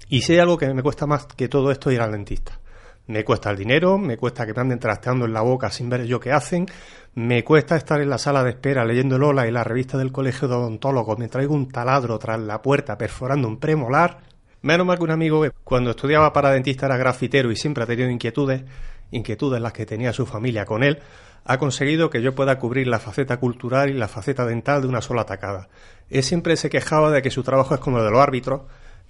Y 0.09 0.21
si 0.21 0.33
hay 0.33 0.39
algo 0.39 0.57
que 0.57 0.73
me 0.73 0.83
cuesta 0.83 1.05
más 1.05 1.25
que 1.25 1.47
todo 1.47 1.71
esto 1.71 1.91
ir 1.91 2.01
al 2.01 2.11
dentista. 2.11 2.59
Me 3.07 3.25
cuesta 3.25 3.49
el 3.49 3.57
dinero, 3.57 3.97
me 3.97 4.15
cuesta 4.15 4.45
que 4.45 4.53
me 4.53 4.61
anden 4.61 4.79
trasteando 4.79 5.25
en 5.25 5.33
la 5.33 5.41
boca 5.41 5.69
sin 5.69 5.89
ver 5.89 6.05
yo 6.05 6.21
qué 6.21 6.31
hacen, 6.31 6.67
me 7.15 7.43
cuesta 7.43 7.75
estar 7.75 7.99
en 7.99 8.09
la 8.09 8.17
sala 8.17 8.43
de 8.43 8.51
espera 8.51 8.85
leyendo 8.85 9.17
el 9.17 9.23
Ola 9.23 9.45
y 9.45 9.51
la 9.51 9.65
revista 9.65 9.97
del 9.97 10.13
colegio 10.13 10.47
de 10.47 10.55
odontólogos, 10.55 11.19
me 11.19 11.27
traigo 11.27 11.53
un 11.53 11.67
taladro 11.67 12.17
tras 12.17 12.39
la 12.39 12.61
puerta 12.61 12.97
perforando 12.97 13.47
un 13.47 13.59
premolar. 13.59 14.21
Menos 14.61 14.87
mal 14.87 14.97
que 14.97 15.03
un 15.03 15.11
amigo, 15.11 15.45
cuando 15.65 15.89
estudiaba 15.89 16.31
para 16.31 16.51
dentista, 16.51 16.85
era 16.85 16.95
grafitero 16.95 17.51
y 17.51 17.57
siempre 17.57 17.83
ha 17.83 17.87
tenido 17.87 18.09
inquietudes, 18.09 18.63
inquietudes 19.11 19.61
las 19.61 19.73
que 19.73 19.85
tenía 19.85 20.13
su 20.13 20.25
familia 20.25 20.65
con 20.65 20.81
él, 20.83 20.99
ha 21.43 21.57
conseguido 21.57 22.09
que 22.09 22.21
yo 22.21 22.33
pueda 22.33 22.57
cubrir 22.57 22.87
la 22.87 22.99
faceta 22.99 23.37
cultural 23.37 23.89
y 23.89 23.93
la 23.93 24.07
faceta 24.07 24.45
dental 24.45 24.81
de 24.81 24.87
una 24.87 25.01
sola 25.01 25.25
tacada. 25.25 25.67
Él 26.09 26.23
siempre 26.23 26.55
se 26.55 26.69
quejaba 26.69 27.11
de 27.11 27.21
que 27.21 27.31
su 27.31 27.43
trabajo 27.43 27.75
es 27.75 27.81
como 27.81 27.97
el 27.97 28.05
de 28.05 28.11
los 28.11 28.21
árbitros, 28.21 28.61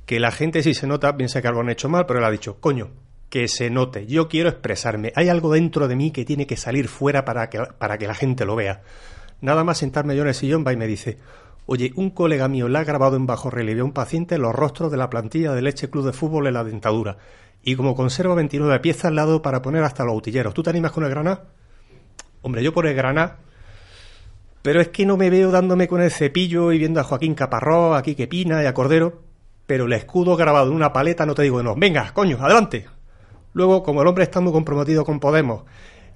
que 0.05 0.19
la 0.19 0.31
gente 0.31 0.63
si 0.63 0.73
se 0.73 0.87
nota 0.87 1.15
piensa 1.15 1.41
que 1.41 1.47
algo 1.47 1.61
han 1.61 1.69
hecho 1.69 1.89
mal, 1.89 2.05
pero 2.05 2.19
él 2.19 2.25
ha 2.25 2.31
dicho, 2.31 2.59
coño, 2.59 2.91
que 3.29 3.47
se 3.47 3.69
note, 3.69 4.05
yo 4.05 4.27
quiero 4.27 4.49
expresarme, 4.49 5.11
hay 5.15 5.29
algo 5.29 5.53
dentro 5.53 5.87
de 5.87 5.95
mí 5.95 6.11
que 6.11 6.25
tiene 6.25 6.45
que 6.45 6.57
salir 6.57 6.87
fuera 6.87 7.25
para 7.25 7.49
que, 7.49 7.59
para 7.77 7.97
que 7.97 8.07
la 8.07 8.13
gente 8.13 8.45
lo 8.45 8.55
vea. 8.55 8.81
Nada 9.41 9.63
más 9.63 9.79
sentarme 9.79 10.15
yo 10.15 10.21
en 10.21 10.29
el 10.29 10.35
sillón 10.35 10.63
va 10.65 10.73
y 10.73 10.77
me 10.77 10.87
dice, 10.87 11.17
oye, 11.65 11.91
un 11.95 12.11
colega 12.11 12.47
mío 12.47 12.69
le 12.69 12.77
ha 12.77 12.83
grabado 12.83 13.15
en 13.15 13.25
bajo 13.25 13.49
relieve 13.49 13.81
a 13.81 13.85
un 13.85 13.93
paciente 13.93 14.37
los 14.37 14.53
rostros 14.53 14.91
de 14.91 14.97
la 14.97 15.09
plantilla 15.09 15.53
del 15.53 15.63
Leche 15.63 15.89
Club 15.89 16.05
de 16.05 16.13
Fútbol 16.13 16.47
en 16.47 16.53
la 16.53 16.63
dentadura, 16.63 17.17
y 17.63 17.75
como 17.75 17.95
conserva 17.95 18.35
29 18.35 18.79
piezas 18.81 19.05
al 19.05 19.15
lado 19.15 19.41
para 19.41 19.61
poner 19.61 19.83
hasta 19.83 20.05
los 20.05 20.15
utilleros, 20.15 20.53
¿tú 20.53 20.63
te 20.63 20.69
animas 20.69 20.91
con 20.91 21.03
el 21.03 21.09
graná? 21.09 21.41
Hombre, 22.41 22.61
yo 22.61 22.73
por 22.73 22.85
el 22.85 22.93
graná 22.93 23.37
pero 24.63 24.79
es 24.79 24.87
que 24.87 25.05
no 25.05 25.17
me 25.17 25.29
veo 25.29 25.51
dándome 25.51 25.87
con 25.89 26.01
el 26.01 26.09
cepillo 26.09 26.71
y 26.71 26.79
viendo 26.79 27.01
a 27.01 27.03
Joaquín 27.03 27.35
Caparrós, 27.35 27.97
a 27.97 28.01
Quique 28.01 28.27
Pina 28.27 28.63
y 28.63 28.65
a 28.65 28.73
Cordero. 28.73 29.21
Pero 29.65 29.85
el 29.85 29.93
escudo 29.93 30.35
grabado 30.35 30.69
en 30.69 30.75
una 30.75 30.93
paleta 30.93 31.25
no 31.25 31.35
te 31.35 31.43
digo 31.43 31.63
no. 31.63 31.75
Venga, 31.75 32.11
coño, 32.13 32.37
adelante. 32.39 32.87
Luego, 33.53 33.83
como 33.83 34.01
el 34.01 34.07
hombre 34.07 34.23
está 34.23 34.39
muy 34.39 34.51
comprometido 34.51 35.05
con 35.05 35.19
Podemos 35.19 35.63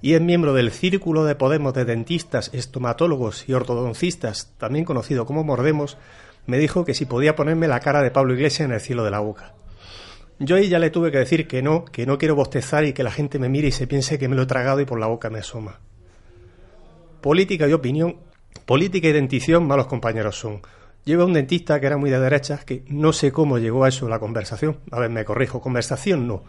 y 0.00 0.14
es 0.14 0.20
miembro 0.20 0.54
del 0.54 0.70
Círculo 0.70 1.24
de 1.24 1.34
Podemos 1.34 1.74
de 1.74 1.84
Dentistas, 1.84 2.50
Estomatólogos 2.52 3.48
y 3.48 3.52
Ortodoncistas, 3.52 4.52
también 4.58 4.84
conocido 4.84 5.26
como 5.26 5.44
Mordemos, 5.44 5.98
me 6.46 6.58
dijo 6.58 6.84
que 6.84 6.94
si 6.94 7.04
podía 7.04 7.36
ponerme 7.36 7.68
la 7.68 7.80
cara 7.80 8.02
de 8.02 8.10
Pablo 8.10 8.34
Iglesias 8.34 8.68
en 8.68 8.74
el 8.74 8.80
cielo 8.80 9.04
de 9.04 9.10
la 9.10 9.18
boca. 9.18 9.54
Yo 10.38 10.54
ahí 10.54 10.68
ya 10.68 10.78
le 10.78 10.90
tuve 10.90 11.10
que 11.10 11.18
decir 11.18 11.48
que 11.48 11.62
no, 11.62 11.84
que 11.84 12.06
no 12.06 12.16
quiero 12.16 12.36
bostezar 12.36 12.84
y 12.84 12.92
que 12.92 13.02
la 13.02 13.10
gente 13.10 13.40
me 13.40 13.48
mire 13.48 13.68
y 13.68 13.72
se 13.72 13.88
piense 13.88 14.18
que 14.18 14.28
me 14.28 14.36
lo 14.36 14.42
he 14.42 14.46
tragado 14.46 14.80
y 14.80 14.84
por 14.84 15.00
la 15.00 15.08
boca 15.08 15.30
me 15.30 15.40
asoma. 15.40 15.80
Política 17.20 17.66
y 17.66 17.72
opinión, 17.72 18.16
política 18.64 19.08
y 19.08 19.12
dentición, 19.12 19.66
malos 19.66 19.88
compañeros 19.88 20.38
son. 20.38 20.62
Lleva 21.04 21.24
un 21.24 21.32
dentista 21.32 21.80
que 21.80 21.86
era 21.86 21.96
muy 21.96 22.10
de 22.10 22.20
derechas, 22.20 22.64
que 22.64 22.84
no 22.88 23.12
sé 23.12 23.32
cómo 23.32 23.58
llegó 23.58 23.84
a 23.84 23.88
eso 23.88 24.08
la 24.08 24.18
conversación. 24.18 24.78
A 24.90 25.00
ver, 25.00 25.10
me 25.10 25.24
corrijo, 25.24 25.60
conversación 25.60 26.26
no. 26.26 26.42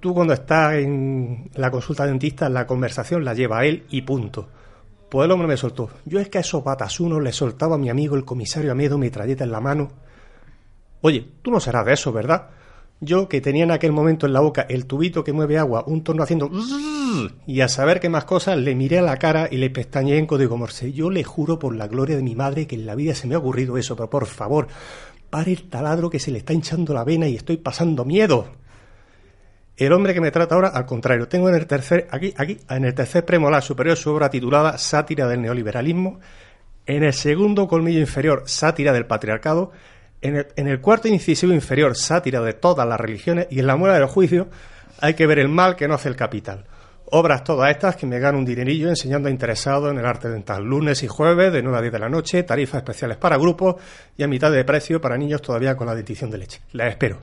Tú 0.00 0.14
cuando 0.14 0.32
estás 0.32 0.74
en 0.74 1.50
la 1.54 1.70
consulta 1.70 2.04
de 2.04 2.10
dentista, 2.10 2.48
la 2.48 2.66
conversación 2.66 3.24
la 3.24 3.34
lleva 3.34 3.64
él 3.64 3.84
y 3.90 4.02
punto. 4.02 4.48
Pues 5.10 5.26
el 5.26 5.32
hombre 5.32 5.48
me 5.48 5.56
soltó. 5.56 5.90
Yo 6.04 6.20
es 6.20 6.28
que 6.28 6.38
a 6.38 6.40
esos 6.40 6.64
batasunos 6.64 7.22
le 7.22 7.32
soltaba 7.32 7.74
a 7.74 7.78
mi 7.78 7.90
amigo 7.90 8.16
el 8.16 8.24
comisario 8.24 8.72
Amedo 8.72 8.96
metralleta 8.96 9.44
en 9.44 9.52
la 9.52 9.60
mano. 9.60 9.90
Oye, 11.02 11.26
tú 11.42 11.50
no 11.50 11.60
serás 11.60 11.84
de 11.84 11.92
eso, 11.92 12.12
¿verdad? 12.12 12.48
Yo, 13.02 13.28
que 13.28 13.40
tenía 13.40 13.64
en 13.64 13.70
aquel 13.70 13.92
momento 13.92 14.26
en 14.26 14.34
la 14.34 14.40
boca 14.40 14.66
el 14.68 14.84
tubito 14.84 15.24
que 15.24 15.32
mueve 15.32 15.56
agua, 15.56 15.84
un 15.86 16.04
torno 16.04 16.22
haciendo... 16.22 16.50
Y 17.46 17.62
a 17.62 17.68
saber 17.68 17.98
qué 17.98 18.08
más 18.08 18.24
cosas, 18.24 18.58
le 18.58 18.74
miré 18.74 18.98
a 18.98 19.02
la 19.02 19.16
cara 19.16 19.48
y 19.50 19.56
le 19.56 19.70
pestañeé 19.70 20.18
en 20.18 20.26
código 20.26 20.56
morse. 20.56 20.92
Yo 20.92 21.10
le 21.10 21.24
juro 21.24 21.58
por 21.58 21.74
la 21.74 21.88
gloria 21.88 22.16
de 22.16 22.22
mi 22.22 22.34
madre 22.34 22.66
que 22.66 22.76
en 22.76 22.86
la 22.86 22.94
vida 22.94 23.14
se 23.14 23.26
me 23.26 23.34
ha 23.34 23.38
ocurrido 23.38 23.78
eso, 23.78 23.96
pero 23.96 24.10
por 24.10 24.26
favor, 24.26 24.68
pare 25.30 25.52
el 25.52 25.68
taladro 25.68 26.10
que 26.10 26.18
se 26.18 26.30
le 26.30 26.38
está 26.38 26.52
hinchando 26.52 26.92
la 26.92 27.04
vena 27.04 27.26
y 27.26 27.36
estoy 27.36 27.56
pasando 27.56 28.04
miedo. 28.04 28.48
El 29.76 29.94
hombre 29.94 30.12
que 30.12 30.20
me 30.20 30.30
trata 30.30 30.54
ahora, 30.54 30.68
al 30.68 30.84
contrario, 30.84 31.26
tengo 31.26 31.48
en 31.48 31.54
el 31.54 31.66
tercer, 31.66 32.06
aquí, 32.10 32.34
aquí, 32.36 32.58
en 32.68 32.84
el 32.84 32.94
tercer 32.94 33.24
premolar 33.24 33.62
superior 33.62 33.96
su 33.96 34.10
obra 34.10 34.28
titulada 34.28 34.76
Sátira 34.76 35.26
del 35.26 35.40
neoliberalismo, 35.40 36.20
en 36.84 37.02
el 37.02 37.14
segundo 37.14 37.66
colmillo 37.66 37.98
inferior, 37.98 38.42
Sátira 38.44 38.92
del 38.92 39.06
patriarcado, 39.06 39.72
en 40.22 40.68
el, 40.68 40.80
cuarto 40.80 41.08
incisivo 41.08 41.52
inferior, 41.52 41.96
Sátira 41.96 42.40
de 42.42 42.52
todas 42.52 42.86
las 42.86 43.00
religiones, 43.00 43.46
y 43.50 43.60
en 43.60 43.66
la 43.66 43.76
muela 43.76 43.94
del 43.94 44.06
juicio 44.06 44.48
hay 45.00 45.14
que 45.14 45.26
ver 45.26 45.38
el 45.38 45.48
mal 45.48 45.76
que 45.76 45.88
no 45.88 45.94
hace 45.94 46.08
el 46.08 46.16
capital. 46.16 46.66
Obras 47.12 47.42
todas 47.42 47.70
estas 47.70 47.96
que 47.96 48.06
me 48.06 48.20
gano 48.20 48.38
un 48.38 48.44
dinerillo 48.44 48.88
enseñando 48.88 49.28
a 49.28 49.32
interesados 49.32 49.90
en 49.90 49.98
el 49.98 50.06
arte 50.06 50.28
dental. 50.28 50.62
Lunes 50.62 51.02
y 51.02 51.08
jueves 51.08 51.52
de 51.52 51.62
9 51.62 51.78
a 51.78 51.80
10 51.80 51.92
de 51.92 51.98
la 51.98 52.08
noche, 52.08 52.42
tarifas 52.44 52.78
especiales 52.78 53.16
para 53.16 53.36
grupos 53.36 53.76
y 54.16 54.22
a 54.22 54.28
mitad 54.28 54.52
de 54.52 54.64
precio 54.64 55.00
para 55.00 55.16
niños 55.16 55.42
todavía 55.42 55.76
con 55.76 55.88
la 55.88 55.94
dentición 55.94 56.30
de 56.30 56.38
leche. 56.38 56.60
Les 56.72 56.90
espero. 56.90 57.20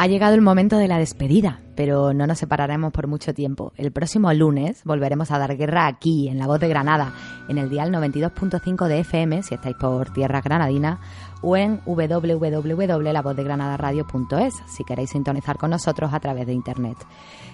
Ha 0.00 0.06
llegado 0.06 0.34
el 0.34 0.40
momento 0.40 0.78
de 0.78 0.88
la 0.88 0.96
despedida, 0.96 1.60
pero 1.76 2.14
no 2.14 2.26
nos 2.26 2.38
separaremos 2.38 2.90
por 2.90 3.06
mucho 3.06 3.34
tiempo. 3.34 3.74
El 3.76 3.92
próximo 3.92 4.32
lunes 4.32 4.80
volveremos 4.84 5.30
a 5.30 5.38
dar 5.38 5.54
guerra 5.58 5.86
aquí, 5.86 6.28
en 6.28 6.38
La 6.38 6.46
Voz 6.46 6.58
de 6.58 6.70
Granada, 6.70 7.12
en 7.50 7.58
el 7.58 7.68
dial 7.68 7.92
92.5 7.92 8.88
de 8.88 9.00
FM, 9.00 9.42
si 9.42 9.56
estáis 9.56 9.76
por 9.76 10.10
tierra 10.10 10.40
granadina, 10.40 11.00
o 11.42 11.54
en 11.54 11.82
www.lavozdeGranadaradio.es, 11.84 14.54
si 14.74 14.84
queréis 14.84 15.10
sintonizar 15.10 15.58
con 15.58 15.68
nosotros 15.68 16.14
a 16.14 16.20
través 16.20 16.46
de 16.46 16.54
Internet. 16.54 16.96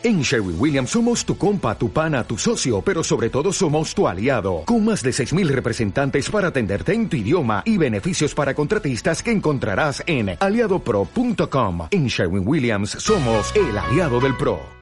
En 0.03 0.23
Sherwin 0.23 0.57
Williams 0.59 0.91
somos 0.91 1.27
tu 1.27 1.37
compa, 1.37 1.77
tu 1.77 1.91
pana, 1.91 2.25
tu 2.25 2.39
socio, 2.39 2.81
pero 2.81 3.03
sobre 3.03 3.29
todo 3.29 3.53
somos 3.53 3.95
tu 3.95 4.07
aliado, 4.09 4.63
con 4.65 4.83
más 4.85 5.03
de 5.03 5.11
6.000 5.11 5.49
representantes 5.49 6.31
para 6.31 6.49
atenderte 6.49 6.95
en 6.95 7.09
tu 7.09 7.17
idioma 7.17 7.63
y 7.67 7.77
beneficios 7.77 8.35
para 8.35 8.55
contratistas 8.55 9.23
que 9.23 9.33
encontrarás 9.33 10.03
en 10.07 10.37
aliadopro.com. 10.39 11.89
En 11.91 12.07
Sherwin 12.07 12.47
Williams 12.47 12.91
somos 12.93 13.55
el 13.57 13.77
aliado 13.77 14.21
del 14.21 14.37
PRO. 14.37 14.61